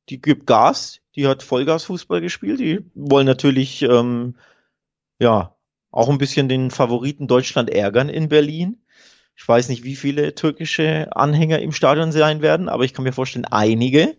Die 0.09 0.20
gibt 0.20 0.46
Gas, 0.46 1.00
die 1.14 1.26
hat 1.26 1.42
Vollgasfußball 1.42 2.20
gespielt. 2.20 2.61
Die 2.61 2.85
wollen 2.94 3.26
natürlich, 3.26 3.83
ähm, 3.83 4.37
ja, 5.20 5.55
auch 5.90 6.09
ein 6.09 6.18
bisschen 6.18 6.48
den 6.48 6.70
Favoriten 6.70 7.26
Deutschland 7.26 7.70
ärgern 7.70 8.09
in 8.09 8.29
Berlin. 8.29 8.83
Ich 9.40 9.48
weiß 9.48 9.70
nicht, 9.70 9.85
wie 9.85 9.96
viele 9.96 10.35
türkische 10.35 11.09
Anhänger 11.16 11.61
im 11.61 11.72
Stadion 11.72 12.12
sein 12.12 12.42
werden, 12.42 12.68
aber 12.68 12.85
ich 12.85 12.92
kann 12.92 13.05
mir 13.05 13.12
vorstellen, 13.14 13.46
einige. 13.46 14.14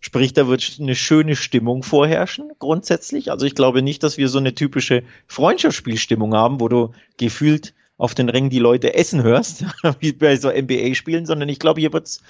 Sprich, 0.00 0.32
da 0.32 0.46
wird 0.46 0.76
eine 0.78 0.94
schöne 0.94 1.34
Stimmung 1.34 1.82
vorherrschen, 1.82 2.52
grundsätzlich. 2.60 3.32
Also 3.32 3.46
ich 3.46 3.56
glaube 3.56 3.82
nicht, 3.82 4.04
dass 4.04 4.16
wir 4.16 4.28
so 4.28 4.38
eine 4.38 4.54
typische 4.54 5.02
Freundschaftsspielstimmung 5.26 6.34
haben, 6.34 6.60
wo 6.60 6.68
du 6.68 6.92
gefühlt 7.16 7.74
auf 7.98 8.14
den 8.14 8.28
Rängen 8.28 8.48
die 8.48 8.60
Leute 8.60 8.94
essen 8.94 9.24
hörst, 9.24 9.64
wie 9.98 10.12
bei 10.12 10.36
so 10.36 10.48
NBA-Spielen, 10.48 11.26
sondern 11.26 11.48
ich 11.48 11.58
glaube, 11.58 11.80
hier 11.80 11.92
wird's 11.92 12.22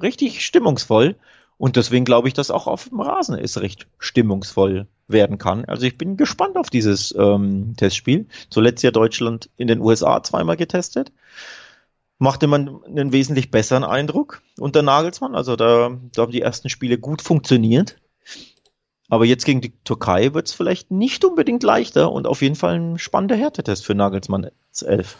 richtig 0.00 0.44
stimmungsvoll. 0.44 1.16
Und 1.56 1.76
deswegen 1.76 2.04
glaube 2.04 2.28
ich, 2.28 2.34
dass 2.34 2.50
auch 2.50 2.66
auf 2.66 2.90
dem 2.90 3.00
Rasen 3.00 3.38
es 3.38 3.58
recht 3.58 3.86
stimmungsvoll 3.98 4.86
werden 5.08 5.38
kann. 5.38 5.64
Also 5.64 5.86
ich 5.86 5.96
bin 5.96 6.18
gespannt 6.18 6.58
auf 6.58 6.68
dieses 6.68 7.14
ähm, 7.18 7.72
Testspiel. 7.78 8.26
Zuletzt 8.50 8.82
ja 8.82 8.90
Deutschland 8.90 9.48
in 9.56 9.66
den 9.66 9.80
USA 9.80 10.22
zweimal 10.22 10.58
getestet 10.58 11.10
machte 12.18 12.46
man 12.46 12.82
einen 12.84 13.12
wesentlich 13.12 13.50
besseren 13.50 13.84
Eindruck 13.84 14.42
unter 14.58 14.82
Nagelsmann. 14.82 15.34
Also 15.34 15.56
da, 15.56 15.98
da 16.12 16.22
haben 16.22 16.32
die 16.32 16.40
ersten 16.40 16.68
Spiele 16.68 16.98
gut 16.98 17.22
funktioniert. 17.22 17.96
Aber 19.08 19.24
jetzt 19.24 19.44
gegen 19.44 19.60
die 19.60 19.72
Türkei 19.84 20.34
wird 20.34 20.48
es 20.48 20.54
vielleicht 20.54 20.90
nicht 20.90 21.24
unbedingt 21.24 21.62
leichter 21.62 22.10
und 22.10 22.26
auf 22.26 22.42
jeden 22.42 22.56
Fall 22.56 22.78
ein 22.78 22.98
spannender 22.98 23.36
Härtetest 23.36 23.84
für 23.84 23.94
Nagelsmann 23.94 24.50
11. 24.80 25.16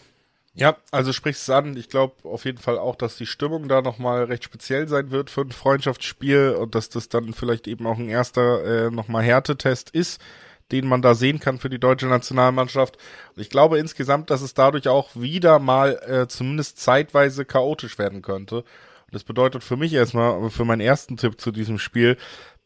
Ja, 0.54 0.76
also 0.90 1.12
sprichst 1.12 1.42
es 1.42 1.50
an. 1.50 1.76
Ich 1.76 1.90
glaube 1.90 2.14
auf 2.24 2.46
jeden 2.46 2.58
Fall 2.58 2.78
auch, 2.78 2.96
dass 2.96 3.16
die 3.16 3.26
Stimmung 3.26 3.68
da 3.68 3.82
nochmal 3.82 4.24
recht 4.24 4.42
speziell 4.42 4.88
sein 4.88 5.10
wird 5.10 5.28
für 5.30 5.42
ein 5.42 5.52
Freundschaftsspiel 5.52 6.56
und 6.58 6.74
dass 6.74 6.88
das 6.88 7.10
dann 7.10 7.34
vielleicht 7.34 7.68
eben 7.68 7.86
auch 7.86 7.98
ein 7.98 8.08
erster 8.08 8.86
äh, 8.86 8.90
nochmal 8.90 9.22
Härtetest 9.22 9.90
ist 9.90 10.20
den 10.72 10.86
man 10.86 11.02
da 11.02 11.14
sehen 11.14 11.40
kann 11.40 11.58
für 11.58 11.70
die 11.70 11.78
deutsche 11.78 12.06
Nationalmannschaft. 12.06 12.96
Und 13.34 13.42
ich 13.42 13.50
glaube 13.50 13.78
insgesamt, 13.78 14.30
dass 14.30 14.42
es 14.42 14.54
dadurch 14.54 14.88
auch 14.88 15.10
wieder 15.14 15.58
mal 15.58 15.98
äh, 16.06 16.28
zumindest 16.28 16.78
zeitweise 16.78 17.44
chaotisch 17.44 17.98
werden 17.98 18.22
könnte. 18.22 18.56
Und 18.56 19.14
das 19.14 19.24
bedeutet 19.24 19.62
für 19.62 19.76
mich 19.76 19.92
erstmal, 19.92 20.50
für 20.50 20.64
meinen 20.64 20.80
ersten 20.80 21.16
Tipp 21.16 21.40
zu 21.40 21.52
diesem 21.52 21.78
Spiel, 21.78 22.16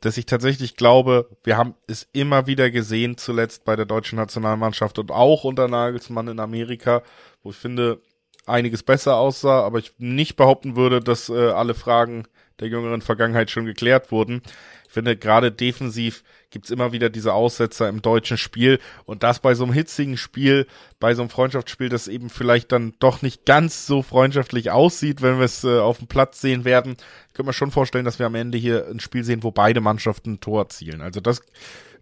dass 0.01 0.17
ich 0.17 0.25
tatsächlich 0.25 0.77
glaube, 0.77 1.29
wir 1.45 1.59
haben 1.59 1.75
es 1.87 2.09
immer 2.13 2.47
wieder 2.47 2.71
gesehen, 2.71 3.19
zuletzt 3.19 3.65
bei 3.65 3.77
der 3.77 3.85
deutschen 3.85 4.17
Nationalmannschaft 4.17 4.99
und 4.99 5.11
auch 5.11 5.45
unter 5.45 5.69
Nagelsmann 5.69 6.29
in 6.29 6.41
Amerika, 6.41 7.03
wo 7.43 7.51
ich 7.51 7.57
finde, 7.57 8.01
einiges 8.47 8.83
besser 8.83 9.17
aussah, 9.17 9.63
aber 9.63 9.79
ich 9.79 9.93
nicht 9.99 10.37
behaupten 10.37 10.75
würde, 10.75 11.01
dass 11.01 11.29
äh, 11.29 11.51
alle 11.51 11.75
Fragen 11.75 12.25
der 12.59 12.69
jüngeren 12.69 13.03
Vergangenheit 13.03 13.51
schon 13.51 13.67
geklärt 13.67 14.11
wurden. 14.11 14.43
Ich 14.91 14.95
finde, 14.95 15.17
gerade 15.17 15.53
defensiv 15.53 16.25
gibt's 16.51 16.69
immer 16.69 16.91
wieder 16.91 17.11
diese 17.11 17.33
Aussetzer 17.33 17.89
im 17.89 18.03
deutschen 18.03 18.37
Spiel 18.37 18.81
und 19.05 19.23
das 19.23 19.39
bei 19.39 19.55
so 19.55 19.63
einem 19.63 19.73
hitzigen 19.73 20.17
Spiel, 20.17 20.67
bei 20.99 21.15
so 21.15 21.23
einem 21.23 21.31
Freundschaftsspiel, 21.31 21.89
das 21.89 22.09
eben 22.09 22.29
vielleicht 22.29 22.73
dann 22.73 22.95
doch 22.99 23.23
nicht 23.23 23.47
ganz 23.47 23.87
so 23.87 24.03
freundschaftlich 24.03 24.73
aussieht, 24.73 25.23
wenn 25.23 25.39
wir 25.39 25.45
es 25.45 25.63
äh, 25.63 25.79
auf 25.79 25.99
dem 25.99 26.09
Platz 26.09 26.41
sehen 26.41 26.65
werden, 26.65 26.97
können 27.35 27.47
wir 27.47 27.53
schon 27.53 27.71
vorstellen, 27.71 28.05
dass 28.05 28.19
wir 28.19 28.27
am 28.27 28.35
Ende 28.35 28.59
hier 28.59 28.89
ein 28.89 28.99
Spiel 28.99 29.23
sehen, 29.23 29.45
wo 29.45 29.53
beide 29.53 29.81
Mannschaften 29.81 30.33
ein 30.33 30.41
Tor 30.41 30.69
zielen. 30.71 31.03
Also 31.03 31.21
das, 31.21 31.41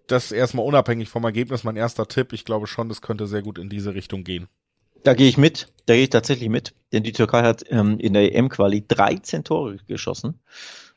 das 0.07 0.33
erstmal 0.33 0.65
unabhängig 0.65 1.11
vom 1.11 1.25
Ergebnis, 1.25 1.65
mein 1.65 1.77
erster 1.77 2.09
Tipp. 2.09 2.33
Ich 2.33 2.47
glaube 2.47 2.67
schon, 2.67 2.89
das 2.89 3.03
könnte 3.03 3.27
sehr 3.27 3.43
gut 3.43 3.59
in 3.59 3.69
diese 3.69 3.95
Richtung 3.95 4.25
gehen. 4.25 4.49
Da 5.05 5.13
gehe 5.13 5.29
ich 5.29 5.37
mit, 5.37 5.69
da 5.85 5.93
gehe 5.93 6.05
ich 6.05 6.11
tatsächlich 6.11 6.49
mit, 6.49 6.73
denn 6.95 7.03
die 7.03 7.13
Türkei 7.13 7.43
hat 7.43 7.65
ähm, 7.69 7.99
in 7.99 8.15
der 8.15 8.35
EM-Quali 8.35 8.87
13 8.89 9.45
Tore 9.45 9.77
geschossen. 9.87 10.41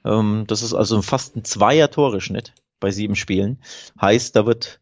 Ähm, 0.06 0.46
das 0.48 0.64
ist 0.64 0.74
also 0.74 1.02
fast 1.02 1.36
ein 1.36 1.44
Zweier-Tore-Schnitt 1.44 2.54
bei 2.80 2.92
sieben 2.92 3.16
Spielen. 3.16 3.62
Heißt, 4.00 4.36
da 4.36 4.46
wird 4.46 4.82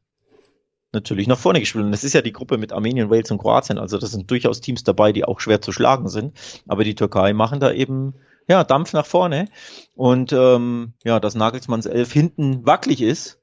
natürlich 0.91 1.27
nach 1.27 1.37
vorne 1.37 1.59
gespielt. 1.59 1.85
Und 1.85 1.91
das 1.91 2.03
ist 2.03 2.13
ja 2.13 2.21
die 2.21 2.33
Gruppe 2.33 2.57
mit 2.57 2.73
Armenien, 2.73 3.09
Wales 3.09 3.31
und 3.31 3.37
Kroatien. 3.37 3.77
Also 3.77 3.97
das 3.97 4.11
sind 4.11 4.29
durchaus 4.31 4.61
Teams 4.61 4.83
dabei, 4.83 5.11
die 5.11 5.25
auch 5.25 5.39
schwer 5.39 5.61
zu 5.61 5.71
schlagen 5.71 6.09
sind. 6.09 6.35
Aber 6.67 6.83
die 6.83 6.95
Türkei 6.95 7.33
machen 7.33 7.59
da 7.59 7.71
eben 7.71 8.15
ja 8.47 8.63
Dampf 8.63 8.93
nach 8.93 9.05
vorne. 9.05 9.49
Und 9.95 10.33
ähm, 10.33 10.93
ja, 11.03 11.19
dass 11.19 11.35
Nagelsmanns 11.35 11.85
Elf 11.85 12.11
hinten 12.11 12.65
wackelig 12.65 13.01
ist, 13.01 13.39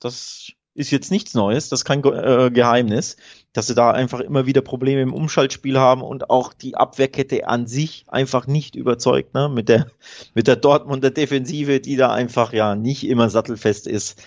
das 0.00 0.52
ist 0.76 0.90
jetzt 0.90 1.10
nichts 1.10 1.34
Neues, 1.34 1.68
das 1.68 1.80
ist 1.80 1.84
kein 1.84 2.04
äh, 2.04 2.50
Geheimnis, 2.50 3.16
dass 3.52 3.66
sie 3.66 3.74
da 3.74 3.90
einfach 3.90 4.20
immer 4.20 4.46
wieder 4.46 4.60
Probleme 4.60 5.00
im 5.00 5.14
Umschaltspiel 5.14 5.78
haben 5.78 6.02
und 6.02 6.30
auch 6.30 6.52
die 6.52 6.76
Abwehrkette 6.76 7.48
an 7.48 7.66
sich 7.66 8.04
einfach 8.08 8.46
nicht 8.46 8.76
überzeugt, 8.76 9.34
ne? 9.34 9.48
Mit 9.48 9.68
der, 9.68 9.86
mit 10.34 10.46
der 10.46 10.56
Dortmunder 10.56 11.10
Defensive, 11.10 11.80
die 11.80 11.96
da 11.96 12.12
einfach 12.12 12.52
ja 12.52 12.74
nicht 12.74 13.06
immer 13.06 13.30
sattelfest 13.30 13.86
ist. 13.86 14.22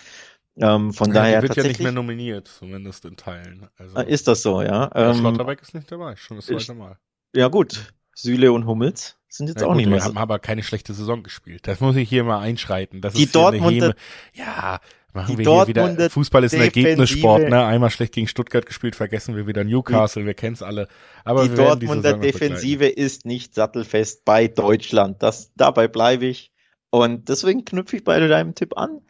Ähm, 0.58 0.92
von 0.92 1.08
ja, 1.10 1.14
daher 1.14 1.42
die 1.42 1.48
wird 1.48 1.58
ja 1.58 1.64
nicht 1.64 1.80
mehr 1.80 1.92
nominiert, 1.92 2.48
zumindest 2.48 3.06
in 3.06 3.16
Teilen. 3.16 3.68
Also, 3.78 3.96
ah, 3.96 4.02
ist 4.02 4.28
das 4.28 4.42
so, 4.42 4.62
ja? 4.62 4.90
Ähm, 4.96 5.16
Schlotterbeck 5.16 5.62
ist 5.62 5.74
nicht 5.74 5.92
dabei, 5.92 6.16
schon 6.16 6.38
das 6.38 6.48
zweite 6.48 6.74
Mal. 6.74 6.98
Ja 7.36 7.48
gut, 7.48 7.94
Süle 8.16 8.52
und 8.52 8.66
Hummels 8.66 9.18
sind 9.30 9.48
jetzt 9.48 9.62
ja, 9.62 9.68
auch 9.68 9.72
gut, 9.72 9.78
nicht 9.78 9.88
mehr. 9.88 10.00
Wir 10.00 10.04
haben 10.04 10.18
aber 10.18 10.40
keine 10.40 10.64
schlechte 10.64 10.94
Saison 10.94 11.24
gespielt. 11.24 11.68
Das 11.68 11.80
muss 11.80 11.96
ich 11.96 12.10
hier 12.10 12.24
mal 12.24 12.40
einschreiten. 12.40 13.02
Das 13.02 13.14
die 13.14 13.24
ist 13.24 13.36
Dortmunder, 13.36 13.94
ja, 14.34 14.80
Machen 15.22 15.38
wir 15.38 15.66
hier 15.66 15.68
wieder, 15.68 16.10
Fußball 16.10 16.44
ist 16.44 16.54
ein 16.56 16.62
Ergebnissport, 16.62 17.50
ne? 17.50 17.66
Einmal 17.66 17.90
schlecht 17.90 18.14
gegen 18.14 18.28
Stuttgart 18.28 18.66
gespielt, 18.66 18.96
vergessen 18.96 19.36
wir 19.36 19.48
wieder 19.48 19.64
Newcastle, 19.64 20.26
wir 20.26 20.34
kennen 20.34 20.54
es 20.54 20.62
alle. 20.62 20.88
Aber 21.24 21.48
die 21.48 21.56
Dortmunder 21.56 22.14
Defensive 22.14 22.88
ist 22.88 23.26
nicht 23.26 23.56
sattelfest 23.56 24.26
bei 24.26 24.48
Deutschland. 24.48 25.22
Das, 25.24 25.52
dabei 25.56 25.88
bleibe 25.88 26.26
ich. 26.26 26.52
Und 26.90 27.30
deswegen 27.30 27.66
knüpfe 27.66 27.98
ich 27.98 28.04
bei 28.04 28.20
deinem 28.20 28.56
Tipp 28.56 28.78
an. 28.78 29.02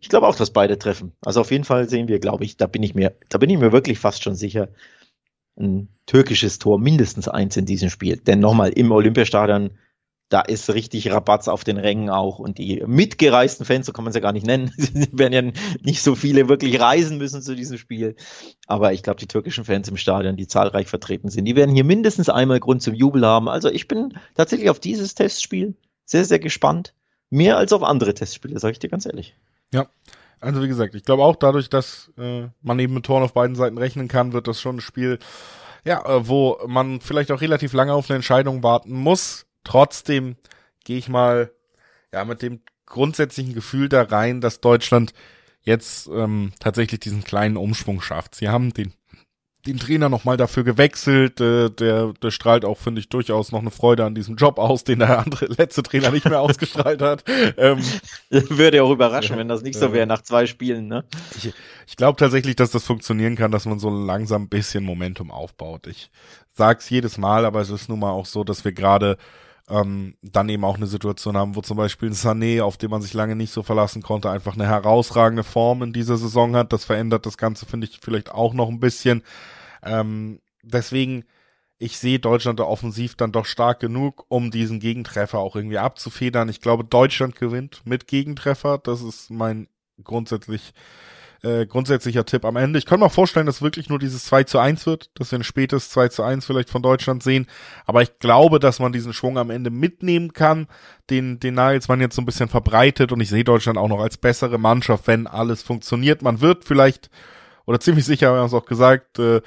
Ich 0.00 0.08
glaube 0.08 0.26
auch, 0.26 0.36
dass 0.36 0.52
beide 0.52 0.78
treffen. 0.78 1.12
Also 1.24 1.40
auf 1.40 1.50
jeden 1.50 1.64
Fall 1.64 1.88
sehen 1.88 2.06
wir, 2.08 2.20
glaube 2.20 2.44
ich, 2.44 2.56
da 2.56 2.66
bin 2.66 2.82
ich 2.82 2.94
mir, 2.94 3.16
da 3.28 3.38
bin 3.38 3.50
ich 3.50 3.58
mir 3.58 3.72
wirklich 3.72 3.98
fast 3.98 4.22
schon 4.22 4.36
sicher, 4.36 4.68
ein 5.58 5.88
türkisches 6.06 6.58
Tor, 6.58 6.78
mindestens 6.78 7.28
eins 7.28 7.56
in 7.56 7.66
diesem 7.66 7.90
Spiel. 7.90 8.16
Denn 8.18 8.38
nochmal, 8.40 8.70
im 8.70 8.92
Olympiastadion 8.92 9.70
da 10.28 10.40
ist 10.40 10.72
richtig 10.74 11.10
Rabatz 11.10 11.46
auf 11.46 11.62
den 11.62 11.76
Rängen 11.76 12.10
auch. 12.10 12.38
Und 12.38 12.58
die 12.58 12.82
mitgereisten 12.86 13.64
Fans, 13.64 13.86
so 13.86 13.92
kann 13.92 14.04
man 14.04 14.10
es 14.10 14.16
ja 14.16 14.20
gar 14.20 14.32
nicht 14.32 14.46
nennen, 14.46 14.72
werden 15.12 15.32
ja 15.32 15.62
nicht 15.82 16.02
so 16.02 16.14
viele 16.14 16.48
wirklich 16.48 16.80
reisen 16.80 17.18
müssen 17.18 17.42
zu 17.42 17.54
diesem 17.54 17.78
Spiel. 17.78 18.16
Aber 18.66 18.92
ich 18.92 19.02
glaube, 19.02 19.20
die 19.20 19.28
türkischen 19.28 19.64
Fans 19.64 19.88
im 19.88 19.96
Stadion, 19.96 20.36
die 20.36 20.48
zahlreich 20.48 20.88
vertreten 20.88 21.28
sind, 21.28 21.44
die 21.44 21.54
werden 21.54 21.74
hier 21.74 21.84
mindestens 21.84 22.28
einmal 22.28 22.58
Grund 22.58 22.82
zum 22.82 22.94
Jubel 22.94 23.24
haben. 23.24 23.48
Also 23.48 23.70
ich 23.70 23.86
bin 23.86 24.18
tatsächlich 24.34 24.68
auf 24.68 24.80
dieses 24.80 25.14
Testspiel 25.14 25.76
sehr, 26.04 26.24
sehr 26.24 26.40
gespannt. 26.40 26.92
Mehr 27.30 27.56
als 27.56 27.72
auf 27.72 27.82
andere 27.82 28.14
Testspiele, 28.14 28.58
sage 28.58 28.72
ich 28.72 28.78
dir 28.78 28.90
ganz 28.90 29.06
ehrlich. 29.06 29.34
Ja. 29.72 29.86
Also 30.40 30.62
wie 30.62 30.68
gesagt, 30.68 30.94
ich 30.94 31.04
glaube 31.04 31.22
auch 31.22 31.36
dadurch, 31.36 31.70
dass 31.70 32.12
äh, 32.18 32.48
man 32.62 32.78
eben 32.78 32.94
mit 32.94 33.06
Toren 33.06 33.22
auf 33.22 33.32
beiden 33.32 33.56
Seiten 33.56 33.78
rechnen 33.78 34.06
kann, 34.06 34.32
wird 34.32 34.46
das 34.46 34.60
schon 34.60 34.76
ein 34.76 34.80
Spiel, 34.80 35.18
ja, 35.84 36.04
äh, 36.04 36.28
wo 36.28 36.58
man 36.66 37.00
vielleicht 37.00 37.32
auch 37.32 37.40
relativ 37.40 37.72
lange 37.72 37.94
auf 37.94 38.10
eine 38.10 38.16
Entscheidung 38.16 38.62
warten 38.62 38.92
muss 38.92 39.45
Trotzdem 39.66 40.36
gehe 40.84 40.96
ich 40.96 41.08
mal 41.08 41.50
ja 42.12 42.24
mit 42.24 42.40
dem 42.40 42.60
grundsätzlichen 42.86 43.52
Gefühl 43.52 43.88
da 43.88 44.02
rein, 44.02 44.40
dass 44.40 44.60
Deutschland 44.60 45.12
jetzt 45.62 46.06
ähm, 46.06 46.52
tatsächlich 46.60 47.00
diesen 47.00 47.24
kleinen 47.24 47.56
Umschwung 47.56 48.00
schafft. 48.00 48.36
Sie 48.36 48.48
haben 48.48 48.72
den 48.72 48.94
den 49.66 49.78
Trainer 49.78 50.08
nochmal 50.08 50.36
dafür 50.36 50.64
gewechselt. 50.64 51.40
Äh, 51.40 51.70
der, 51.70 52.12
der 52.22 52.30
strahlt 52.30 52.64
auch, 52.64 52.78
finde 52.78 53.00
ich, 53.00 53.08
durchaus 53.08 53.52
noch 53.52 53.60
eine 53.60 53.70
Freude 53.70 54.04
an 54.04 54.14
diesem 54.14 54.36
Job 54.36 54.58
aus, 54.58 54.84
den 54.84 55.00
der 55.00 55.18
andere 55.18 55.46
letzte 55.58 55.82
Trainer 55.82 56.10
nicht 56.10 56.28
mehr 56.28 56.40
ausgestrahlt 56.40 57.02
hat. 57.02 57.24
Ähm, 57.56 57.80
Würde 58.30 58.82
auch 58.82 58.90
überraschen, 58.90 59.32
ja, 59.32 59.38
wenn 59.38 59.48
das 59.48 59.62
nicht 59.62 59.78
so 59.78 59.92
wäre 59.92 60.06
nach 60.06 60.22
zwei 60.22 60.46
Spielen. 60.46 60.86
Ne? 60.86 61.04
Ich, 61.36 61.52
ich 61.86 61.96
glaube 61.96 62.16
tatsächlich, 62.16 62.56
dass 62.56 62.70
das 62.70 62.84
funktionieren 62.84 63.36
kann, 63.36 63.50
dass 63.50 63.66
man 63.66 63.78
so 63.78 63.90
langsam 63.90 64.42
ein 64.42 64.48
bisschen 64.48 64.84
Momentum 64.84 65.30
aufbaut. 65.30 65.86
Ich 65.86 66.10
sag's 66.52 66.88
jedes 66.88 67.18
Mal, 67.18 67.44
aber 67.44 67.60
es 67.60 67.70
ist 67.70 67.88
nun 67.88 67.98
mal 67.98 68.12
auch 68.12 68.26
so, 68.26 68.44
dass 68.44 68.64
wir 68.64 68.72
gerade 68.72 69.18
ähm, 69.68 70.16
dann 70.22 70.48
eben 70.48 70.64
auch 70.64 70.76
eine 70.76 70.86
Situation 70.86 71.36
haben, 71.36 71.56
wo 71.56 71.60
zum 71.60 71.76
Beispiel 71.76 72.10
ein 72.10 72.14
Sané, 72.14 72.62
auf 72.62 72.76
den 72.76 72.90
man 72.90 73.02
sich 73.02 73.14
lange 73.14 73.34
nicht 73.34 73.52
so 73.52 73.62
verlassen 73.62 74.02
konnte, 74.02 74.30
einfach 74.30 74.54
eine 74.54 74.66
herausragende 74.66 75.44
Form 75.44 75.82
in 75.82 75.92
dieser 75.92 76.16
Saison 76.16 76.54
hat. 76.54 76.72
Das 76.72 76.84
verändert 76.84 77.26
das 77.26 77.36
Ganze, 77.36 77.66
finde 77.66 77.86
ich, 77.86 77.98
vielleicht 78.00 78.30
auch 78.30 78.54
noch 78.54 78.68
ein 78.68 78.80
bisschen. 78.80 79.22
Ähm, 79.82 80.40
deswegen, 80.62 81.24
ich 81.78 81.98
sehe 81.98 82.20
Deutschland 82.20 82.60
offensiv 82.60 83.16
dann 83.16 83.32
doch 83.32 83.44
stark 83.46 83.80
genug, 83.80 84.24
um 84.28 84.50
diesen 84.50 84.78
Gegentreffer 84.80 85.38
auch 85.38 85.56
irgendwie 85.56 85.78
abzufedern. 85.78 86.48
Ich 86.48 86.60
glaube, 86.60 86.84
Deutschland 86.84 87.36
gewinnt 87.36 87.82
mit 87.84 88.06
Gegentreffer. 88.06 88.78
Das 88.78 89.02
ist 89.02 89.30
mein 89.30 89.68
grundsätzlich 90.02 90.74
äh, 91.42 91.66
grundsätzlicher 91.66 92.24
Tipp 92.24 92.44
am 92.44 92.56
Ende. 92.56 92.78
Ich 92.78 92.86
kann 92.86 93.00
mir 93.00 93.10
vorstellen, 93.10 93.46
dass 93.46 93.62
wirklich 93.62 93.88
nur 93.88 93.98
dieses 93.98 94.24
2 94.24 94.44
zu 94.44 94.58
1 94.58 94.86
wird, 94.86 95.10
dass 95.14 95.30
wir 95.30 95.38
ein 95.38 95.44
spätes 95.44 95.90
2 95.90 96.08
zu 96.08 96.22
1 96.22 96.46
vielleicht 96.46 96.70
von 96.70 96.82
Deutschland 96.82 97.22
sehen. 97.22 97.46
Aber 97.84 98.02
ich 98.02 98.18
glaube, 98.18 98.58
dass 98.58 98.78
man 98.78 98.92
diesen 98.92 99.12
Schwung 99.12 99.38
am 99.38 99.50
Ende 99.50 99.70
mitnehmen 99.70 100.32
kann, 100.32 100.66
den, 101.10 101.40
den 101.40 101.54
Nagelsmann 101.54 102.00
jetzt 102.00 102.16
so 102.16 102.22
ein 102.22 102.26
bisschen 102.26 102.48
verbreitet 102.48 103.12
und 103.12 103.20
ich 103.20 103.28
sehe 103.28 103.44
Deutschland 103.44 103.78
auch 103.78 103.88
noch 103.88 104.00
als 104.00 104.16
bessere 104.16 104.58
Mannschaft, 104.58 105.06
wenn 105.06 105.26
alles 105.26 105.62
funktioniert. 105.62 106.22
Man 106.22 106.40
wird 106.40 106.64
vielleicht, 106.64 107.10
oder 107.64 107.80
ziemlich 107.80 108.04
sicher, 108.04 108.32
wir 108.32 108.40
haben 108.40 108.46
es 108.46 108.54
auch 108.54 108.66
gesagt, 108.66 109.18
äh, 109.18 109.40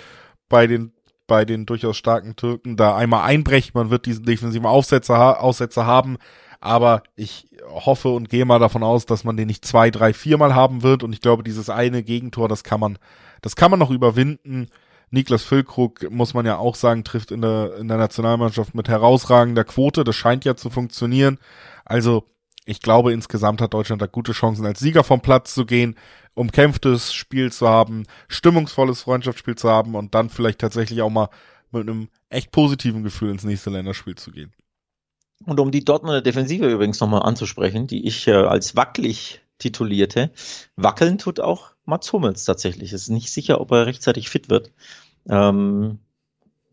bei 0.48 0.68
den 0.68 0.94
bei 1.30 1.46
den 1.46 1.66
durchaus 1.66 1.96
starken 1.96 2.36
Türken 2.36 2.76
da 2.76 2.98
einmal 2.98 3.24
einbrechen. 3.24 3.72
Man 3.76 3.90
wird 3.90 4.06
diesen 4.06 4.26
defensiven 4.26 4.66
Aufsetzer, 4.66 5.42
Aussetzer 5.42 5.86
haben. 5.86 6.18
Aber 6.60 7.04
ich 7.16 7.48
hoffe 7.70 8.10
und 8.10 8.30
gehe 8.30 8.46
mal 8.46 8.60
davon 8.60 8.84
aus, 8.84 9.06
dass 9.06 9.24
man 9.24 9.38
den 9.38 9.48
nicht 9.48 9.66
zwei, 9.66 9.92
drei, 9.92 10.14
viermal 10.14 10.56
haben 10.56 10.84
wird. 10.84 11.04
Und 11.04 11.14
ich 11.14 11.22
glaube, 11.22 11.44
dieses 11.44 11.70
eine 11.70 12.04
Gegentor, 12.04 12.50
das 12.50 12.64
kann 12.64 12.80
man, 12.80 12.98
das 13.42 13.56
kann 13.56 13.72
man 13.72 13.80
noch 13.80 13.92
überwinden, 13.92 14.70
Niklas 15.12 15.44
Füllkrug, 15.44 16.12
muss 16.12 16.34
man 16.34 16.46
ja 16.46 16.58
auch 16.58 16.76
sagen, 16.76 17.04
trifft 17.04 17.32
in 17.32 17.42
der, 17.42 17.78
in 17.78 17.88
der 17.88 17.98
Nationalmannschaft 17.98 18.76
mit 18.76 18.90
herausragender 18.90 19.64
Quote. 19.64 20.04
Das 20.04 20.16
scheint 20.16 20.46
ja 20.46 20.56
zu 20.56 20.70
funktionieren. 20.70 21.40
Also, 21.84 22.26
ich 22.66 22.82
glaube, 22.82 23.12
insgesamt 23.14 23.62
hat 23.62 23.74
Deutschland 23.74 24.02
da 24.02 24.06
gute 24.06 24.34
Chancen, 24.34 24.66
als 24.66 24.80
Sieger 24.80 25.04
vom 25.04 25.22
Platz 25.22 25.56
zu 25.56 25.66
gehen, 25.66 25.96
umkämpftes 26.36 27.14
Spiel 27.14 27.52
zu 27.52 27.68
haben, 27.68 28.06
stimmungsvolles 28.28 29.02
Freundschaftsspiel 29.02 29.56
zu 29.56 29.70
haben 29.70 29.96
und 29.96 30.14
dann 30.14 30.30
vielleicht 30.30 30.60
tatsächlich 30.60 31.02
auch 31.02 31.10
mal 31.10 31.30
mit 31.72 31.82
einem 31.90 32.10
echt 32.30 32.52
positiven 32.52 33.04
Gefühl 33.04 33.32
ins 33.32 33.44
nächste 33.44 33.72
Länderspiel 33.72 34.16
zu 34.16 34.32
gehen. 34.32 34.54
Und 35.46 35.60
um 35.60 35.72
die 35.72 35.86
Dortmunder 35.86 36.22
Defensive 36.22 36.70
übrigens 36.70 37.00
nochmal 37.00 37.24
anzusprechen, 37.24 37.88
die 37.88 38.06
ich 38.06 38.28
äh, 38.28 38.34
als 38.34 38.76
wackelig 38.76 39.42
titulierte, 39.58 40.32
wackeln 40.76 41.18
tut 41.18 41.40
auch 41.40 41.72
Mats 41.86 42.12
Hummels 42.12 42.46
tatsächlich. 42.46 42.94
Es 42.94 43.04
ist 43.04 43.10
nicht 43.10 43.32
sicher, 43.32 43.62
ob 43.62 43.72
er 43.72 43.86
rechtzeitig 43.86 44.30
fit 44.30 44.50
wird. 44.50 44.72
Ähm, 45.30 46.00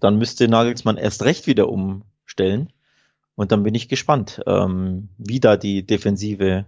dann 0.01 0.17
müsste 0.19 0.49
Nagelsmann 0.49 0.97
erst 0.97 1.25
recht 1.25 1.47
wieder 1.47 1.69
umstellen. 1.69 2.73
Und 3.35 3.53
dann 3.53 3.63
bin 3.63 3.75
ich 3.75 3.89
gespannt, 3.89 4.43
ähm, 4.47 5.11
wie 5.19 5.41
da 5.41 5.57
die 5.57 5.87
Defensive 5.87 6.65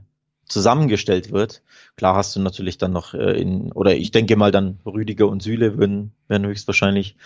zusammengestellt 0.49 1.31
wird. 1.33 1.63
Klar 1.97 2.15
hast 2.15 2.35
du 2.35 2.41
natürlich 2.41 2.79
dann 2.79 2.93
noch 2.93 3.15
äh, 3.15 3.41
in, 3.41 3.73
oder 3.73 3.95
ich 3.95 4.11
denke 4.11 4.37
mal 4.37 4.51
dann 4.51 4.79
Rüdiger 4.87 5.29
und 5.29 5.43
Süle 5.43 5.79
würden, 5.79 6.13
werden 6.29 6.47
höchstwahrscheinlich 6.47 7.17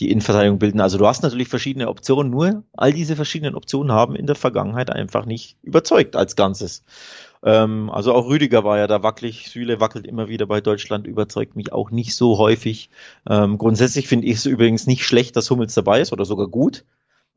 die 0.00 0.10
Innenverteidigung 0.10 0.58
bilden. 0.58 0.80
Also 0.80 0.98
du 0.98 1.06
hast 1.06 1.22
natürlich 1.22 1.48
verschiedene 1.48 1.88
Optionen, 1.88 2.30
nur 2.30 2.64
all 2.72 2.92
diese 2.92 3.16
verschiedenen 3.16 3.54
Optionen 3.54 3.92
haben 3.92 4.16
in 4.16 4.26
der 4.26 4.36
Vergangenheit 4.36 4.90
einfach 4.90 5.26
nicht 5.26 5.56
überzeugt 5.62 6.16
als 6.16 6.34
Ganzes. 6.34 6.84
Ähm, 7.44 7.90
also 7.90 8.14
auch 8.14 8.28
Rüdiger 8.28 8.64
war 8.64 8.78
ja 8.78 8.86
da 8.86 9.02
wackelig, 9.02 9.50
Süle 9.50 9.80
wackelt 9.80 10.06
immer 10.06 10.28
wieder 10.28 10.46
bei 10.46 10.60
Deutschland, 10.60 11.06
überzeugt 11.06 11.56
mich 11.56 11.72
auch 11.72 11.90
nicht 11.90 12.14
so 12.14 12.38
häufig. 12.38 12.90
Ähm, 13.28 13.58
grundsätzlich 13.58 14.08
finde 14.08 14.26
ich 14.26 14.36
es 14.36 14.46
übrigens 14.46 14.86
nicht 14.86 15.04
schlecht, 15.04 15.36
dass 15.36 15.50
Hummels 15.50 15.74
dabei 15.74 16.00
ist 16.00 16.12
oder 16.12 16.24
sogar 16.24 16.48
gut. 16.48 16.84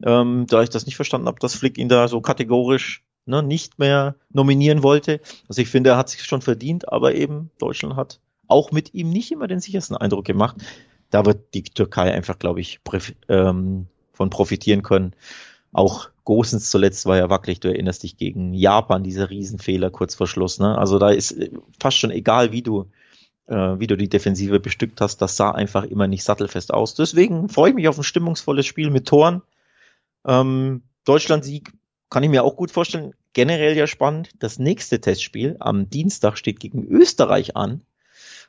Ähm, 0.03 0.45
da 0.47 0.61
ich 0.61 0.69
das 0.69 0.85
nicht 0.85 0.95
verstanden 0.97 1.27
habe, 1.27 1.39
dass 1.39 1.55
Flick 1.55 1.77
ihn 1.77 1.89
da 1.89 2.07
so 2.07 2.19
kategorisch 2.21 3.03
ne, 3.25 3.43
nicht 3.43 3.79
mehr 3.79 4.15
nominieren 4.31 4.83
wollte. 4.83 5.19
Also 5.47 5.61
ich 5.61 5.69
finde, 5.69 5.91
er 5.91 5.97
hat 5.97 6.09
sich 6.09 6.23
schon 6.23 6.41
verdient, 6.41 6.91
aber 6.91 7.15
eben 7.15 7.51
Deutschland 7.59 7.95
hat 7.95 8.19
auch 8.47 8.71
mit 8.71 8.93
ihm 8.93 9.09
nicht 9.09 9.31
immer 9.31 9.47
den 9.47 9.59
sichersten 9.59 9.97
Eindruck 9.97 10.25
gemacht. 10.25 10.57
Da 11.09 11.25
wird 11.25 11.53
die 11.53 11.63
Türkei 11.63 12.13
einfach, 12.13 12.39
glaube 12.39 12.61
ich, 12.61 12.79
ähm, 13.29 13.87
von 14.13 14.29
profitieren 14.29 14.83
können. 14.83 15.13
Auch 15.71 16.09
Gosens 16.23 16.69
zuletzt 16.69 17.05
war 17.05 17.17
ja 17.17 17.29
wackelig, 17.29 17.59
du 17.59 17.67
erinnerst 17.67 18.03
dich 18.03 18.17
gegen 18.17 18.53
Japan, 18.53 19.03
dieser 19.03 19.29
Riesenfehler 19.29 19.91
kurz 19.91 20.15
vor 20.15 20.27
Schluss. 20.27 20.59
Ne? 20.59 20.77
Also 20.77 20.99
da 20.99 21.09
ist 21.09 21.31
äh, 21.31 21.51
fast 21.79 21.97
schon 21.97 22.11
egal, 22.11 22.51
wie 22.51 22.61
du, 22.61 22.87
äh, 23.47 23.55
wie 23.55 23.87
du 23.87 23.95
die 23.95 24.09
Defensive 24.09 24.59
bestückt 24.59 25.01
hast, 25.01 25.21
das 25.21 25.37
sah 25.37 25.51
einfach 25.51 25.83
immer 25.83 26.07
nicht 26.07 26.23
sattelfest 26.23 26.73
aus. 26.73 26.95
Deswegen 26.95 27.49
freue 27.49 27.69
ich 27.69 27.75
mich 27.75 27.87
auf 27.87 27.97
ein 27.97 28.03
stimmungsvolles 28.03 28.65
Spiel 28.65 28.89
mit 28.89 29.07
Toren. 29.07 29.41
Ähm, 30.25 30.81
Deutschland-Sieg 31.03 31.71
kann 32.09 32.23
ich 32.23 32.29
mir 32.29 32.43
auch 32.43 32.55
gut 32.55 32.71
vorstellen. 32.71 33.13
Generell 33.33 33.75
ja 33.75 33.87
spannend. 33.87 34.29
Das 34.39 34.59
nächste 34.59 35.01
Testspiel 35.01 35.57
am 35.59 35.89
Dienstag 35.89 36.37
steht 36.37 36.59
gegen 36.59 36.85
Österreich 36.87 37.55
an. 37.55 37.81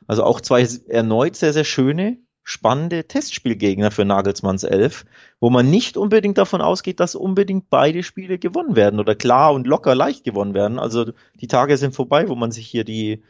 Also 0.07 0.23
auch 0.23 0.41
zwei 0.41 0.67
erneut 0.87 1.35
sehr, 1.35 1.53
sehr 1.53 1.63
schöne, 1.63 2.17
spannende 2.43 3.05
Testspielgegner 3.05 3.91
für 3.91 4.05
Nagelsmanns 4.05 4.63
Elf, 4.63 5.05
wo 5.41 5.49
man 5.49 5.69
nicht 5.69 5.97
unbedingt 5.97 6.37
davon 6.37 6.61
ausgeht, 6.61 7.01
dass 7.01 7.15
unbedingt 7.15 7.69
beide 7.69 8.03
Spiele 8.03 8.39
gewonnen 8.39 8.77
werden 8.77 9.01
oder 9.01 9.15
klar 9.15 9.53
und 9.53 9.67
locker 9.67 9.95
leicht 9.95 10.23
gewonnen 10.23 10.53
werden. 10.53 10.79
Also 10.79 11.11
die 11.41 11.47
Tage 11.47 11.75
sind 11.75 11.93
vorbei, 11.93 12.29
wo 12.29 12.35
man 12.35 12.51
sich 12.51 12.67
hier 12.67 12.85
die, 12.85 13.21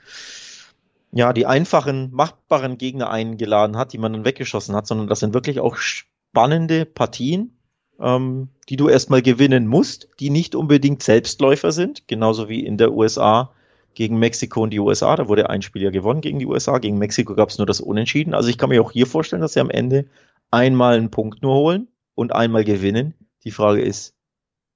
ja, 1.11 1.33
die 1.33 1.47
einfachen, 1.47 2.11
machbaren 2.11 2.77
Gegner 2.77 3.09
eingeladen 3.09 3.77
hat, 3.77 3.93
die 3.93 3.97
man 3.97 4.13
dann 4.13 4.25
weggeschossen 4.25 4.75
hat, 4.75 4.85
sondern 4.85 5.07
das 5.07 5.21
sind 5.21 5.33
wirklich 5.33 5.59
auch 5.61 5.77
spannende 5.77 6.85
Partien 6.85 7.56
ähm, 7.99 8.49
die 8.69 8.75
du 8.75 8.89
erstmal 8.89 9.21
gewinnen 9.21 9.67
musst, 9.67 10.09
die 10.19 10.29
nicht 10.29 10.55
unbedingt 10.55 11.03
Selbstläufer 11.03 11.71
sind, 11.71 12.07
genauso 12.07 12.49
wie 12.49 12.65
in 12.65 12.77
der 12.77 12.93
USA 12.93 13.51
gegen 13.93 14.19
Mexiko 14.19 14.61
und 14.61 14.71
die 14.71 14.79
USA. 14.79 15.15
Da 15.15 15.27
wurde 15.27 15.49
ein 15.49 15.61
Spiel 15.61 15.81
ja 15.81 15.89
gewonnen 15.89 16.21
gegen 16.21 16.39
die 16.39 16.45
USA. 16.45 16.77
Gegen 16.77 16.99
Mexiko 16.99 17.33
gab 17.33 17.49
es 17.49 17.57
nur 17.57 17.65
das 17.65 17.81
Unentschieden. 17.81 18.35
Also 18.35 18.49
ich 18.49 18.57
kann 18.57 18.69
mir 18.69 18.81
auch 18.81 18.91
hier 18.91 19.07
vorstellen, 19.07 19.41
dass 19.41 19.53
sie 19.53 19.59
am 19.59 19.71
Ende 19.71 20.05
einmal 20.51 20.97
einen 20.97 21.09
Punkt 21.09 21.41
nur 21.41 21.55
holen 21.55 21.87
und 22.13 22.31
einmal 22.33 22.63
gewinnen. 22.63 23.15
Die 23.43 23.51
Frage 23.51 23.81
ist, 23.81 24.13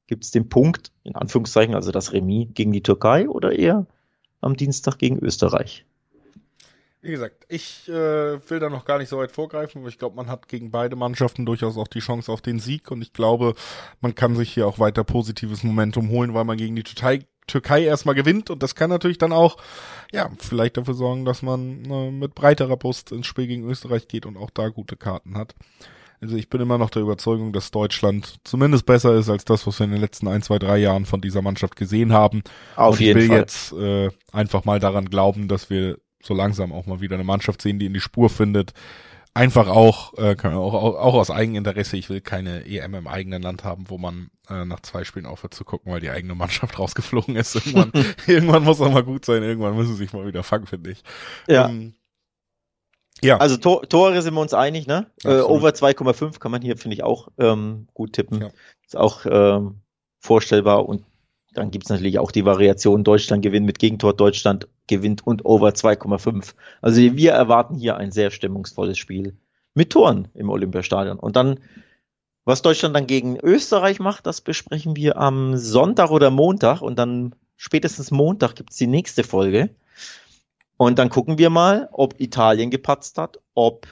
gibt 0.08 0.24
es 0.24 0.32
den 0.32 0.50
Punkt, 0.50 0.92
in 1.04 1.16
Anführungszeichen, 1.16 1.76
also 1.76 1.92
das 1.92 2.14
Remis 2.14 2.48
gegen 2.54 2.72
die 2.72 2.84
Türkei 2.84 3.30
oder 3.30 3.52
eher 3.52 3.86
am 4.42 4.58
Dienstag 4.58 4.98
gegen 4.98 5.20
Österreich? 5.20 5.86
Wie 7.04 7.10
gesagt, 7.12 7.46
ich 7.50 7.90
äh, 7.90 7.94
will 8.50 8.60
da 8.60 8.70
noch 8.70 8.86
gar 8.86 9.00
nicht 9.00 9.10
so 9.10 9.18
weit 9.18 9.32
vorgreifen, 9.32 9.82
aber 9.82 9.90
ich 9.90 9.98
glaube, 9.98 10.16
man 10.16 10.30
hat 10.30 10.48
gegen 10.48 10.70
beide 10.70 10.96
Mannschaften 10.96 11.48
durchaus 11.48 11.76
auch 11.76 11.88
die 11.88 12.00
Chance 12.00 12.32
auf 12.32 12.42
den 12.42 12.60
Sieg 12.60 12.92
und 12.92 13.02
ich 13.02 13.12
glaube, 13.12 13.56
man 14.02 14.14
kann 14.14 14.36
sich 14.36 14.54
hier 14.54 14.68
auch 14.68 14.78
weiter 14.78 15.04
positives 15.04 15.64
Momentum 15.64 16.10
holen, 16.10 16.36
weil 16.36 16.44
man 16.44 16.58
gegen 16.58 16.76
die 16.76 16.84
Türkei, 16.84 17.26
Türkei 17.48 17.84
erstmal 17.86 18.14
gewinnt 18.14 18.52
und 18.52 18.62
das 18.62 18.76
kann 18.76 18.92
natürlich 18.92 19.18
dann 19.18 19.34
auch, 19.34 19.58
ja, 20.12 20.30
vielleicht 20.38 20.78
dafür 20.78 20.94
sorgen, 20.94 21.26
dass 21.26 21.42
man 21.42 21.84
äh, 21.86 22.12
mit 22.12 22.36
breiterer 22.36 22.78
Brust 22.78 23.12
ins 23.12 23.26
Spiel 23.26 23.48
gegen 23.48 23.68
Österreich 23.68 24.08
geht 24.08 24.28
und 24.28 24.38
auch 24.38 24.52
da 24.52 24.70
gute 24.70 24.96
Karten 24.96 25.36
hat. 25.36 25.56
Also 26.22 26.36
ich 26.36 26.50
bin 26.50 26.62
immer 26.62 26.78
noch 26.78 26.92
der 26.92 27.02
Überzeugung, 27.02 27.52
dass 27.52 27.72
Deutschland 27.72 28.36
zumindest 28.44 28.86
besser 28.86 29.16
ist 29.16 29.28
als 29.28 29.44
das, 29.44 29.66
was 29.66 29.80
wir 29.80 29.86
in 29.86 29.92
den 29.92 30.02
letzten 30.02 30.28
ein, 30.28 30.44
zwei, 30.44 30.60
drei 30.60 30.78
Jahren 30.78 31.06
von 31.06 31.20
dieser 31.20 31.42
Mannschaft 31.42 31.76
gesehen 31.76 32.14
haben. 32.14 32.44
Auf 32.76 32.94
und 32.94 33.00
jeden 33.00 33.18
ich 33.18 33.24
will 33.24 33.30
Fall. 33.30 33.40
jetzt 33.40 33.74
äh, 33.74 34.10
einfach 34.32 34.64
mal 34.64 34.80
daran 34.80 35.10
glauben, 35.10 35.48
dass 35.48 35.72
wir 35.72 35.98
so 36.24 36.34
langsam 36.34 36.72
auch 36.72 36.86
mal 36.86 37.02
wieder 37.02 37.16
eine 37.16 37.24
Mannschaft 37.24 37.62
sehen, 37.62 37.80
die 37.80 37.86
in 37.88 37.94
die 37.94 38.00
Spur 38.00 38.30
findet. 38.30 38.74
Einfach 39.34 39.68
auch, 39.68 40.14
äh, 40.18 40.36
auch, 40.44 40.74
auch, 40.74 40.96
auch 40.96 41.14
aus 41.14 41.32
Eigeninteresse. 41.32 41.96
Ich 41.96 42.10
will 42.10 42.20
keine 42.20 42.66
EM 42.66 42.96
im 42.96 43.08
eigenen 43.08 43.42
Land 43.42 43.64
haben, 43.64 43.86
wo 43.88 43.98
man 43.98 44.30
äh, 44.50 44.66
nach 44.66 44.82
zwei 44.82 45.06
Spielen 45.06 45.26
aufhört 45.26 45.54
zu 45.54 45.64
gucken, 45.64 45.92
weil 45.92 46.02
die 46.02 46.10
eigene 46.10 46.36
Mannschaft 46.36 46.78
rausgeflogen 46.80 47.38
ist. 47.38 47.56
Irgendwann, 47.56 47.92
irgendwann 48.28 48.64
muss 48.64 48.82
auch 48.82 48.92
mal 48.92 49.04
gut 49.04 49.24
sein. 49.24 49.42
Irgendwann 49.42 49.76
müssen 49.76 49.94
sie 49.94 50.04
sich 50.04 50.14
mal 50.14 50.28
wieder 50.28 50.44
fangen, 50.44 50.68
finde 50.68 50.92
ich. 50.92 51.04
Ja. 51.48 51.70
Ähm, 51.70 51.94
ja. 53.22 53.38
Also 53.38 53.56
Tor, 53.58 53.88
Tore 53.88 54.22
sind 54.22 54.34
wir 54.34 54.42
uns 54.42 54.54
einig, 54.54 54.88
ne? 54.88 55.08
Äh, 55.24 55.40
over 55.40 55.70
2,5 55.70 56.40
kann 56.40 56.52
man 56.52 56.62
hier, 56.62 56.76
finde 56.76 56.96
ich, 56.96 57.04
auch 57.04 57.30
ähm, 57.38 57.88
gut 57.94 58.14
tippen. 58.14 58.42
Ja. 58.42 58.50
Ist 58.86 58.98
auch 58.98 59.26
ähm, 59.26 59.82
vorstellbar 60.20 60.90
und 60.90 61.06
dann 61.54 61.72
gibt's 61.72 61.90
natürlich 61.90 62.20
auch 62.20 62.32
die 62.32 62.46
Variation 62.46 63.04
Deutschland 63.04 63.44
gewinnt 63.44 63.66
mit 63.66 63.80
Gegentor, 63.80 64.14
Deutschland 64.14 64.68
gewinnt 64.92 65.26
und 65.26 65.46
over 65.46 65.70
2,5. 65.70 66.54
Also 66.82 67.02
wir 67.02 67.32
erwarten 67.32 67.76
hier 67.76 67.98
ein 67.98 68.12
sehr 68.12 68.30
stimmungsvolles 68.30 68.98
Spiel 68.98 69.38
mit 69.74 69.92
Toren 69.92 70.28
im 70.36 70.50
Olympiastadion. 70.50 71.18
Und 71.18 71.36
dann, 71.36 71.60
was 72.46 72.62
Deutschland 72.62 72.96
dann 72.96 73.08
gegen 73.08 73.40
Österreich 73.40 74.00
macht, 74.00 74.28
das 74.28 74.42
besprechen 74.42 74.96
wir 74.96 75.18
am 75.18 75.58
Sonntag 75.58 76.12
oder 76.12 76.30
Montag 76.30 76.82
und 76.82 77.00
dann 77.00 77.34
spätestens 77.56 78.12
Montag 78.12 78.56
gibt's 78.56 78.78
die 78.78 78.88
nächste 78.88 79.24
Folge. 79.24 79.70
Und 80.78 81.00
dann 81.00 81.10
gucken 81.10 81.38
wir 81.38 81.50
mal, 81.50 81.90
ob 81.92 82.20
Italien 82.20 82.70
gepatzt 82.70 83.18
hat, 83.18 83.40
ob 83.54 83.88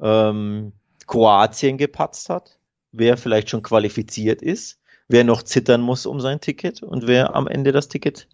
ähm, 0.00 0.72
Kroatien 1.06 1.76
gepatzt 1.76 2.30
hat, 2.30 2.58
wer 2.92 3.16
vielleicht 3.16 3.50
schon 3.50 3.62
qualifiziert 3.62 4.42
ist 4.42 4.80
wer 5.10 5.24
noch 5.24 5.42
zittern 5.42 5.80
muss 5.80 6.06
um 6.06 6.20
sein 6.20 6.40
Ticket 6.40 6.82
und 6.82 7.06
wer 7.06 7.34
am 7.34 7.48
Ende 7.48 7.72
das 7.72 7.88
Ticket 7.88 8.28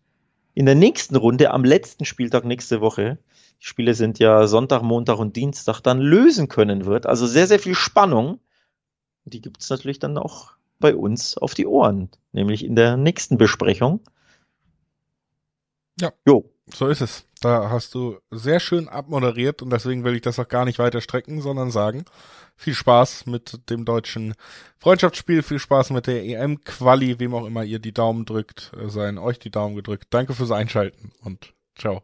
in 0.56 0.64
der 0.64 0.74
nächsten 0.74 1.16
Runde, 1.16 1.50
am 1.50 1.64
letzten 1.64 2.06
Spieltag 2.06 2.46
nächste 2.46 2.80
Woche, 2.80 3.18
die 3.60 3.66
Spiele 3.66 3.92
sind 3.92 4.18
ja 4.18 4.46
Sonntag, 4.46 4.82
Montag 4.82 5.18
und 5.18 5.36
Dienstag, 5.36 5.82
dann 5.82 6.00
lösen 6.00 6.48
können 6.48 6.86
wird. 6.86 7.04
Also 7.04 7.26
sehr, 7.26 7.46
sehr 7.46 7.58
viel 7.58 7.74
Spannung. 7.74 8.40
Die 9.26 9.42
gibt 9.42 9.60
es 9.60 9.68
natürlich 9.68 9.98
dann 9.98 10.16
auch 10.16 10.52
bei 10.78 10.96
uns 10.96 11.36
auf 11.36 11.52
die 11.52 11.66
Ohren, 11.66 12.08
nämlich 12.32 12.64
in 12.64 12.74
der 12.74 12.96
nächsten 12.96 13.36
Besprechung. 13.36 14.00
Ja. 16.00 16.14
Jo. 16.26 16.50
So 16.72 16.88
ist 16.88 17.00
es. 17.00 17.24
Da 17.40 17.70
hast 17.70 17.94
du 17.94 18.18
sehr 18.30 18.60
schön 18.60 18.88
abmoderiert 18.88 19.62
und 19.62 19.70
deswegen 19.70 20.04
will 20.04 20.14
ich 20.14 20.22
das 20.22 20.38
auch 20.38 20.48
gar 20.48 20.64
nicht 20.64 20.78
weiter 20.78 21.00
strecken, 21.00 21.40
sondern 21.40 21.70
sagen, 21.70 22.04
viel 22.56 22.74
Spaß 22.74 23.26
mit 23.26 23.70
dem 23.70 23.84
deutschen 23.84 24.34
Freundschaftsspiel, 24.78 25.42
viel 25.42 25.58
Spaß 25.58 25.90
mit 25.90 26.06
der 26.06 26.24
EM-Quali, 26.24 27.20
wem 27.20 27.34
auch 27.34 27.46
immer 27.46 27.62
ihr 27.62 27.78
die 27.78 27.92
Daumen 27.92 28.24
drückt, 28.24 28.72
äh, 28.76 28.88
seien 28.88 29.18
euch 29.18 29.38
die 29.38 29.50
Daumen 29.50 29.76
gedrückt. 29.76 30.06
Danke 30.10 30.34
fürs 30.34 30.50
Einschalten 30.50 31.12
und 31.22 31.54
ciao. 31.76 32.02